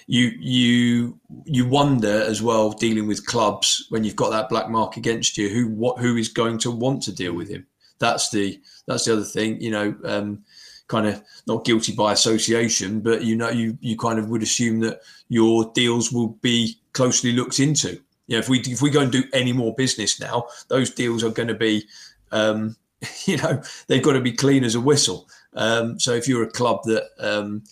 you 0.06 0.32
you 0.40 1.20
you 1.44 1.68
wonder 1.68 2.22
as 2.22 2.42
well 2.42 2.72
dealing 2.72 3.06
with 3.06 3.26
clubs 3.26 3.86
when 3.90 4.04
you've 4.04 4.16
got 4.16 4.30
that 4.30 4.48
black 4.48 4.70
mark 4.70 4.96
against 4.96 5.36
you 5.36 5.50
who 5.50 5.68
what 5.68 5.98
who 5.98 6.16
is 6.16 6.28
going 6.28 6.56
to 6.58 6.70
want 6.70 7.02
to 7.02 7.14
deal 7.14 7.34
with 7.34 7.46
him 7.46 7.66
that's 7.98 8.30
the 8.30 8.58
that's 8.86 9.04
the 9.04 9.12
other 9.12 9.22
thing 9.22 9.60
you 9.60 9.70
know 9.70 9.94
um, 10.04 10.42
kind 10.88 11.06
of 11.06 11.22
not 11.46 11.64
guilty 11.64 11.94
by 11.94 12.12
association 12.12 13.00
but 13.00 13.22
you 13.22 13.36
know 13.36 13.50
you 13.50 13.76
you 13.80 13.96
kind 13.96 14.18
of 14.18 14.28
would 14.28 14.42
assume 14.42 14.80
that 14.80 15.00
your 15.28 15.70
deals 15.74 16.10
will 16.12 16.28
be 16.40 16.78
closely 16.92 17.32
looked 17.32 17.60
into 17.60 17.90
you 18.26 18.36
know 18.36 18.38
if 18.38 18.48
we 18.48 18.60
if 18.60 18.82
we 18.82 18.90
go 18.90 19.00
and 19.00 19.12
do 19.12 19.22
any 19.32 19.52
more 19.52 19.74
business 19.74 20.20
now 20.20 20.46
those 20.68 20.90
deals 20.90 21.22
are 21.22 21.30
going 21.30 21.48
to 21.48 21.54
be 21.54 21.84
um, 22.32 22.76
you 23.26 23.36
know 23.36 23.62
they've 23.86 24.02
got 24.02 24.14
to 24.14 24.20
be 24.20 24.32
clean 24.32 24.64
as 24.64 24.74
a 24.74 24.80
whistle 24.80 25.28
um, 25.54 25.98
so 25.98 26.12
if 26.12 26.28
you're 26.28 26.42
a 26.42 26.50
club 26.50 26.82
that 26.84 27.04
um, 27.18 27.62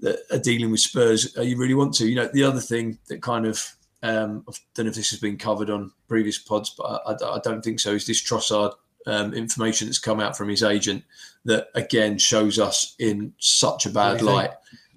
that 0.00 0.20
are 0.30 0.38
dealing 0.38 0.70
with 0.70 0.80
Spurs, 0.80 1.36
uh, 1.36 1.42
you 1.42 1.56
really 1.56 1.74
want 1.74 1.94
to. 1.94 2.06
You 2.08 2.16
know, 2.16 2.30
the 2.32 2.44
other 2.44 2.60
thing 2.60 2.98
that 3.08 3.22
kind 3.22 3.46
of 3.46 3.74
um, 4.02 4.44
I 4.48 4.52
don't 4.74 4.86
know 4.86 4.90
if 4.90 4.96
this 4.96 5.10
has 5.10 5.20
been 5.20 5.38
covered 5.38 5.70
on 5.70 5.92
previous 6.08 6.38
pods, 6.38 6.74
but 6.76 7.02
I, 7.06 7.36
I 7.36 7.40
don't 7.42 7.62
think 7.62 7.80
so. 7.80 7.92
Is 7.92 8.06
this 8.06 8.22
Trossard 8.22 8.74
um, 9.06 9.34
information 9.34 9.86
that's 9.88 9.98
come 9.98 10.20
out 10.20 10.36
from 10.36 10.48
his 10.48 10.62
agent 10.62 11.04
that 11.44 11.68
again 11.74 12.18
shows 12.18 12.58
us 12.58 12.94
in 12.98 13.32
such 13.38 13.86
a 13.86 13.90
bad 13.90 14.22
light 14.22 14.50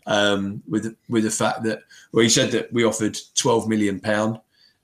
um, 0.05 0.63
with 0.67 0.95
with 1.09 1.23
the 1.23 1.31
fact 1.31 1.63
that 1.63 1.83
well, 2.11 2.23
he 2.23 2.29
said 2.29 2.51
that 2.51 2.71
we 2.71 2.83
offered 2.83 3.17
twelve 3.35 3.67
million 3.67 3.99
pound. 3.99 4.39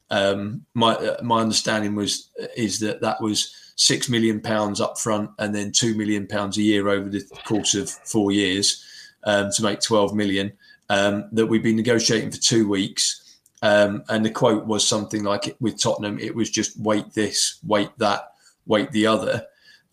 Um, 0.09 0.65
my 0.73 0.93
uh, 0.93 1.21
my 1.23 1.41
understanding 1.41 1.95
was 1.95 2.29
is 2.55 2.79
that 2.79 3.01
that 3.01 3.21
was 3.21 3.55
six 3.75 4.09
million 4.09 4.39
pounds 4.39 4.79
up 4.79 4.99
front 4.99 5.31
and 5.39 5.53
then 5.53 5.71
two 5.71 5.95
million 5.95 6.27
pounds 6.27 6.57
a 6.57 6.62
year 6.62 6.89
over 6.89 7.09
the 7.09 7.23
course 7.45 7.73
of 7.73 7.89
four 7.89 8.31
years 8.31 8.86
um, 9.23 9.49
to 9.51 9.63
make 9.63 9.79
12 9.79 10.13
million 10.13 10.51
um, 10.89 11.27
that 11.31 11.47
we've 11.47 11.63
been 11.63 11.75
negotiating 11.75 12.31
for 12.31 12.38
two 12.38 12.67
weeks. 12.67 13.38
Um, 13.62 14.03
and 14.09 14.25
the 14.25 14.29
quote 14.29 14.65
was 14.65 14.88
something 14.88 15.23
like 15.23 15.55
with 15.59 15.81
Tottenham, 15.81 16.19
it 16.19 16.36
was 16.36 16.49
just 16.49 16.77
wait 16.77 17.13
this, 17.13 17.59
wait 17.65 17.89
that, 17.97 18.33
wait 18.65 18.91
the 18.91 19.08
other. 19.08 19.45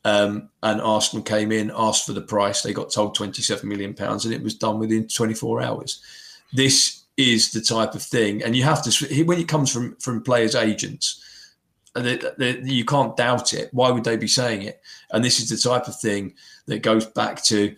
Um, 0.04 0.48
and 0.62 0.80
Arsenal 0.80 1.22
came 1.22 1.52
in, 1.52 1.70
asked 1.74 2.06
for 2.06 2.12
the 2.12 2.22
price. 2.22 2.62
They 2.62 2.72
got 2.72 2.90
told 2.90 3.14
27 3.14 3.68
million 3.68 3.94
pounds, 3.94 4.24
and 4.24 4.34
it 4.34 4.42
was 4.42 4.54
done 4.54 4.78
within 4.78 5.06
24 5.06 5.60
hours. 5.60 6.02
This 6.52 7.04
is 7.16 7.52
the 7.52 7.60
type 7.60 7.94
of 7.94 8.02
thing, 8.02 8.42
and 8.42 8.56
you 8.56 8.62
have 8.62 8.82
to 8.84 9.24
when 9.24 9.38
it 9.38 9.48
comes 9.48 9.70
from 9.70 9.96
from 9.96 10.22
players' 10.22 10.54
agents, 10.54 11.22
they, 11.94 12.18
they, 12.38 12.60
you 12.60 12.84
can't 12.84 13.16
doubt 13.16 13.52
it. 13.52 13.68
Why 13.72 13.90
would 13.90 14.04
they 14.04 14.16
be 14.16 14.26
saying 14.26 14.62
it? 14.62 14.80
And 15.10 15.22
this 15.22 15.38
is 15.38 15.50
the 15.50 15.68
type 15.68 15.86
of 15.86 16.00
thing 16.00 16.34
that 16.66 16.82
goes 16.82 17.04
back 17.04 17.42
to 17.44 17.74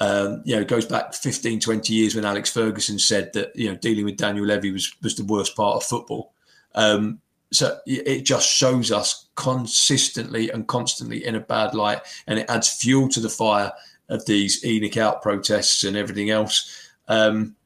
um, 0.00 0.42
you 0.46 0.56
know, 0.56 0.64
goes 0.64 0.86
back 0.86 1.14
15, 1.14 1.60
20 1.60 1.92
years 1.92 2.14
when 2.14 2.24
Alex 2.24 2.50
Ferguson 2.50 2.98
said 2.98 3.32
that, 3.34 3.54
you 3.54 3.68
know, 3.68 3.76
dealing 3.76 4.06
with 4.06 4.16
Daniel 4.16 4.46
Levy 4.46 4.72
was, 4.72 4.94
was 5.02 5.14
the 5.14 5.24
worst 5.24 5.54
part 5.54 5.76
of 5.76 5.84
football. 5.84 6.32
Um, 6.74 7.20
so 7.52 7.78
it 7.86 8.22
just 8.22 8.48
shows 8.48 8.92
us 8.92 9.28
consistently 9.34 10.50
and 10.50 10.68
constantly 10.68 11.24
in 11.26 11.34
a 11.34 11.40
bad 11.40 11.74
light, 11.74 12.00
and 12.26 12.38
it 12.38 12.48
adds 12.48 12.68
fuel 12.68 13.08
to 13.08 13.20
the 13.20 13.28
fire 13.28 13.72
of 14.08 14.24
these 14.26 14.62
ENIC 14.62 14.96
out 14.96 15.22
protests 15.22 15.84
and 15.84 15.96
everything 15.96 16.30
else. 16.30 16.90
Um, 17.08 17.56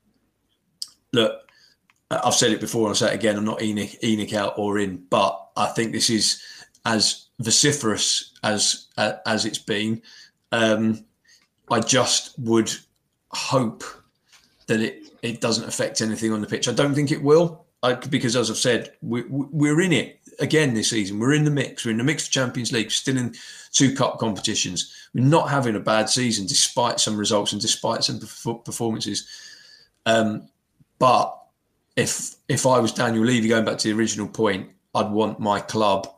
look, 1.13 1.41
I've 2.11 2.35
said 2.35 2.53
it 2.53 2.61
before, 2.61 2.83
and 2.83 2.89
I'll 2.91 2.95
say 2.95 3.13
it 3.13 3.15
again. 3.15 3.37
I'm 3.37 3.45
not 3.45 3.61
ENIC, 3.61 4.01
ENIC 4.01 4.33
out 4.35 4.55
or 4.59 4.79
in, 4.79 5.05
but 5.11 5.49
I 5.57 5.67
think 5.67 5.93
this 5.93 6.11
is 6.11 6.43
as 6.85 7.27
vociferous 7.41 8.33
as 8.43 8.89
as 8.97 9.45
it's 9.45 9.59
been. 9.59 10.03
Um, 10.53 11.05
I 11.71 11.81
just 11.81 12.39
would 12.39 12.71
hope 13.31 13.85
that 14.67 14.81
it, 14.81 15.03
it 15.23 15.41
doesn't 15.41 15.69
affect 15.69 16.01
anything 16.01 16.33
on 16.33 16.41
the 16.41 16.47
pitch. 16.47 16.69
I 16.69 16.73
don't 16.73 16.95
think 16.95 17.11
it 17.11 17.23
will, 17.23 17.64
Because 18.09 18.37
as 18.37 18.51
I've 18.51 18.57
said, 18.57 18.93
we, 19.03 19.25
we're 19.29 19.81
in 19.81 19.93
it 19.93 20.21
again 20.41 20.75
this 20.75 20.91
season. 20.91 21.19
We're 21.19 21.35
in 21.35 21.45
the 21.45 21.51
mix. 21.51 21.85
We're 21.85 21.93
in 21.93 21.99
the 21.99 22.05
mix 22.05 22.27
of 22.27 22.33
Champions 22.33 22.73
League, 22.73 22.91
still 22.91 23.17
in 23.17 23.35
two 23.73 23.95
cup 23.95 24.19
competitions. 24.19 25.09
We're 25.15 25.25
not 25.25 25.51
having 25.51 25.77
a 25.77 25.81
bad 25.81 26.09
season 26.09 26.47
despite 26.47 27.01
some 27.01 27.17
results 27.17 27.53
and 27.53 27.61
despite 27.61 28.05
some 28.05 28.21
performances. 28.65 29.29
Um, 30.07 30.49
but 30.99 31.39
if 31.97 32.35
if 32.49 32.67
I 32.67 32.79
was 32.79 32.93
Daniel 32.93 33.25
Levy, 33.25 33.49
going 33.49 33.65
back 33.65 33.79
to 33.79 33.89
the 33.89 33.99
original 33.99 34.29
point, 34.29 34.71
I'd 34.95 35.11
want 35.11 35.41
my 35.41 35.61
club, 35.61 36.09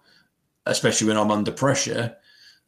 especially 0.66 1.08
when 1.08 1.16
I'm 1.16 1.30
under 1.30 1.52
pressure. 1.52 2.16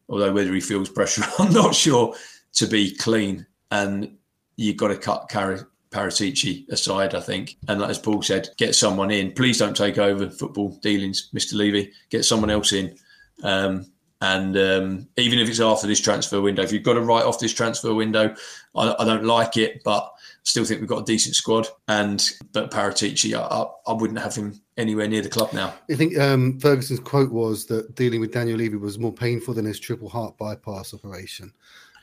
Although 0.09 0.33
whether 0.33 0.55
he 0.55 0.61
feels 0.61 0.89
pressure, 0.89 1.23
I'm 1.39 1.53
not 1.53 1.75
sure 1.75 2.15
to 2.55 2.67
be 2.67 2.95
clean 2.97 3.47
and 3.71 4.17
you've 4.57 4.77
got 4.77 4.89
to 4.89 4.97
cut 4.97 5.29
Car- 5.29 5.69
Paratici 5.91 6.69
aside, 6.69 7.15
I 7.15 7.21
think. 7.21 7.57
And 7.69 7.83
as 7.83 7.99
Paul 7.99 8.23
said, 8.23 8.49
get 8.57 8.75
someone 8.75 9.11
in. 9.11 9.33
Please 9.33 9.59
don't 9.59 9.77
take 9.77 9.99
over 9.99 10.29
football 10.29 10.79
dealings, 10.83 11.31
Mr. 11.35 11.55
Levy. 11.55 11.93
Get 12.11 12.25
someone 12.25 12.51
else 12.51 12.73
in. 12.73 12.97
Um, 13.43 13.87
and 14.21 14.57
um, 14.57 15.09
even 15.17 15.39
if 15.39 15.49
it's 15.49 15.61
after 15.61 15.87
this 15.87 16.01
transfer 16.01 16.41
window, 16.41 16.63
if 16.63 16.73
you've 16.73 16.83
got 16.83 16.95
to 16.95 17.03
write 17.03 17.25
off 17.25 17.39
this 17.39 17.55
transfer 17.55 17.95
window, 17.95 18.35
I, 18.75 18.95
I 18.99 19.05
don't 19.05 19.25
like 19.25 19.57
it, 19.57 19.83
but 19.85 20.13
still 20.43 20.65
think 20.65 20.81
we've 20.81 20.89
got 20.89 21.03
a 21.03 21.05
decent 21.05 21.37
squad. 21.37 21.69
And 21.87 22.29
but 22.53 22.73
Paratici, 22.73 23.39
I, 23.39 23.43
I, 23.43 23.67
I, 23.87 23.93
wouldn't 23.93 24.19
have 24.19 24.35
him 24.35 24.61
anywhere 24.77 25.07
near 25.07 25.23
the 25.23 25.29
club 25.29 25.53
now. 25.53 25.73
I 25.89 25.95
think 25.95 26.19
um, 26.19 26.59
Ferguson's 26.59 27.01
quote 27.01 27.31
was 27.31 27.67
that 27.67 27.95
dealing 27.95 28.21
with 28.21 28.33
Daniel 28.33 28.59
Levy 28.59 28.77
was 28.77 28.99
more 28.99 29.13
painful 29.13 29.55
than 29.55 29.65
his 29.65 29.79
triple 29.79 30.09
heart 30.09 30.37
bypass 30.37 30.95
operation, 30.95 31.53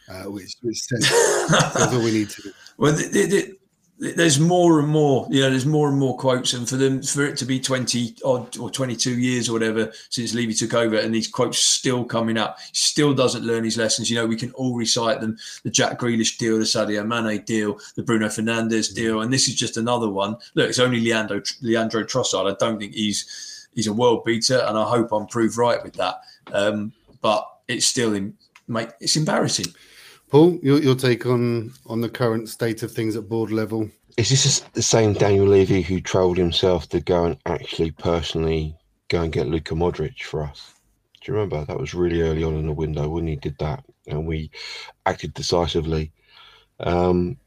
uh, 0.08 0.24
which, 0.24 0.56
which 0.62 0.78
says, 0.78 1.12
all 1.92 2.00
we 2.00 2.12
need 2.12 2.30
to 2.30 2.42
do. 2.44 2.52
Well, 2.78 2.92
the, 2.92 3.08
the, 3.08 3.58
there's 3.98 4.40
more 4.40 4.80
and 4.80 4.90
more, 4.90 5.26
you 5.30 5.42
know, 5.42 5.50
there's 5.50 5.66
more 5.66 5.88
and 5.88 5.98
more 5.98 6.18
quotes, 6.18 6.54
and 6.54 6.68
for 6.68 6.76
them, 6.76 7.02
for 7.02 7.26
it 7.26 7.38
to 7.38 7.46
be 7.46 7.60
20 7.60 8.16
odd 8.26 8.58
or 8.58 8.70
22 8.70 9.18
years 9.18 9.48
or 9.48 9.54
whatever 9.54 9.92
since 10.10 10.34
Levy 10.34 10.54
took 10.54 10.74
over, 10.74 10.98
and 10.98 11.16
these 11.16 11.30
quotes 11.30 11.60
still 11.60 12.04
coming 12.04 12.38
up, 12.38 12.58
still 12.74 13.14
doesn't 13.14 13.46
learn 13.46 13.64
his 13.64 13.78
lessons. 13.78 14.10
You 14.10 14.18
know, 14.18 14.26
we 14.26 14.36
can 14.36 14.52
all 14.52 14.76
recite 14.76 15.22
them: 15.22 15.38
the 15.64 15.70
Jack 15.70 16.00
Grealish 16.00 16.38
deal, 16.38 16.58
the 16.58 16.66
Sadio 16.66 17.08
Mane 17.08 17.42
deal, 17.44 17.80
the 17.96 18.04
Bruno 18.04 18.28
Fernandes 18.28 18.94
deal, 18.94 19.22
and 19.22 19.32
this 19.32 19.48
is 19.48 19.56
just 19.56 19.78
another 19.78 20.10
one. 20.10 20.36
Look, 20.56 20.70
it's 20.70 20.80
only 20.80 21.00
Leandro 21.00 21.42
Leandro 21.62 22.04
Trossard. 22.04 22.52
I 22.52 22.56
don't 22.60 22.78
think 22.78 22.94
he's 22.94 23.68
he's 23.76 23.88
a 23.88 23.94
world 23.94 24.26
beater, 24.26 24.60
and 24.68 24.78
I 24.78 24.84
hope 24.84 25.14
I'm 25.14 25.28
proved 25.28 25.58
right 25.58 25.82
with 25.82 25.94
that. 25.94 26.16
Um, 26.52 26.92
but 27.22 27.48
it's 27.68 27.86
still, 27.86 28.14
in, 28.14 28.36
mate, 28.68 28.90
it's 29.00 29.16
embarrassing. 29.16 29.74
Paul, 30.30 30.60
your, 30.62 30.82
your 30.82 30.96
take 30.96 31.26
on 31.26 31.74
on 31.86 32.02
the 32.02 32.10
current 32.10 32.50
state 32.50 32.84
of 32.84 32.92
things 32.92 33.16
at 33.16 33.30
board 33.30 33.52
level? 33.52 33.90
Is 34.18 34.30
this 34.30 34.60
the 34.74 34.82
same 34.82 35.14
Daniel 35.14 35.46
Levy 35.46 35.82
who 35.82 36.00
travelled 36.00 36.38
himself 36.38 36.88
to 36.90 37.00
go 37.00 37.26
and 37.26 37.38
actually 37.46 37.92
personally 37.92 38.76
go 39.10 39.22
and 39.22 39.32
get 39.32 39.48
Luka 39.48 39.76
Modric 39.76 40.24
for 40.24 40.44
us? 40.44 40.74
Do 41.22 41.32
you 41.32 41.38
remember 41.38 41.66
that 41.66 41.80
was 41.80 41.94
really 41.94 42.22
early 42.22 42.44
on 42.44 42.56
in 42.56 42.66
the 42.66 42.74
window 42.74 43.10
when 43.10 43.28
he 43.28 43.36
did 43.36 43.58
that, 43.60 43.84
and 44.08 44.26
we 44.26 44.52
acted 45.06 45.34
decisively. 45.34 46.12
Um, 46.80 47.38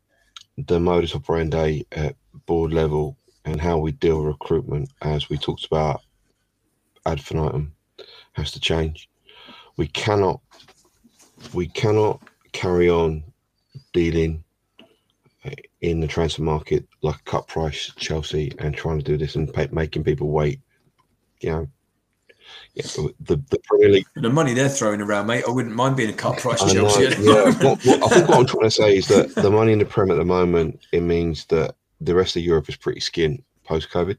the 0.56 0.80
modus 0.80 1.14
operandi 1.14 1.86
at 1.92 2.16
board 2.46 2.72
level 2.72 3.16
and 3.44 3.60
how 3.60 3.78
we 3.78 3.92
deal 3.92 4.22
recruitment, 4.22 4.90
as 5.02 5.30
we 5.30 5.38
talked 5.38 5.64
about 5.64 6.02
ad 7.06 7.18
infinitum, 7.18 7.72
has 8.32 8.50
to 8.52 8.60
change. 8.60 9.08
We 9.76 9.86
cannot, 9.86 10.40
we 11.54 11.68
cannot 11.68 12.20
carry 12.52 12.88
on 12.88 13.24
dealing 13.92 14.44
uh, 15.44 15.50
in 15.80 16.00
the 16.00 16.08
transfer 16.08 16.42
market 16.42 16.86
like 17.02 17.16
a 17.16 17.22
cut 17.24 17.46
price 17.46 17.92
Chelsea 17.96 18.52
and 18.58 18.74
trying 18.74 18.98
to 18.98 19.04
do 19.04 19.16
this 19.16 19.36
and 19.36 19.52
pay, 19.52 19.68
making 19.72 20.04
people 20.04 20.28
wait. 20.28 20.60
You 21.40 21.50
know, 21.50 21.68
yeah, 22.74 22.84
the, 23.20 23.36
the 23.50 23.58
Premier 23.64 23.88
League. 23.88 24.06
The 24.14 24.30
money 24.30 24.54
they're 24.54 24.68
throwing 24.68 25.00
around, 25.00 25.26
mate, 25.26 25.44
I 25.46 25.50
wouldn't 25.50 25.74
mind 25.74 25.96
being 25.96 26.10
a 26.10 26.14
cut 26.14 26.38
price 26.38 26.62
I 26.62 26.72
Chelsea. 26.72 27.08
Know, 27.22 27.46
yeah, 27.46 27.64
what, 27.64 27.84
what, 27.84 28.02
I 28.02 28.14
think 28.14 28.28
what 28.28 28.38
I'm 28.38 28.46
trying 28.46 28.64
to 28.64 28.70
say 28.70 28.96
is 28.96 29.08
that 29.08 29.34
the 29.34 29.50
money 29.50 29.72
in 29.72 29.78
the 29.78 29.84
Prem 29.84 30.10
at 30.10 30.16
the 30.16 30.24
moment, 30.24 30.80
it 30.92 31.02
means 31.02 31.44
that 31.46 31.74
the 32.00 32.14
rest 32.14 32.36
of 32.36 32.42
Europe 32.42 32.68
is 32.68 32.76
pretty 32.76 33.00
skint 33.00 33.42
post 33.64 33.90
COVID. 33.90 34.16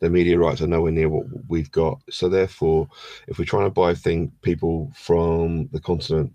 The 0.00 0.10
media 0.10 0.38
rights 0.38 0.60
are 0.62 0.66
nowhere 0.66 0.92
near 0.92 1.08
what 1.08 1.26
we've 1.48 1.70
got. 1.70 2.00
So 2.10 2.28
therefore, 2.28 2.88
if 3.28 3.38
we're 3.38 3.44
trying 3.44 3.66
to 3.66 3.70
buy 3.70 3.94
thing 3.94 4.32
people 4.42 4.90
from 4.96 5.68
the 5.68 5.80
continent 5.80 6.32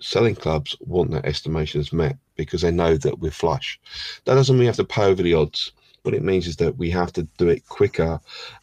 selling 0.00 0.34
clubs 0.34 0.76
want 0.80 1.10
that 1.10 1.26
estimations 1.26 1.92
met 1.92 2.16
because 2.36 2.62
they 2.62 2.70
know 2.70 2.96
that 2.96 3.18
we're 3.18 3.30
flush. 3.30 3.80
That 4.24 4.34
doesn't 4.34 4.54
mean 4.54 4.60
we 4.60 4.66
have 4.66 4.76
to 4.76 4.84
pay 4.84 5.04
over 5.04 5.22
the 5.22 5.34
odds. 5.34 5.72
What 6.02 6.14
it 6.14 6.22
means 6.22 6.46
is 6.46 6.56
that 6.56 6.78
we 6.78 6.90
have 6.90 7.12
to 7.14 7.24
do 7.38 7.48
it 7.48 7.68
quicker 7.68 8.20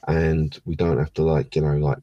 and 0.07 0.57
we 0.65 0.75
don't 0.75 0.97
have 0.97 1.13
to 1.15 1.23
like, 1.23 1.55
you 1.55 1.61
know, 1.61 1.75
like 1.77 1.99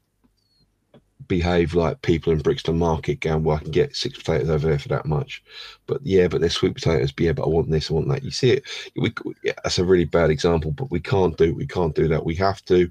behave 1.27 1.75
like 1.75 2.03
people 2.03 2.33
in 2.33 2.41
Brixton 2.41 2.79
Market 2.79 3.21
going, 3.21 3.43
well, 3.43 3.57
I 3.57 3.61
can 3.61 3.71
get 3.71 3.97
six 3.97 4.19
potatoes 4.19 4.51
over 4.51 4.69
there 4.69 4.79
for 4.79 4.89
that 4.89 5.07
much. 5.07 5.43
But 5.87 6.01
yeah, 6.05 6.29
but 6.29 6.41
they're 6.41 6.51
sweet 6.51 6.75
potatoes. 6.75 7.13
But 7.13 7.25
yeah, 7.25 7.33
but 7.33 7.45
I 7.45 7.49
want 7.49 7.71
this, 7.71 7.91
I 7.91 7.95
want 7.95 8.09
that. 8.09 8.23
You 8.23 8.31
see 8.31 8.51
it. 8.51 8.65
We, 8.97 9.13
yeah, 9.43 9.55
that's 9.65 9.79
a 9.79 9.85
really 9.85 10.05
bad 10.05 10.31
example, 10.31 10.73
but 10.73 10.91
we 10.91 11.01
can't 11.01 11.37
do, 11.37 11.55
we 11.55 11.67
can't 11.67 11.95
do 11.95 12.09
that. 12.09 12.25
We 12.25 12.35
have 12.37 12.63
to, 12.67 12.91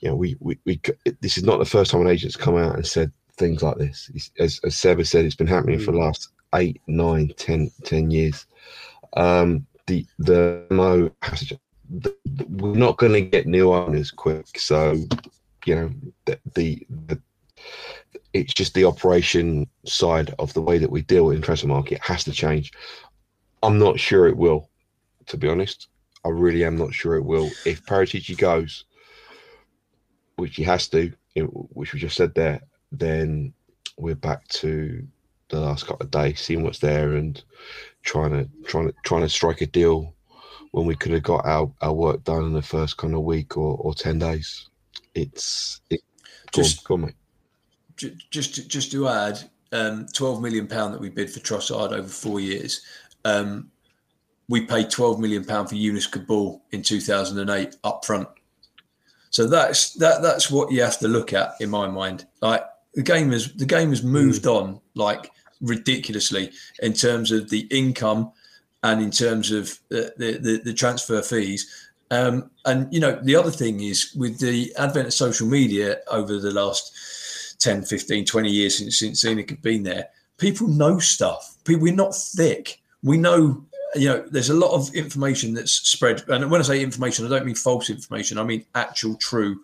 you 0.00 0.08
know, 0.08 0.14
we, 0.14 0.36
we, 0.40 0.58
we, 0.64 0.80
this 1.20 1.36
is 1.36 1.44
not 1.44 1.58
the 1.58 1.64
first 1.64 1.90
time 1.90 2.02
an 2.02 2.06
agent's 2.06 2.36
come 2.36 2.56
out 2.56 2.76
and 2.76 2.86
said 2.86 3.12
things 3.40 3.62
like 3.62 3.78
this. 3.78 4.10
As, 4.38 4.60
as 4.62 4.76
Seba 4.76 5.04
said, 5.04 5.24
it's 5.24 5.34
been 5.34 5.48
happening 5.48 5.80
mm. 5.80 5.84
for 5.84 5.90
the 5.90 5.98
mm. 5.98 6.04
last 6.04 6.28
eight, 6.54 6.80
nine, 6.86 7.32
ten, 7.36 7.70
ten 7.82 8.12
years. 8.12 8.46
Um, 9.14 9.66
the 9.88 10.06
the 10.20 10.64
mo 10.70 11.10
has 11.22 11.48
to, 11.48 11.58
the, 11.88 12.14
the, 12.24 12.44
we're 12.46 12.76
not 12.76 12.98
going 12.98 13.12
to 13.14 13.22
get 13.22 13.48
new 13.48 13.72
owners 13.72 14.12
quick, 14.12 14.56
so 14.56 14.94
you 15.64 15.74
know 15.74 15.90
the, 16.26 16.38
the, 16.54 16.86
the 17.06 17.20
it's 18.32 18.54
just 18.54 18.74
the 18.74 18.84
operation 18.84 19.66
side 19.84 20.32
of 20.38 20.52
the 20.54 20.62
way 20.62 20.78
that 20.78 20.90
we 20.90 21.02
deal 21.02 21.30
in 21.30 21.42
transfer 21.42 21.66
market 21.66 22.00
has 22.00 22.22
to 22.24 22.32
change. 22.32 22.72
I'm 23.62 23.78
not 23.78 23.98
sure 23.98 24.28
it 24.28 24.36
will, 24.36 24.70
to 25.26 25.36
be 25.36 25.48
honest. 25.48 25.88
I 26.24 26.28
really 26.28 26.64
am 26.64 26.76
not 26.76 26.94
sure 26.94 27.16
it 27.16 27.24
will. 27.24 27.50
If 27.66 27.84
Paratici 27.84 28.36
goes, 28.36 28.84
which 30.36 30.56
he 30.56 30.62
has 30.62 30.86
to, 30.88 31.12
which 31.34 31.92
we 31.92 32.00
just 32.00 32.16
said 32.16 32.34
there, 32.34 32.60
then 32.92 33.52
we're 33.96 34.14
back 34.14 34.46
to 34.48 35.06
the 35.48 35.60
last 35.60 35.86
couple 35.86 36.04
of 36.04 36.10
days, 36.10 36.40
seeing 36.40 36.62
what's 36.62 36.78
there 36.78 37.14
and 37.14 37.42
trying 38.02 38.30
to 38.30 38.48
trying 38.64 38.88
to 38.88 38.94
trying 39.04 39.22
to 39.22 39.28
strike 39.28 39.60
a 39.60 39.66
deal 39.66 40.14
when 40.72 40.86
we 40.86 40.94
could 40.94 41.12
have 41.12 41.22
got 41.22 41.44
our, 41.44 41.70
our 41.80 41.92
work 41.92 42.22
done 42.24 42.44
in 42.44 42.52
the 42.52 42.62
first 42.62 42.96
kind 42.96 43.14
of 43.14 43.22
week 43.22 43.56
or, 43.56 43.76
or 43.78 43.94
ten 43.94 44.18
days. 44.18 44.68
It's 45.14 45.80
it, 45.90 46.00
just 46.52 46.84
go 46.84 46.94
on, 46.94 47.12
just 47.96 48.54
to, 48.54 48.68
just 48.68 48.92
to 48.92 49.08
add, 49.08 49.40
um, 49.72 50.06
twelve 50.12 50.40
million 50.40 50.66
pound 50.66 50.94
that 50.94 51.00
we 51.00 51.08
bid 51.08 51.30
for 51.30 51.40
Trossard 51.40 51.92
over 51.92 52.08
four 52.08 52.40
years. 52.40 52.82
Um, 53.24 53.70
we 54.48 54.62
paid 54.62 54.90
twelve 54.90 55.20
million 55.20 55.44
pound 55.44 55.68
for 55.68 55.74
Younes 55.74 56.08
Kaboul 56.08 56.60
in 56.70 56.82
two 56.82 57.00
thousand 57.00 57.38
and 57.38 57.50
eight 57.50 57.76
up 57.84 58.04
front. 58.04 58.28
So 59.30 59.46
that's 59.46 59.94
that 59.94 60.22
that's 60.22 60.50
what 60.50 60.72
you 60.72 60.82
have 60.82 60.98
to 61.00 61.08
look 61.08 61.32
at 61.32 61.54
in 61.60 61.70
my 61.70 61.88
mind. 61.88 62.26
Like 62.40 62.64
the 62.94 63.02
game 63.02 63.32
has 63.32 63.52
the 63.54 63.66
game 63.66 63.90
has 63.90 64.02
moved 64.02 64.44
mm. 64.44 64.54
on 64.54 64.80
like 64.94 65.30
ridiculously 65.60 66.50
in 66.82 66.92
terms 66.92 67.30
of 67.30 67.50
the 67.50 67.66
income 67.70 68.32
and 68.82 69.02
in 69.02 69.10
terms 69.10 69.50
of 69.50 69.78
the 69.88 70.12
the, 70.16 70.60
the 70.64 70.74
transfer 70.74 71.22
fees. 71.22 71.88
Um, 72.10 72.50
and 72.64 72.92
you 72.92 72.98
know 72.98 73.20
the 73.22 73.36
other 73.36 73.52
thing 73.52 73.80
is 73.80 74.12
with 74.16 74.40
the 74.40 74.74
advent 74.76 75.06
of 75.06 75.14
social 75.14 75.46
media 75.46 75.98
over 76.10 76.38
the 76.38 76.50
last 76.50 77.60
10 77.60 77.84
15 77.84 78.24
20 78.24 78.50
years 78.50 78.78
since 78.78 78.98
since 78.98 79.22
ENIC 79.22 79.50
have 79.50 79.62
been 79.62 79.84
there 79.84 80.08
people 80.36 80.66
know 80.66 80.98
stuff 80.98 81.56
people 81.64 81.82
we're 81.82 81.94
not 81.94 82.16
thick 82.16 82.82
we 83.04 83.16
know 83.16 83.64
you 83.94 84.08
know 84.08 84.24
there's 84.30 84.50
a 84.50 84.54
lot 84.54 84.72
of 84.72 84.92
information 84.94 85.54
that's 85.54 85.72
spread 85.72 86.24
and 86.28 86.50
when 86.50 86.60
i 86.60 86.64
say 86.64 86.82
information 86.82 87.24
i 87.24 87.28
don't 87.28 87.44
mean 87.44 87.54
false 87.54 87.90
information 87.90 88.38
i 88.38 88.42
mean 88.42 88.64
actual 88.74 89.14
true 89.16 89.60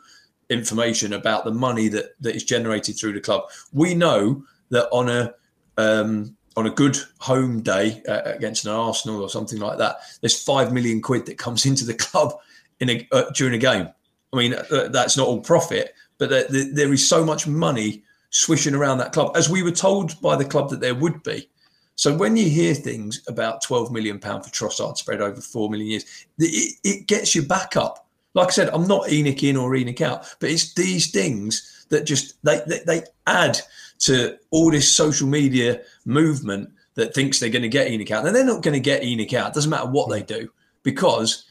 information 0.51 1.12
about 1.12 1.44
the 1.44 1.51
money 1.51 1.88
that 1.88 2.20
that 2.20 2.36
is 2.36 2.44
generated 2.44 2.97
through 2.97 3.12
the 3.12 3.20
club. 3.20 3.44
We 3.72 3.94
know 3.94 4.44
that 4.70 4.88
on 4.90 5.09
a 5.09 5.34
um, 5.76 6.36
on 6.57 6.66
a 6.66 6.70
good 6.70 6.97
home 7.18 7.61
day 7.61 8.03
uh, 8.09 8.22
against 8.24 8.64
an 8.64 8.72
Arsenal 8.72 9.22
or 9.22 9.28
something 9.28 9.59
like 9.59 9.78
that, 9.78 9.97
there's 10.20 10.42
five 10.42 10.72
million 10.72 11.03
quid 11.03 11.26
that 11.26 11.38
comes 11.38 11.66
into 11.70 11.84
the 11.84 11.94
club 11.94 12.34
in 12.80 12.90
a, 12.90 13.09
uh, 13.12 13.30
during 13.34 13.55
a 13.55 13.59
game. 13.59 13.88
I 14.32 14.36
mean, 14.36 14.55
uh, 14.55 14.88
that's 14.88 15.16
not 15.16 15.26
all 15.26 15.40
profit, 15.40 15.94
but 16.18 16.30
there, 16.30 16.47
there 16.49 16.92
is 16.92 17.09
so 17.09 17.24
much 17.24 17.47
money 17.47 18.03
swishing 18.30 18.74
around 18.74 18.99
that 18.99 19.12
club, 19.12 19.36
as 19.36 19.49
we 19.49 19.62
were 19.62 19.70
told 19.70 20.20
by 20.20 20.36
the 20.36 20.44
club 20.44 20.68
that 20.70 20.80
there 20.80 20.94
would 20.94 21.22
be. 21.22 21.49
So 21.94 22.14
when 22.14 22.36
you 22.36 22.49
hear 22.49 22.74
things 22.74 23.22
about 23.28 23.62
12 23.62 23.90
million 23.90 24.18
pound 24.18 24.44
for 24.44 24.51
Trossard 24.51 24.99
spread 24.99 25.22
over 25.22 25.40
four 25.40 25.70
million 25.70 25.88
years, 25.88 26.26
it, 26.38 26.74
it 26.84 27.07
gets 27.07 27.34
you 27.34 27.42
back 27.42 27.76
up 27.76 28.06
like 28.37 28.49
I 28.49 28.51
said, 28.51 28.68
I'm 28.68 28.87
not 28.87 29.09
ENIC 29.09 29.49
in 29.49 29.57
or 29.57 29.70
ENIC 29.70 30.03
out, 30.03 30.37
but 30.41 30.51
it's 30.51 30.74
these 30.74 31.11
things 31.11 31.87
that 31.89 32.05
just 32.05 32.34
they, 32.45 32.61
they, 32.66 32.80
they 32.87 33.03
add 33.26 33.59
to 34.01 34.37
all 34.51 34.70
this 34.70 34.95
social 34.95 35.26
media 35.26 35.80
movement 36.05 36.70
that 36.97 37.14
thinks 37.14 37.41
they're 37.41 37.49
going 37.49 37.62
to 37.62 37.68
get 37.68 37.89
ENIC 37.89 38.11
out. 38.11 38.26
And 38.26 38.37
they're 38.37 38.45
not 38.45 38.62
going 38.62 38.74
to 38.74 38.80
get 38.80 39.03
ENIC 39.03 39.32
out. 39.32 39.49
It 39.49 39.55
doesn't 39.55 39.70
matter 39.70 39.89
what 39.89 40.11
they 40.11 40.20
hmm. 40.20 40.26
do 40.26 40.51
because, 40.82 41.47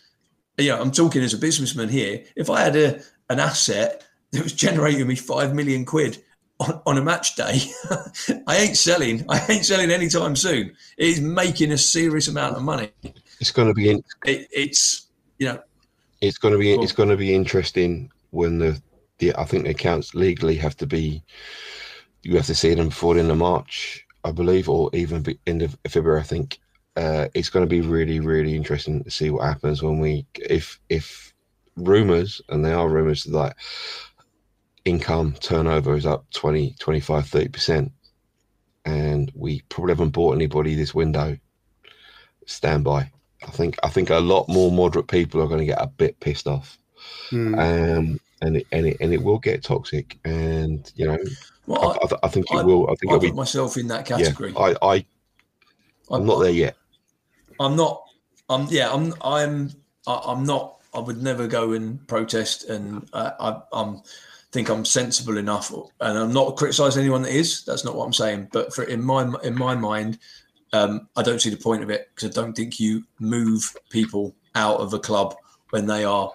you 0.58 0.70
know, 0.70 0.80
I'm 0.80 0.92
talking 0.92 1.24
as 1.24 1.34
a 1.34 1.40
businessman 1.40 1.90
here. 1.90 2.24
If 2.36 2.52
I 2.52 2.62
had 2.62 2.76
a 2.76 3.02
an 3.32 3.40
asset 3.40 4.06
that 4.32 4.44
was 4.44 4.54
generating 4.54 5.08
me 5.08 5.16
five 5.16 5.56
million 5.56 5.86
quid 5.86 6.24
on, 6.60 6.82
on 6.86 6.98
a 7.00 7.02
match 7.02 7.36
day, 7.36 7.62
I 8.48 8.58
ain't 8.58 8.78
selling. 8.78 9.26
I 9.28 9.44
ain't 9.50 9.66
selling 9.66 9.90
anytime 9.90 10.36
soon. 10.36 10.76
It 11.00 11.08
is 11.08 11.20
making 11.20 11.72
a 11.72 11.80
serious 11.80 12.28
amount 12.28 12.58
of 12.58 12.62
money. 12.62 12.92
It's 13.40 13.52
going 13.52 13.70
to 13.70 13.74
be. 13.74 13.90
In- 13.90 14.04
it, 14.24 14.48
it's 14.52 15.08
you 15.40 15.48
know 15.48 15.60
it's 16.28 16.38
going 16.40 16.54
to 16.54 16.60
be 16.60 16.78
cool. 16.78 16.84
it's 16.84 16.94
going 16.94 17.10
to 17.10 17.18
be 17.18 17.34
interesting 17.36 18.12
when 18.32 18.60
the 18.60 18.82
the 19.20 19.36
I 19.38 19.46
think 19.46 19.66
the 19.66 19.72
accounts 19.72 20.16
legally 20.16 20.56
have 20.58 20.78
to 20.78 20.88
be 20.88 21.24
you 22.24 22.36
have 22.38 22.48
to 22.48 22.56
see 22.56 22.74
them 22.76 22.90
before 22.90 23.16
the 23.16 23.22
end 23.22 23.32
of 23.32 23.38
March, 23.38 24.06
I 24.24 24.32
believe, 24.32 24.70
or 24.70 24.90
even 24.94 25.26
end 25.48 25.62
of 25.64 25.78
February, 25.88 26.22
I 26.22 26.24
think. 26.24 26.60
uh, 26.98 27.28
it's 27.34 27.50
going 27.50 27.66
to 27.66 27.70
be 27.70 27.82
really, 27.82 28.20
really 28.20 28.56
interesting 28.56 29.04
to 29.04 29.12
see 29.12 29.30
what 29.30 29.46
happens 29.46 29.84
when 29.84 30.00
we, 30.00 30.26
if 30.36 30.80
if 30.90 31.34
rumors, 31.76 32.42
and 32.50 32.64
they 32.64 32.74
are 32.74 32.90
rumors, 32.90 33.24
that 33.26 33.56
income 34.86 35.34
turnover 35.42 35.96
is 35.96 36.06
up 36.06 36.26
20, 36.32 36.76
25, 36.80 37.28
30 37.28 37.48
percent, 37.50 37.92
and 38.86 39.32
we 39.36 39.62
probably 39.70 39.92
haven't 39.94 40.12
bought 40.12 40.36
anybody 40.36 40.76
this 40.76 40.96
window. 40.96 41.38
Stand 42.46 42.84
by. 42.84 43.12
I 43.48 43.52
think 43.52 43.78
I 43.84 43.90
think 43.90 44.10
a 44.10 44.20
lot 44.20 44.48
more 44.50 44.72
moderate 44.72 45.08
people 45.08 45.42
are 45.42 45.48
going 45.48 45.60
to 45.60 45.66
get 45.66 45.82
a 45.82 45.88
bit 45.88 46.20
pissed 46.20 46.48
off, 46.48 46.78
Hmm. 47.30 47.56
um, 47.60 48.20
and 48.42 48.58
it, 48.58 48.68
and 48.72 48.88
it 48.88 48.98
and 49.00 49.14
it 49.14 49.22
will 49.24 49.40
get 49.40 49.64
toxic. 49.64 50.18
And 50.26 50.92
you 50.96 51.08
know, 51.08 51.18
Well, 51.68 51.92
I, 51.92 52.06
I, 52.06 52.18
I 52.24 52.28
think 52.28 52.52
it 52.52 52.56
I- 52.58 52.64
will. 52.64 52.86
I 52.90 52.96
think 52.96 53.12
I 53.12 53.16
it'll 53.16 53.20
be. 53.22 53.28
put 53.28 53.36
myself 53.36 53.78
in 53.78 53.88
that 53.88 54.10
Yeah, 54.10 54.18
category. 54.18 54.54
I, 54.58 54.76
I 54.82 55.06
I'm 56.10 56.26
not 56.26 56.40
there 56.40 56.52
yet. 56.52 56.76
I'm 57.60 57.76
not. 57.76 58.04
I'm 58.50 58.68
yeah. 58.70 58.92
I'm. 58.92 59.14
I'm. 59.22 59.72
I- 60.08 60.22
I'm 60.26 60.44
not. 60.44 60.78
I 60.94 61.00
would 61.00 61.22
never 61.22 61.46
go 61.48 61.74
and 61.74 62.06
protest, 62.08 62.70
and 62.70 63.08
uh, 63.14 63.32
I, 63.40 63.78
I'm 63.78 64.02
think 64.52 64.70
I'm 64.70 64.86
sensible 64.86 65.38
enough, 65.38 65.74
and 65.74 66.18
I'm 66.18 66.32
not 66.32 66.56
criticising 66.56 67.02
anyone 67.02 67.24
that 67.24 67.34
is. 67.34 67.66
That's 67.66 67.84
not 67.84 67.96
what 67.96 68.06
I'm 68.06 68.14
saying. 68.14 68.48
But 68.54 68.74
for 68.74 68.84
in 68.84 69.04
my 69.04 69.30
in 69.44 69.56
my 69.56 69.76
mind, 69.76 70.20
um, 70.76 71.08
I 71.16 71.24
don't 71.24 71.42
see 71.42 71.50
the 71.50 71.58
point 71.58 71.84
of 71.84 71.90
it 71.90 72.10
because 72.14 72.30
I 72.30 72.42
don't 72.42 72.54
think 72.54 72.80
you 72.80 73.04
move 73.20 73.76
people 73.90 74.36
out 74.56 74.80
of 74.80 74.94
a 74.94 75.00
club 75.00 75.36
when 75.70 75.86
they 75.86 76.04
are 76.04 76.32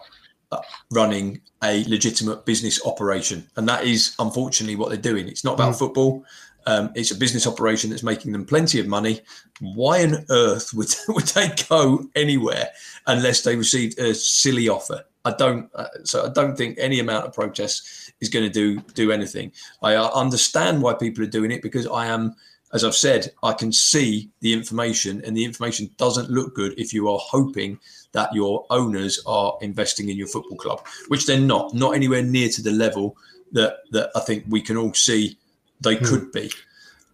uh, 0.52 0.60
running 0.90 1.40
a 1.62 1.84
legitimate 1.84 2.44
business 2.46 2.84
operation, 2.86 3.48
and 3.56 3.68
that 3.68 3.84
is 3.84 4.14
unfortunately 4.18 4.76
what 4.76 4.88
they're 4.88 4.98
doing. 4.98 5.28
It's 5.28 5.44
not 5.44 5.54
about 5.54 5.78
football. 5.78 6.24
Um, 6.66 6.90
it's 6.94 7.10
a 7.10 7.16
business 7.16 7.46
operation 7.46 7.90
that's 7.90 8.02
making 8.02 8.32
them 8.32 8.44
plenty 8.44 8.80
of 8.80 8.86
money. 8.86 9.20
Why 9.60 10.04
on 10.04 10.24
earth 10.30 10.72
would 10.74 10.94
would 11.08 11.26
they 11.28 11.52
go 11.68 12.04
anywhere 12.14 12.68
unless 13.06 13.42
they 13.42 13.56
received 13.56 13.98
a 13.98 14.14
silly 14.14 14.68
offer? 14.68 15.04
I 15.24 15.32
don't. 15.32 15.70
Uh, 15.74 15.86
so 16.04 16.24
I 16.24 16.30
don't 16.30 16.56
think 16.56 16.78
any 16.78 16.98
amount 17.00 17.26
of 17.26 17.34
protest 17.34 18.12
is 18.20 18.28
going 18.28 18.44
to 18.44 18.50
do 18.50 18.80
do 18.94 19.12
anything. 19.12 19.52
I 19.82 19.94
uh, 19.94 20.10
understand 20.14 20.82
why 20.82 20.94
people 20.94 21.22
are 21.24 21.28
doing 21.28 21.50
it 21.50 21.62
because 21.62 21.86
I 21.86 22.06
am, 22.06 22.34
as 22.72 22.84
I've 22.84 22.94
said, 22.94 23.32
I 23.42 23.52
can 23.52 23.72
see 23.72 24.30
the 24.40 24.52
information, 24.52 25.22
and 25.24 25.36
the 25.36 25.44
information 25.44 25.90
doesn't 25.96 26.30
look 26.30 26.54
good 26.54 26.78
if 26.78 26.92
you 26.92 27.08
are 27.08 27.18
hoping 27.20 27.78
that 28.12 28.32
your 28.32 28.64
owners 28.70 29.20
are 29.26 29.56
investing 29.60 30.08
in 30.08 30.16
your 30.16 30.28
football 30.28 30.56
club, 30.56 30.86
which 31.08 31.26
they're 31.26 31.40
not. 31.40 31.74
Not 31.74 31.94
anywhere 31.94 32.22
near 32.22 32.48
to 32.50 32.62
the 32.62 32.72
level 32.72 33.16
that 33.52 33.78
that 33.90 34.10
I 34.14 34.20
think 34.20 34.44
we 34.48 34.60
can 34.60 34.76
all 34.76 34.94
see 34.94 35.36
they 35.80 35.96
could 35.96 36.30
be. 36.32 36.50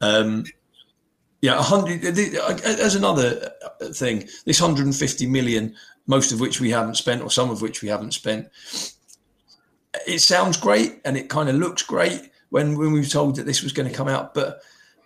Um, 0.00 0.44
yeah, 1.40 1.58
a 1.58 1.62
hundred. 1.62 2.04
As 2.04 2.94
another 2.94 3.50
thing, 3.94 4.28
this 4.44 4.60
150 4.60 5.26
million, 5.26 5.74
most 6.06 6.32
of 6.32 6.40
which 6.40 6.60
we 6.60 6.70
haven't 6.70 6.96
spent, 6.96 7.22
or 7.22 7.30
some 7.30 7.50
of 7.50 7.62
which 7.62 7.82
we 7.82 7.88
haven't 7.88 8.12
spent. 8.12 8.48
It 10.06 10.20
sounds 10.20 10.58
great, 10.58 11.00
and 11.04 11.16
it 11.16 11.30
kind 11.30 11.48
of 11.48 11.54
looks 11.54 11.82
great 11.82 12.30
when 12.50 12.76
when 12.76 12.92
we 12.92 13.00
were 13.00 13.06
told 13.06 13.36
that 13.36 13.46
this 13.46 13.62
was 13.62 13.72
going 13.72 13.88
to 13.88 13.94
come 13.94 14.08
out. 14.08 14.34
But 14.34 14.60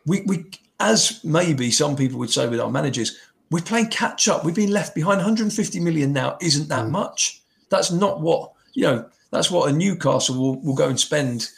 we 0.07 0.23
we, 0.23 0.47
as 0.79 1.21
maybe 1.25 1.71
some 1.71 1.97
people 1.97 2.19
would 2.19 2.31
say 2.31 2.49
with 2.49 2.61
our 2.61 2.71
managers, 2.71 3.19
we're 3.51 3.63
playing 3.63 3.89
catch 3.89 4.29
up. 4.29 4.45
We've 4.45 4.55
been 4.55 4.73
left 4.73 4.95
behind. 4.95 5.19
150 5.19 5.81
million 5.81 6.13
now 6.13 6.39
isn't 6.41 6.69
that 6.69 6.87
mm. 6.87 6.91
much. 6.91 7.43
That's 7.69 7.91
not 7.91 8.21
what 8.21 8.53
you 8.75 8.85
know. 8.85 9.09
That's 9.31 9.51
what 9.51 9.71
a 9.71 9.73
Newcastle 9.73 10.41
will, 10.41 10.61
will 10.61 10.75
go 10.75 10.89
and 10.89 10.99
spend. 10.99 11.49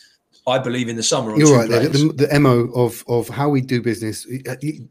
I 0.44 0.58
believe 0.58 0.88
in 0.88 0.96
the 0.96 1.04
summer. 1.04 1.32
On 1.32 1.38
You're 1.38 1.56
right. 1.56 1.68
players. 1.68 1.92
The, 1.92 2.26
the 2.26 2.40
mo 2.40 2.68
of 2.74 3.04
of 3.06 3.28
how 3.28 3.48
we 3.48 3.60
do 3.60 3.80
business, 3.80 4.26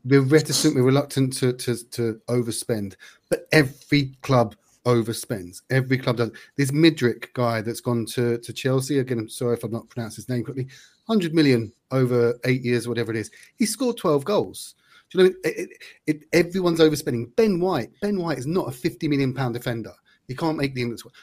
we're 0.05 0.21
reticent, 0.21 0.75
we're 0.75 0.83
reluctant 0.83 1.33
to 1.39 1.51
to, 1.53 1.75
to 1.91 2.21
overspend, 2.29 2.95
but 3.29 3.47
every 3.51 4.15
club 4.21 4.55
overspends. 4.85 5.61
Every 5.69 5.97
club 5.97 6.17
does. 6.17 6.31
This 6.55 6.71
Midrick 6.71 7.33
guy 7.33 7.61
that's 7.61 7.81
gone 7.81 8.05
to 8.07 8.37
to 8.37 8.53
Chelsea 8.53 8.99
again. 8.99 9.19
I'm 9.19 9.29
sorry 9.29 9.55
if 9.55 9.63
I'm 9.63 9.71
not 9.71 9.89
pronounced 9.89 10.15
his 10.15 10.29
name 10.29 10.43
correctly. 10.43 10.67
100 11.11 11.33
million 11.33 11.73
over 11.91 12.39
eight 12.45 12.63
years, 12.63 12.87
whatever 12.87 13.11
it 13.11 13.17
is. 13.17 13.29
He 13.57 13.65
scored 13.65 13.97
12 13.97 14.23
goals. 14.23 14.75
Do 15.11 15.17
you 15.17 15.23
know? 15.25 15.35
It, 15.43 15.57
it, 15.57 15.69
it, 16.07 16.23
everyone's 16.31 16.79
overspending. 16.79 17.35
Ben 17.35 17.59
White. 17.59 17.89
Ben 18.01 18.17
White 18.17 18.37
is 18.37 18.47
not 18.47 18.69
a 18.69 18.71
50 18.71 19.09
million 19.09 19.33
pound 19.33 19.53
defender. 19.53 19.91
He 20.29 20.35
can't 20.35 20.57
make 20.57 20.73
the 20.73 20.81
England 20.81 20.99
squad. 20.99 21.13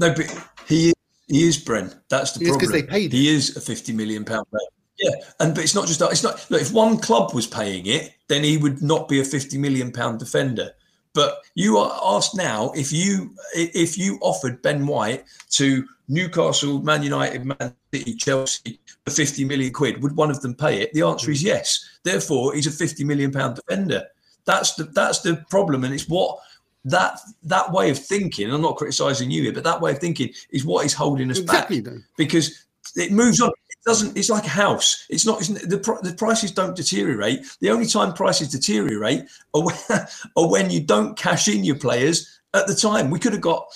No, 0.00 0.12
but 0.12 0.26
he 0.66 0.88
is, 0.88 0.94
he 1.28 1.46
is 1.46 1.64
Bren. 1.64 1.94
That's 2.08 2.32
the 2.32 2.44
is 2.44 2.50
'cause 2.56 2.70
problem. 2.70 2.80
they 2.80 2.86
paid 2.86 3.12
He 3.12 3.28
is 3.28 3.56
a 3.56 3.60
fifty 3.60 3.92
million 3.92 4.24
pound 4.24 4.44
player. 4.50 4.66
Yeah, 4.98 5.10
and 5.38 5.54
but 5.54 5.62
it's 5.62 5.74
not 5.74 5.86
just 5.86 6.00
that. 6.00 6.10
It's 6.10 6.24
not. 6.24 6.44
Look, 6.50 6.60
if 6.60 6.72
one 6.72 6.98
club 6.98 7.32
was 7.34 7.46
paying 7.46 7.86
it, 7.86 8.10
then 8.28 8.42
he 8.42 8.56
would 8.56 8.82
not 8.82 9.08
be 9.08 9.20
a 9.20 9.24
fifty 9.24 9.58
million 9.58 9.92
pound 9.92 10.18
defender. 10.18 10.72
But 11.12 11.36
you 11.54 11.76
are 11.76 12.00
asked 12.16 12.34
now 12.34 12.72
if 12.74 12.92
you 12.92 13.34
if 13.54 13.96
you 13.98 14.18
offered 14.22 14.62
Ben 14.62 14.86
White 14.86 15.24
to 15.50 15.86
Newcastle, 16.10 16.82
Man 16.82 17.02
United, 17.02 17.44
Man 17.44 17.74
City, 17.94 18.14
Chelsea 18.14 18.80
for 19.04 19.12
fifty 19.12 19.44
million 19.44 19.72
quid, 19.72 20.02
would 20.02 20.16
one 20.16 20.30
of 20.30 20.40
them 20.42 20.54
pay 20.54 20.82
it? 20.82 20.92
The 20.92 21.02
answer 21.02 21.30
is 21.30 21.42
yes. 21.42 21.88
Therefore, 22.02 22.52
he's 22.54 22.66
a 22.66 22.70
fifty 22.70 23.04
million 23.04 23.30
pound 23.30 23.56
defender. 23.56 24.04
That's 24.44 24.74
the 24.74 24.84
that's 24.84 25.20
the 25.20 25.44
problem, 25.48 25.84
and 25.84 25.94
it's 25.94 26.08
what 26.08 26.38
that 26.84 27.20
that 27.44 27.70
way 27.72 27.90
of 27.90 27.98
thinking. 27.98 28.52
I'm 28.52 28.60
not 28.60 28.76
criticising 28.76 29.30
you 29.30 29.42
here, 29.44 29.52
but 29.52 29.64
that 29.64 29.80
way 29.80 29.92
of 29.92 29.98
thinking 29.98 30.32
is 30.50 30.64
what 30.64 30.84
is 30.84 30.92
holding 30.94 31.30
us 31.30 31.38
Exactly. 31.38 31.80
back 31.80 31.94
because 32.16 32.64
it 32.96 33.12
moves 33.12 33.40
on. 33.40 33.48
It 33.48 33.78
doesn't. 33.86 34.16
It's 34.16 34.30
like 34.30 34.44
a 34.46 34.48
house. 34.48 35.06
It's 35.10 35.24
not. 35.24 35.38
It's, 35.40 35.48
the 35.48 36.00
the 36.02 36.14
prices 36.18 36.50
don't 36.50 36.74
deteriorate. 36.74 37.40
The 37.60 37.70
only 37.70 37.86
time 37.86 38.14
prices 38.14 38.48
deteriorate 38.50 39.26
are 39.54 39.62
when, 39.64 39.76
are 40.36 40.50
when 40.50 40.70
you 40.70 40.80
don't 40.80 41.16
cash 41.16 41.46
in 41.46 41.62
your 41.62 41.78
players 41.78 42.40
at 42.54 42.66
the 42.66 42.74
time. 42.74 43.10
We 43.10 43.20
could 43.20 43.32
have 43.32 43.42
got 43.42 43.66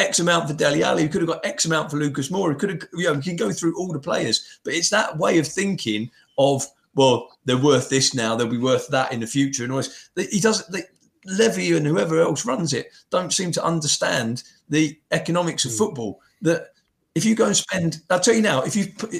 X 0.00 0.18
amount 0.18 0.48
for 0.48 0.54
Dele 0.54 0.82
Alli. 0.82 1.04
We 1.04 1.08
could 1.08 1.22
have 1.22 1.28
got 1.28 1.44
X 1.44 1.64
amount 1.64 1.90
for 1.90 1.96
Lucas 1.96 2.30
Moura. 2.30 2.50
We 2.50 2.54
could 2.56 2.70
have. 2.70 2.88
You 2.94 3.04
know, 3.04 3.14
we 3.14 3.22
can 3.22 3.36
go 3.36 3.52
through 3.52 3.76
all 3.76 3.92
the 3.92 3.98
players, 3.98 4.60
but 4.64 4.74
it's 4.74 4.90
that 4.90 5.18
way 5.18 5.38
of 5.38 5.46
thinking 5.46 6.10
of 6.38 6.66
well, 6.94 7.28
they're 7.44 7.56
worth 7.56 7.88
this 7.88 8.14
now. 8.14 8.34
They'll 8.34 8.48
be 8.48 8.58
worth 8.58 8.88
that 8.88 9.12
in 9.12 9.20
the 9.20 9.26
future, 9.26 9.62
and 9.62 9.72
always. 9.72 10.10
He 10.16 10.40
doesn't. 10.40 10.72
They, 10.72 10.82
Levy 11.26 11.76
and 11.76 11.86
whoever 11.86 12.18
else 12.20 12.46
runs 12.46 12.72
it 12.72 12.92
don't 13.10 13.32
seem 13.32 13.52
to 13.52 13.64
understand 13.64 14.42
the 14.70 14.98
economics 15.10 15.64
of 15.64 15.72
hmm. 15.72 15.78
football. 15.78 16.20
That 16.42 16.72
if 17.14 17.24
you 17.24 17.34
go 17.34 17.46
and 17.46 17.56
spend, 17.56 18.00
I'll 18.08 18.20
tell 18.20 18.34
you 18.34 18.42
now, 18.42 18.62
if 18.62 18.74
you 18.74 18.92
put, 18.96 19.14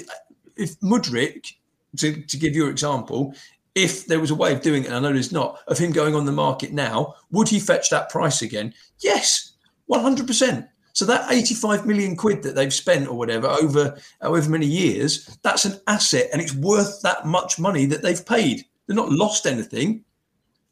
if 0.55 0.79
Mudryk, 0.79 1.53
to, 1.97 2.21
to 2.21 2.37
give 2.37 2.55
your 2.55 2.69
example, 2.69 3.33
if 3.75 4.07
there 4.07 4.19
was 4.19 4.31
a 4.31 4.35
way 4.35 4.53
of 4.53 4.61
doing 4.61 4.83
it, 4.83 4.87
and 4.87 4.95
I 4.95 4.99
know 4.99 5.13
there's 5.13 5.31
not, 5.31 5.59
of 5.67 5.77
him 5.77 5.91
going 5.91 6.15
on 6.15 6.25
the 6.25 6.31
market 6.31 6.71
now, 6.71 7.15
would 7.31 7.47
he 7.47 7.59
fetch 7.59 7.89
that 7.89 8.09
price 8.09 8.41
again? 8.41 8.73
Yes, 8.99 9.50
100%. 9.91 10.67
So 10.93 11.05
that 11.05 11.31
85 11.31 11.85
million 11.85 12.15
quid 12.15 12.43
that 12.43 12.55
they've 12.55 12.73
spent 12.73 13.07
or 13.07 13.17
whatever 13.17 13.47
over 13.47 13.97
however 14.21 14.49
many 14.49 14.65
years, 14.65 15.37
that's 15.41 15.65
an 15.65 15.79
asset 15.87 16.27
and 16.33 16.41
it's 16.41 16.53
worth 16.53 17.01
that 17.01 17.25
much 17.25 17.59
money 17.59 17.85
that 17.85 18.01
they've 18.01 18.25
paid. 18.25 18.65
They're 18.87 18.95
not 18.95 19.11
lost 19.11 19.45
anything. 19.45 20.03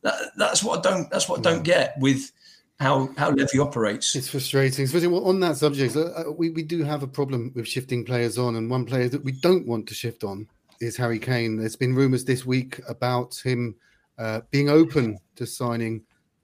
That, 0.01 0.15
that's 0.38 0.63
what 0.63 0.80
I 0.80 0.89
don't. 0.89 1.09
That's 1.09 1.28
what 1.28 1.39
I 1.39 1.41
don't 1.41 1.63
get 1.63 1.95
with 1.99 2.32
how 2.80 3.09
how 3.17 3.32
Levy 3.32 3.59
operates. 3.59 4.15
It's 4.15 4.30
frustrating. 4.30 4.86
Especially 4.86 5.07
on 5.07 5.39
that 5.41 5.57
subject, 5.57 5.95
uh, 5.95 6.05
uh, 6.05 6.32
we, 6.32 6.49
we 6.49 6.63
do 6.63 6.84
have 6.84 7.03
a 7.03 7.07
problem 7.07 7.51
with 7.55 7.67
shifting 7.67 8.05
players 8.05 8.38
on, 8.38 8.55
and 8.55 8.70
one 8.70 8.86
player 8.86 9.09
that 9.09 9.24
we 9.24 9.34
don't 9.34 9.67
want 9.67 9.88
to 9.88 9.93
shift 9.93 10.24
on 10.24 10.47
is 10.80 10.95
Harry 10.95 11.20
Kane. 11.20 11.57
There's 11.57 11.76
been 11.76 11.93
rumours 11.93 12.24
this 12.24 12.45
week 12.45 12.80
about 12.88 13.36
him 13.43 13.76
uh, 14.17 14.41
being 14.51 14.70
open 14.70 15.17
to 15.36 15.45
signing 15.45 16.03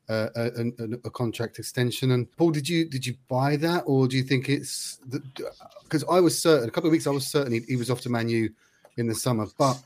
a, 0.10 0.72
a, 1.03 1.10
contract 1.10 1.60
extension. 1.60 2.12
And 2.12 2.32
Paul, 2.38 2.51
did 2.51 2.68
you 2.70 2.86
did 2.86 3.06
you 3.06 3.16
buy 3.28 3.56
that, 3.58 3.84
or 3.86 4.08
do 4.08 4.18
you 4.18 4.24
think 4.24 4.49
it's 4.49 4.99
because 5.84 6.03
I 6.10 6.20
was 6.20 6.39
certain 6.39 6.70
a 6.70 6.72
couple 6.72 6.88
of 6.88 6.91
weeks 6.91 7.08
I 7.08 7.12
was 7.12 7.28
certain 7.28 7.53
he, 7.53 7.62
he 7.62 7.76
was 7.76 7.89
off 7.89 8.01
to 8.01 8.10
Man 8.10 8.30
U 8.30 8.49
in 8.97 9.08
the 9.08 9.16
summer, 9.16 9.47
but 9.58 9.82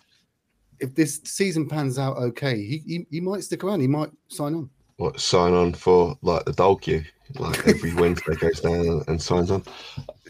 if 0.80 0.96
this 0.96 1.22
season 1.24 1.68
pans 1.68 2.00
out 2.00 2.18
okay, 2.18 2.58
he, 2.58 2.78
he, 2.86 3.08
he 3.10 3.22
might 3.22 3.44
stick 3.44 3.64
around. 3.64 3.82
He 3.82 3.88
might 3.88 4.12
sign 4.28 4.56
on. 4.56 4.70
What 4.98 5.20
sign 5.20 5.54
on 5.54 5.74
for 5.74 6.18
like 6.22 6.46
the 6.46 6.54
dog 6.54 6.82
queue? 6.82 7.04
Like 7.36 7.68
every 7.68 7.94
Wednesday 7.94 8.36
goes 8.36 8.62
down 8.62 8.74
and, 8.74 9.08
and 9.08 9.22
signs 9.22 9.52
on. 9.52 9.64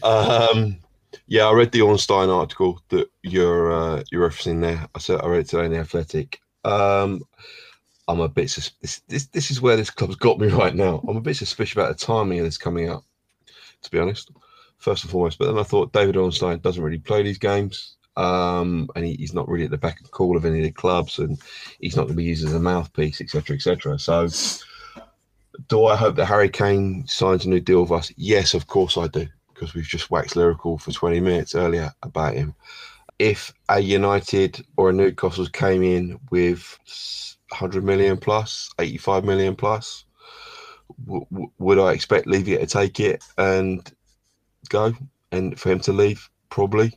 Um, 0.04 0.78
yeah, 1.28 1.46
I 1.46 1.54
read 1.54 1.72
the 1.72 1.82
Ornstein 1.82 2.30
article 2.30 2.82
that 2.90 3.10
you're 3.24 3.72
uh, 3.72 4.04
you're 4.12 4.30
referencing 4.30 4.62
there. 4.62 4.88
I 4.94 5.00
said 5.00 5.22
I 5.22 5.28
read 5.28 5.42
it 5.42 5.50
today 5.50 5.66
in 5.66 5.72
the 5.72 5.80
Athletic. 5.80 6.42
Um, 6.66 7.22
I'm 8.10 8.20
a 8.22 8.28
bit 8.28 8.50
sus- 8.50 8.72
this, 8.82 9.02
this 9.08 9.28
this 9.28 9.52
is 9.52 9.62
where 9.62 9.78
this 9.78 9.92
club's 9.92 10.16
got 10.16 10.40
me 10.40 10.48
right 10.48 10.76
now. 10.76 11.04
I'm 11.08 11.16
a 11.16 11.22
bit 11.22 11.38
suspicious 11.38 11.74
about 11.74 11.98
the 11.98 12.06
timing 12.06 12.40
of 12.40 12.46
this 12.46 12.58
coming 12.58 12.90
out, 12.90 13.04
to 13.84 13.92
be 13.92 14.00
honest. 14.00 14.32
First 14.78 15.04
and 15.04 15.12
foremost, 15.12 15.38
but 15.38 15.46
then 15.46 15.60
I 15.60 15.64
thought 15.64 15.94
David 15.94 16.16
Ornstein 16.16 16.60
doesn't 16.60 16.82
really 16.82 16.98
play 17.00 17.22
these 17.22 17.38
games, 17.38 17.98
um, 18.16 18.90
and 18.96 19.06
he, 19.06 19.14
he's 19.14 19.34
not 19.34 19.48
really 19.48 19.66
at 19.66 19.72
the 19.72 19.78
back 19.78 20.00
and 20.00 20.10
call 20.10 20.38
of 20.38 20.46
any 20.46 20.60
of 20.60 20.64
the 20.64 20.72
clubs, 20.72 21.20
and 21.20 21.38
he's 21.80 21.96
not 21.96 22.04
going 22.04 22.14
to 22.14 22.18
be 22.18 22.24
used 22.24 22.48
as 22.48 22.54
a 22.54 22.60
mouthpiece, 22.60 23.22
etc., 23.22 23.58
etc. 23.58 24.00
So, 24.00 24.30
do 25.68 25.86
I 25.86 25.98
hope 25.98 26.16
that 26.16 26.26
Harry 26.26 26.50
Kane 26.50 27.06
signs 27.08 27.46
a 27.46 27.50
new 27.50 27.60
deal 27.60 27.82
with 27.82 27.92
us? 27.92 28.12
Yes, 28.16 28.54
of 28.54 28.68
course 28.68 28.98
I 28.98 29.08
do, 29.08 29.28
because 29.54 29.74
we've 29.76 29.84
just 29.84 30.10
waxed 30.10 30.38
lyrical 30.38 30.78
for 30.78 30.92
20 30.94 31.20
minutes 31.20 31.56
earlier 31.56 31.92
about 32.02 32.34
him. 32.36 32.56
if 33.20 33.54
a 33.68 33.82
United 33.82 34.66
or 34.78 34.90
a 34.90 34.94
Newcastle 34.94 35.46
came 35.48 35.84
in 35.84 36.18
with 36.32 36.80
100 37.50 37.84
million 37.84 38.18
plus, 38.18 38.70
85 38.80 39.24
million 39.24 39.56
plus, 39.56 40.06
w- 41.06 41.26
w- 41.32 41.52
would 41.58 41.80
I 41.80 41.94
expect 41.94 42.28
Levy 42.28 42.58
to 42.58 42.66
take 42.66 43.00
it 43.00 43.24
and 43.38 43.90
go 44.70 44.94
and 45.32 45.60
for 45.60 45.72
him 45.72 45.80
to 45.82 45.94
leave? 45.94 46.30
Probably. 46.50 46.94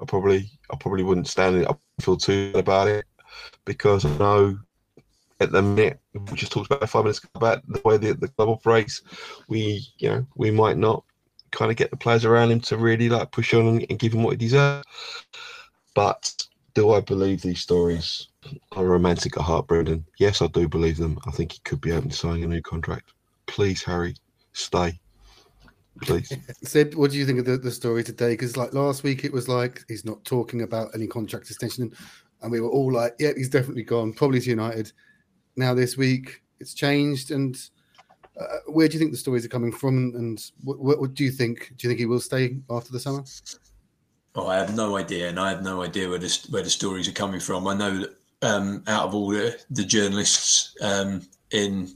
I 0.00 0.04
probably 0.06 0.50
I 0.70 0.76
probably 0.76 1.04
wouldn't 1.04 1.28
stand 1.28 1.56
it. 1.56 1.68
I 1.68 1.74
feel 2.02 2.16
too 2.16 2.52
bad 2.52 2.60
about 2.60 2.88
it 2.88 3.04
because 3.64 4.04
I 4.04 4.16
know 4.18 4.58
at 5.40 5.52
the 5.52 5.62
minute 5.62 6.00
we 6.14 6.36
just 6.36 6.52
talked 6.52 6.72
about 6.72 6.88
five 6.88 7.04
minutes 7.04 7.20
about 7.34 7.66
the 7.68 7.80
way 7.84 7.96
the, 7.96 8.14
the 8.14 8.28
club 8.28 8.48
operates. 8.48 9.02
We 9.48 9.86
you 9.98 10.08
know 10.08 10.26
we 10.36 10.50
might 10.50 10.76
not 10.76 11.04
kind 11.50 11.70
of 11.70 11.76
get 11.76 11.90
the 11.90 11.96
players 11.96 12.24
around 12.24 12.50
him 12.50 12.60
to 12.60 12.76
really 12.76 13.08
like 13.08 13.30
push 13.30 13.54
on 13.54 13.82
and 13.88 13.98
give 13.98 14.14
him 14.14 14.22
what 14.22 14.32
he 14.32 14.36
deserves. 14.36 14.84
But 15.94 16.34
do 16.74 16.90
I 16.90 17.00
believe 17.00 17.40
these 17.40 17.60
stories 17.60 18.28
are 18.72 18.84
romantic 18.84 19.36
at 19.36 19.44
heart, 19.44 19.68
Brendan? 19.68 20.04
Yes, 20.18 20.42
I 20.42 20.48
do 20.48 20.68
believe 20.68 20.96
them. 20.96 21.18
I 21.26 21.30
think 21.30 21.52
he 21.52 21.60
could 21.60 21.80
be 21.80 21.92
open 21.92 22.10
to 22.10 22.16
signing 22.16 22.44
a 22.44 22.48
new 22.48 22.62
contract. 22.62 23.12
Please, 23.46 23.82
Harry, 23.84 24.16
stay. 24.52 24.98
Please. 26.02 26.32
Sid, 26.62 26.96
what 26.96 27.12
do 27.12 27.16
you 27.16 27.24
think 27.24 27.38
of 27.38 27.44
the, 27.44 27.56
the 27.56 27.70
story 27.70 28.02
today? 28.02 28.30
Because 28.30 28.56
like 28.56 28.74
last 28.74 29.04
week, 29.04 29.24
it 29.24 29.32
was 29.32 29.48
like 29.48 29.84
he's 29.86 30.04
not 30.04 30.24
talking 30.24 30.62
about 30.62 30.90
any 30.94 31.06
contract 31.06 31.48
extension, 31.48 31.92
and 32.42 32.50
we 32.50 32.60
were 32.60 32.70
all 32.70 32.92
like, 32.92 33.14
"Yeah, 33.20 33.30
he's 33.36 33.48
definitely 33.48 33.84
gone, 33.84 34.12
probably 34.12 34.40
to 34.40 34.50
United." 34.50 34.92
Now 35.56 35.72
this 35.72 35.96
week, 35.96 36.42
it's 36.58 36.74
changed, 36.74 37.30
and 37.30 37.56
uh, 38.40 38.58
where 38.66 38.88
do 38.88 38.94
you 38.94 38.98
think 38.98 39.12
the 39.12 39.16
stories 39.16 39.44
are 39.44 39.48
coming 39.48 39.70
from? 39.70 40.12
And 40.16 40.44
what, 40.64 40.80
what, 40.80 41.00
what 41.00 41.14
do 41.14 41.22
you 41.22 41.30
think? 41.30 41.72
Do 41.76 41.86
you 41.86 41.90
think 41.90 42.00
he 42.00 42.06
will 42.06 42.18
stay 42.18 42.56
after 42.68 42.90
the 42.90 42.98
summer? 42.98 43.22
Oh, 44.36 44.48
I 44.48 44.56
have 44.56 44.74
no 44.74 44.96
idea, 44.96 45.28
and 45.28 45.38
I 45.38 45.50
have 45.50 45.62
no 45.62 45.82
idea 45.82 46.08
where 46.08 46.18
the 46.18 46.46
where 46.50 46.62
the 46.62 46.70
stories 46.70 47.08
are 47.08 47.12
coming 47.12 47.40
from. 47.40 47.68
I 47.68 47.74
know 47.74 47.98
that 47.98 48.16
um, 48.42 48.82
out 48.88 49.04
of 49.04 49.14
all 49.14 49.28
the, 49.28 49.56
the 49.70 49.84
journalists 49.84 50.74
um, 50.80 51.22
in 51.52 51.94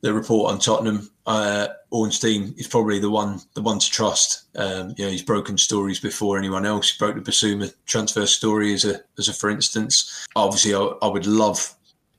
the 0.00 0.12
report 0.12 0.52
on 0.52 0.58
Tottenham, 0.58 1.08
uh, 1.24 1.68
Ornstein 1.92 2.52
is 2.58 2.66
probably 2.66 2.98
the 2.98 3.10
one 3.10 3.40
the 3.54 3.62
one 3.62 3.78
to 3.78 3.90
trust. 3.90 4.44
Um, 4.56 4.94
you 4.96 5.04
know, 5.04 5.10
he's 5.10 5.22
broken 5.22 5.56
stories 5.56 6.00
before 6.00 6.36
anyone 6.36 6.66
else. 6.66 6.90
He 6.90 6.98
broke 6.98 7.14
the 7.14 7.30
Bissouma 7.30 7.72
transfer 7.86 8.26
story 8.26 8.74
as 8.74 8.84
a 8.84 9.00
as 9.16 9.28
a 9.28 9.32
for 9.32 9.48
instance. 9.48 10.26
Obviously, 10.34 10.74
I, 10.74 10.80
I 11.00 11.06
would 11.06 11.26
love 11.26 11.75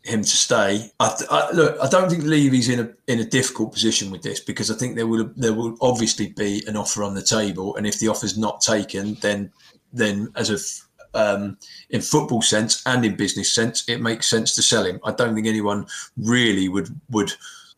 him 0.08 0.22
to 0.22 0.28
stay. 0.28 0.92
I, 1.00 1.16
I, 1.30 1.52
look, 1.52 1.78
I 1.82 1.88
don't 1.88 2.10
think 2.10 2.24
Levy's 2.24 2.70
in 2.70 2.80
a 2.80 2.90
in 3.08 3.20
a 3.20 3.26
difficult 3.26 3.74
position 3.74 4.12
with 4.12 4.22
this 4.22 4.40
because 4.40 4.72
I 4.72 4.76
think 4.76 4.96
there 4.96 5.08
will 5.08 5.32
there 5.36 5.54
will 5.54 5.76
obviously 5.82 6.30
be 6.30 6.64
an 6.68 6.78
offer 6.78 7.04
on 7.04 7.14
the 7.14 7.22
table, 7.22 7.76
and 7.76 7.86
if 7.86 8.00
the 8.00 8.08
offer's 8.08 8.38
not 8.38 8.62
taken, 8.62 9.16
then 9.22 9.52
then 9.94 10.30
as 10.36 10.50
a 10.50 10.58
um, 11.14 11.58
in 11.90 12.02
football 12.02 12.42
sense 12.42 12.82
and 12.86 13.04
in 13.06 13.16
business 13.16 13.54
sense, 13.54 13.88
it 13.88 14.02
makes 14.02 14.30
sense 14.30 14.56
to 14.56 14.62
sell 14.62 14.86
him. 14.86 15.00
I 15.04 15.12
don't 15.12 15.34
think 15.36 15.48
anyone 15.48 15.88
really 16.16 16.70
would 16.70 16.90
would 17.10 17.34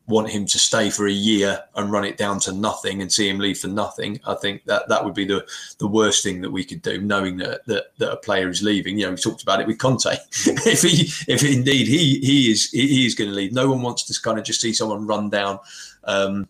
want 0.10 0.30
him 0.30 0.45
to 0.45 0.60
stay 0.60 0.89
for 0.89 1.07
a 1.07 1.12
year 1.12 1.64
and 1.76 1.91
run 1.91 2.03
it 2.03 2.18
down 2.18 2.39
to 2.39 2.51
nothing 2.51 3.01
and 3.01 3.12
see 3.12 3.30
him 3.30 3.38
leave 3.38 3.60
for 3.60 3.68
nothing. 3.68 4.20
I 4.26 4.34
think 4.34 4.66
that 4.66 4.89
that 4.89 5.05
would 5.05 5.14
be 5.14 5.26
the 5.26 5.47
the 5.78 5.88
worst 5.88 6.24
thing 6.24 6.41
that 6.41 6.51
we 6.51 6.66
could 6.66 6.82
do, 6.82 6.99
knowing 6.99 7.38
that 7.38 7.66
that, 7.68 7.97
that 7.99 8.12
a 8.12 8.18
player 8.18 8.49
is 8.49 8.64
leaving. 8.64 8.97
You 8.97 9.05
know, 9.05 9.12
we 9.12 9.18
talked 9.18 9.43
about 9.43 9.62
it 9.62 9.68
with 9.68 9.78
Conte. 9.78 10.05
if 10.45 10.82
he 10.82 11.32
if 11.32 11.43
indeed 11.43 11.88
he 11.88 12.20
he 12.20 12.51
is 12.51 12.70
he 12.72 13.05
is 13.05 13.16
going 13.16 13.30
to 13.30 13.36
leave, 13.36 13.53
no 13.53 13.70
one 13.70 13.82
wants 13.82 14.03
to 14.03 14.22
kind 14.22 14.39
of 14.39 14.43
just 14.43 14.62
see 14.62 14.74
someone 14.74 15.07
run 15.07 15.30
down 15.30 15.60
um, 16.05 16.49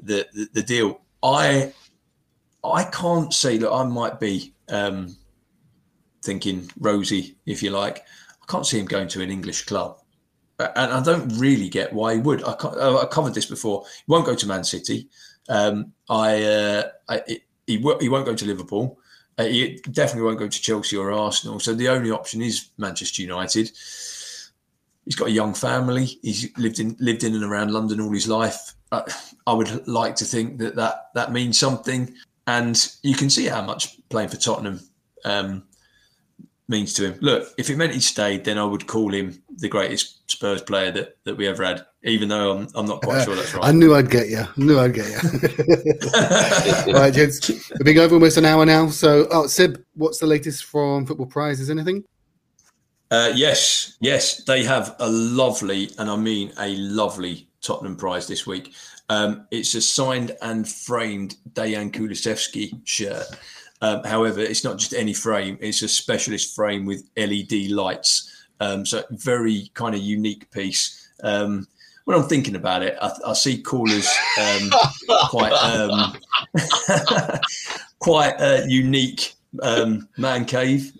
the, 0.00 0.26
the, 0.32 0.48
the 0.54 0.62
deal. 0.62 1.00
I 1.22 1.74
I 2.64 2.84
can't 2.84 3.34
say 3.34 3.58
that 3.58 3.70
I 3.70 3.82
might 3.84 4.20
be 4.20 4.54
um, 4.68 5.16
thinking 6.22 6.70
rosy, 6.78 7.36
if 7.46 7.62
you 7.62 7.70
like. 7.70 7.98
I 7.98 8.46
can't 8.52 8.66
see 8.66 8.78
him 8.78 8.86
going 8.86 9.08
to 9.08 9.22
an 9.22 9.30
English 9.30 9.64
club 9.66 10.00
and 10.58 10.92
I 10.92 11.02
don't 11.02 11.28
really 11.38 11.68
get 11.68 11.92
why 11.92 12.14
he 12.14 12.20
would. 12.20 12.42
I, 12.44 12.52
I 12.52 13.06
covered 13.10 13.34
this 13.34 13.46
before. 13.46 13.84
He 13.84 14.04
won't 14.08 14.26
go 14.26 14.34
to 14.34 14.46
Man 14.46 14.64
City. 14.64 15.08
Um, 15.48 15.92
I, 16.08 16.42
uh, 16.42 16.82
I 17.08 17.22
he, 17.26 17.42
he 18.00 18.08
won't 18.08 18.26
go 18.26 18.34
to 18.34 18.46
Liverpool. 18.46 18.98
Uh, 19.38 19.44
he 19.44 19.80
definitely 19.90 20.22
won't 20.22 20.38
go 20.38 20.48
to 20.48 20.62
Chelsea 20.62 20.96
or 20.96 21.12
Arsenal. 21.12 21.60
So 21.60 21.74
the 21.74 21.88
only 21.88 22.10
option 22.10 22.40
is 22.40 22.70
Manchester 22.78 23.22
United. 23.22 23.70
He's 25.04 25.14
got 25.14 25.28
a 25.28 25.32
young 25.32 25.52
family. 25.54 26.18
He's 26.22 26.56
lived 26.56 26.80
in 26.80 26.96
lived 26.98 27.22
in 27.22 27.34
and 27.34 27.44
around 27.44 27.72
London 27.72 28.00
all 28.00 28.12
his 28.12 28.28
life. 28.28 28.74
Uh, 28.90 29.02
I 29.46 29.52
would 29.52 29.86
like 29.86 30.16
to 30.16 30.24
think 30.24 30.58
that 30.58 30.76
that, 30.76 31.10
that 31.14 31.32
means 31.32 31.58
something. 31.58 32.14
And 32.46 32.92
you 33.02 33.14
can 33.14 33.28
see 33.28 33.46
how 33.46 33.62
much 33.62 33.98
playing 34.08 34.30
for 34.30 34.36
Tottenham 34.36 34.80
um, 35.24 35.64
means 36.68 36.92
to 36.94 37.12
him. 37.12 37.18
Look, 37.20 37.48
if 37.56 37.70
it 37.70 37.76
meant 37.76 37.92
he 37.92 38.00
stayed, 38.00 38.44
then 38.44 38.58
I 38.58 38.64
would 38.64 38.86
call 38.86 39.12
him 39.12 39.42
the 39.58 39.68
greatest 39.68 40.30
Spurs 40.30 40.62
player 40.62 40.90
that, 40.92 41.16
that 41.24 41.36
we 41.36 41.46
ever 41.46 41.64
had, 41.64 41.86
even 42.02 42.28
though 42.28 42.58
I'm, 42.58 42.68
I'm 42.74 42.86
not 42.86 43.02
quite 43.02 43.24
sure 43.24 43.36
that's 43.36 43.54
right. 43.54 43.64
I 43.64 43.72
knew 43.72 43.94
I'd 43.94 44.10
get 44.10 44.28
you. 44.28 44.40
I 44.40 44.48
knew 44.56 44.78
I'd 44.78 44.94
get 44.94 45.06
you. 45.06 46.92
right, 46.92 47.14
gents. 47.14 47.48
We've 47.48 47.84
been 47.84 47.98
over 47.98 48.14
almost 48.14 48.36
an 48.36 48.44
hour 48.44 48.66
now. 48.66 48.88
So, 48.88 49.26
oh, 49.30 49.46
Seb, 49.46 49.82
what's 49.94 50.18
the 50.18 50.26
latest 50.26 50.64
from 50.64 51.06
Football 51.06 51.26
Prizes? 51.26 51.70
Anything? 51.70 52.04
Uh, 53.10 53.32
yes, 53.34 53.96
yes. 54.00 54.42
They 54.44 54.64
have 54.64 54.96
a 54.98 55.08
lovely, 55.08 55.90
and 55.98 56.10
I 56.10 56.16
mean 56.16 56.52
a 56.58 56.74
lovely 56.76 57.48
Tottenham 57.60 57.96
prize 57.96 58.26
this 58.26 58.46
week. 58.46 58.74
Um, 59.08 59.46
it's 59.52 59.74
a 59.74 59.80
signed 59.80 60.36
and 60.42 60.68
framed 60.68 61.36
Dejan 61.52 61.92
Kulusevski 61.92 62.80
shirt. 62.84 63.26
Um, 63.82 64.02
however, 64.04 64.40
it's 64.40 64.64
not 64.64 64.78
just 64.78 64.94
any 64.94 65.12
frame; 65.12 65.58
it's 65.60 65.82
a 65.82 65.88
specialist 65.88 66.54
frame 66.54 66.86
with 66.86 67.08
LED 67.16 67.70
lights. 67.70 68.32
Um, 68.60 68.86
so 68.86 69.04
very 69.10 69.70
kind 69.74 69.94
of 69.94 70.00
unique 70.00 70.50
piece. 70.50 71.10
Um, 71.22 71.66
when 72.04 72.16
I'm 72.16 72.28
thinking 72.28 72.54
about 72.54 72.82
it, 72.82 72.96
I, 73.02 73.12
I 73.26 73.32
see 73.34 73.60
callers 73.60 74.08
um, 74.40 74.70
quite 75.28 75.52
um, 75.52 76.16
quite 77.98 78.40
a 78.40 78.64
unique 78.66 79.34
um, 79.62 80.08
man 80.16 80.44
cave, 80.44 80.92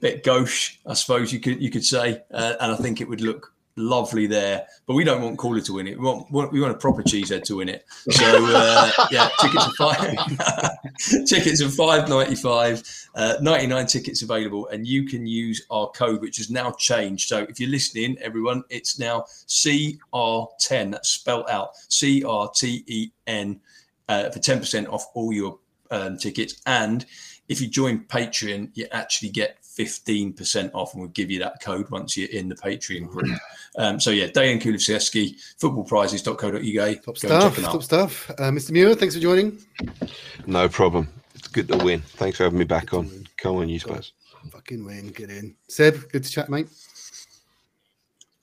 bit 0.00 0.24
gauche, 0.24 0.78
I 0.86 0.94
suppose 0.94 1.32
you 1.32 1.40
could 1.40 1.60
you 1.60 1.70
could 1.70 1.84
say, 1.84 2.22
uh, 2.32 2.54
and 2.60 2.72
I 2.72 2.76
think 2.76 3.00
it 3.00 3.08
would 3.08 3.20
look 3.20 3.52
lovely 3.78 4.26
there. 4.26 4.66
But 4.86 4.94
we 4.94 5.04
don't 5.04 5.22
want 5.22 5.38
Caller 5.38 5.60
to 5.60 5.72
win 5.72 5.86
it. 5.86 5.98
We 5.98 6.04
want 6.04 6.52
we 6.52 6.60
want 6.60 6.74
a 6.74 6.78
proper 6.78 7.02
cheesehead 7.02 7.44
to 7.44 7.56
win 7.56 7.68
it. 7.68 7.84
So 8.10 8.24
uh, 8.26 8.90
yeah, 9.10 9.28
tickets 9.40 9.66
are 9.66 9.72
five. 9.72 11.26
tickets 11.26 11.62
are 11.62 11.70
five 11.70 12.08
ninety 12.08 12.34
five. 12.34 12.82
Uh, 13.14 13.34
ninety 13.40 13.66
nine 13.66 13.86
tickets 13.86 14.22
available, 14.22 14.66
and 14.68 14.86
you 14.86 15.04
can 15.04 15.26
use 15.26 15.64
our 15.70 15.88
code, 15.90 16.20
which 16.20 16.38
has 16.38 16.50
now 16.50 16.72
changed. 16.72 17.28
So 17.28 17.46
if 17.48 17.60
you're 17.60 17.70
listening, 17.70 18.18
everyone, 18.18 18.64
it's 18.70 18.98
now 18.98 19.22
CR10. 19.46 20.92
That's 20.92 21.08
spelled 21.08 21.48
out 21.48 21.76
C 21.88 22.24
R 22.24 22.50
T 22.54 22.84
E 22.86 23.10
N 23.26 23.60
uh, 24.08 24.30
for 24.30 24.38
ten 24.38 24.58
percent 24.58 24.88
off 24.88 25.06
all 25.14 25.32
your 25.32 25.58
um, 25.90 26.18
tickets. 26.18 26.60
And 26.66 27.04
if 27.48 27.60
you 27.60 27.68
join 27.68 28.00
Patreon, 28.00 28.70
you 28.74 28.86
actually 28.92 29.30
get 29.30 29.58
15% 29.78 30.70
off 30.74 30.92
and 30.94 31.02
we'll 31.02 31.10
give 31.10 31.30
you 31.30 31.38
that 31.38 31.62
code 31.62 31.88
once 31.90 32.16
you're 32.16 32.28
in 32.30 32.48
the 32.48 32.54
Patreon 32.54 33.08
group. 33.08 33.38
Um, 33.76 34.00
so 34.00 34.10
yeah, 34.10 34.26
Dejan 34.26 34.60
Kulusevski, 34.60 35.36
footballprizes.co.uk. 35.60 37.04
Top 37.04 37.16
stuff. 37.16 37.56
Top 37.56 37.82
stuff. 37.82 38.30
Uh, 38.30 38.50
Mr. 38.50 38.72
Muir, 38.72 38.94
thanks 38.94 39.14
for 39.14 39.20
joining. 39.20 39.58
No 40.46 40.68
problem. 40.68 41.08
It's 41.34 41.48
good 41.48 41.68
to 41.68 41.78
win. 41.78 42.00
Thanks 42.00 42.38
for 42.38 42.44
having 42.44 42.58
me 42.58 42.64
back 42.64 42.92
on. 42.92 43.26
Come 43.36 43.56
on, 43.56 43.68
you 43.68 43.78
Spurs. 43.78 44.12
Fucking 44.50 44.84
win. 44.84 45.08
Get 45.08 45.30
in. 45.30 45.54
Seb, 45.68 46.10
good 46.10 46.24
to 46.24 46.30
chat, 46.30 46.48
mate. 46.48 46.68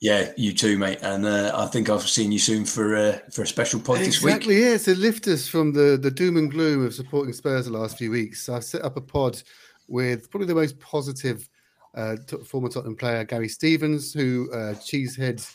Yeah, 0.00 0.30
you 0.36 0.52
too, 0.52 0.78
mate. 0.78 0.98
And 1.02 1.24
uh, 1.24 1.52
I 1.54 1.66
think 1.66 1.88
I've 1.88 2.06
seen 2.08 2.30
you 2.30 2.38
soon 2.38 2.64
for 2.66 2.96
uh, 2.96 3.18
for 3.32 3.42
a 3.42 3.46
special 3.46 3.80
pod 3.80 3.98
exactly, 3.98 4.06
this 4.06 4.22
week. 4.22 4.34
Exactly, 4.34 4.62
yeah. 4.62 4.78
To 4.78 5.00
lift 5.00 5.26
us 5.26 5.48
from 5.48 5.72
the, 5.72 5.98
the 6.00 6.10
doom 6.10 6.36
and 6.36 6.50
gloom 6.50 6.84
of 6.84 6.94
supporting 6.94 7.32
Spurs 7.32 7.64
the 7.66 7.72
last 7.72 7.96
few 7.96 8.10
weeks. 8.10 8.48
I've 8.48 8.64
set 8.64 8.82
up 8.82 8.96
a 8.96 9.00
pod 9.00 9.42
with 9.88 10.30
probably 10.30 10.46
the 10.46 10.54
most 10.54 10.78
positive 10.80 11.48
uh, 11.94 12.16
former 12.44 12.68
Tottenham 12.68 12.96
player, 12.96 13.24
Gary 13.24 13.48
Stevens, 13.48 14.12
who 14.12 14.50
uh, 14.52 14.74
Cheesehead 14.74 15.48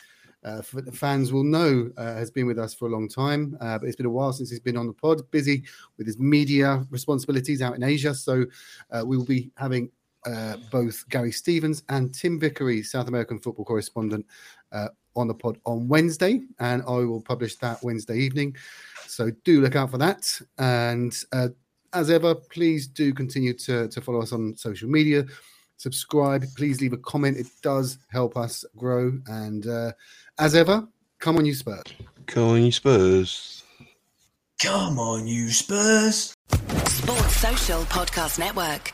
uh, 0.44 0.60
fans 0.92 1.32
will 1.32 1.44
know 1.44 1.90
uh, 1.96 2.14
has 2.14 2.30
been 2.30 2.46
with 2.46 2.58
us 2.58 2.74
for 2.74 2.88
a 2.88 2.90
long 2.90 3.08
time. 3.08 3.56
Uh, 3.60 3.78
but 3.78 3.86
it's 3.86 3.96
been 3.96 4.06
a 4.06 4.10
while 4.10 4.32
since 4.32 4.50
he's 4.50 4.60
been 4.60 4.76
on 4.76 4.88
the 4.88 4.92
pod, 4.92 5.22
busy 5.30 5.64
with 5.98 6.06
his 6.06 6.18
media 6.18 6.84
responsibilities 6.90 7.62
out 7.62 7.76
in 7.76 7.82
Asia. 7.82 8.14
So 8.14 8.44
uh, 8.90 9.04
we 9.06 9.16
will 9.16 9.24
be 9.24 9.50
having 9.56 9.90
both 10.70 11.08
Gary 11.08 11.32
Stevens 11.32 11.82
and 11.88 12.14
Tim 12.14 12.38
Vickery, 12.38 12.82
South 12.82 13.08
American 13.08 13.40
football 13.40 13.64
correspondent, 13.64 14.26
on 15.14 15.28
the 15.28 15.34
pod 15.34 15.58
on 15.66 15.88
Wednesday, 15.88 16.40
and 16.58 16.82
I 16.82 16.98
will 17.04 17.20
publish 17.20 17.56
that 17.56 17.82
Wednesday 17.82 18.16
evening. 18.18 18.56
So 19.06 19.30
do 19.44 19.60
look 19.60 19.76
out 19.76 19.90
for 19.90 19.98
that. 19.98 20.40
And 20.58 21.14
uh, 21.32 21.48
as 21.92 22.10
ever, 22.10 22.34
please 22.34 22.86
do 22.86 23.12
continue 23.12 23.52
to, 23.54 23.88
to 23.88 24.00
follow 24.00 24.22
us 24.22 24.32
on 24.32 24.56
social 24.56 24.88
media. 24.88 25.24
Subscribe. 25.76 26.44
Please 26.56 26.80
leave 26.80 26.92
a 26.92 26.98
comment. 26.98 27.36
It 27.36 27.46
does 27.62 27.98
help 28.10 28.36
us 28.36 28.64
grow. 28.76 29.18
And 29.26 29.66
uh, 29.66 29.92
as 30.38 30.54
ever, 30.54 30.86
come 31.18 31.36
on, 31.36 31.44
you 31.44 31.54
Spurs. 31.54 31.84
Come 32.26 32.42
on, 32.44 32.62
you 32.62 32.72
Spurs. 32.72 33.64
Come 34.62 34.98
on, 34.98 35.26
you 35.26 35.50
Spurs. 35.50 36.34
Sports 36.86 37.36
Social 37.36 37.82
Podcast 37.82 38.38
Network. 38.38 38.92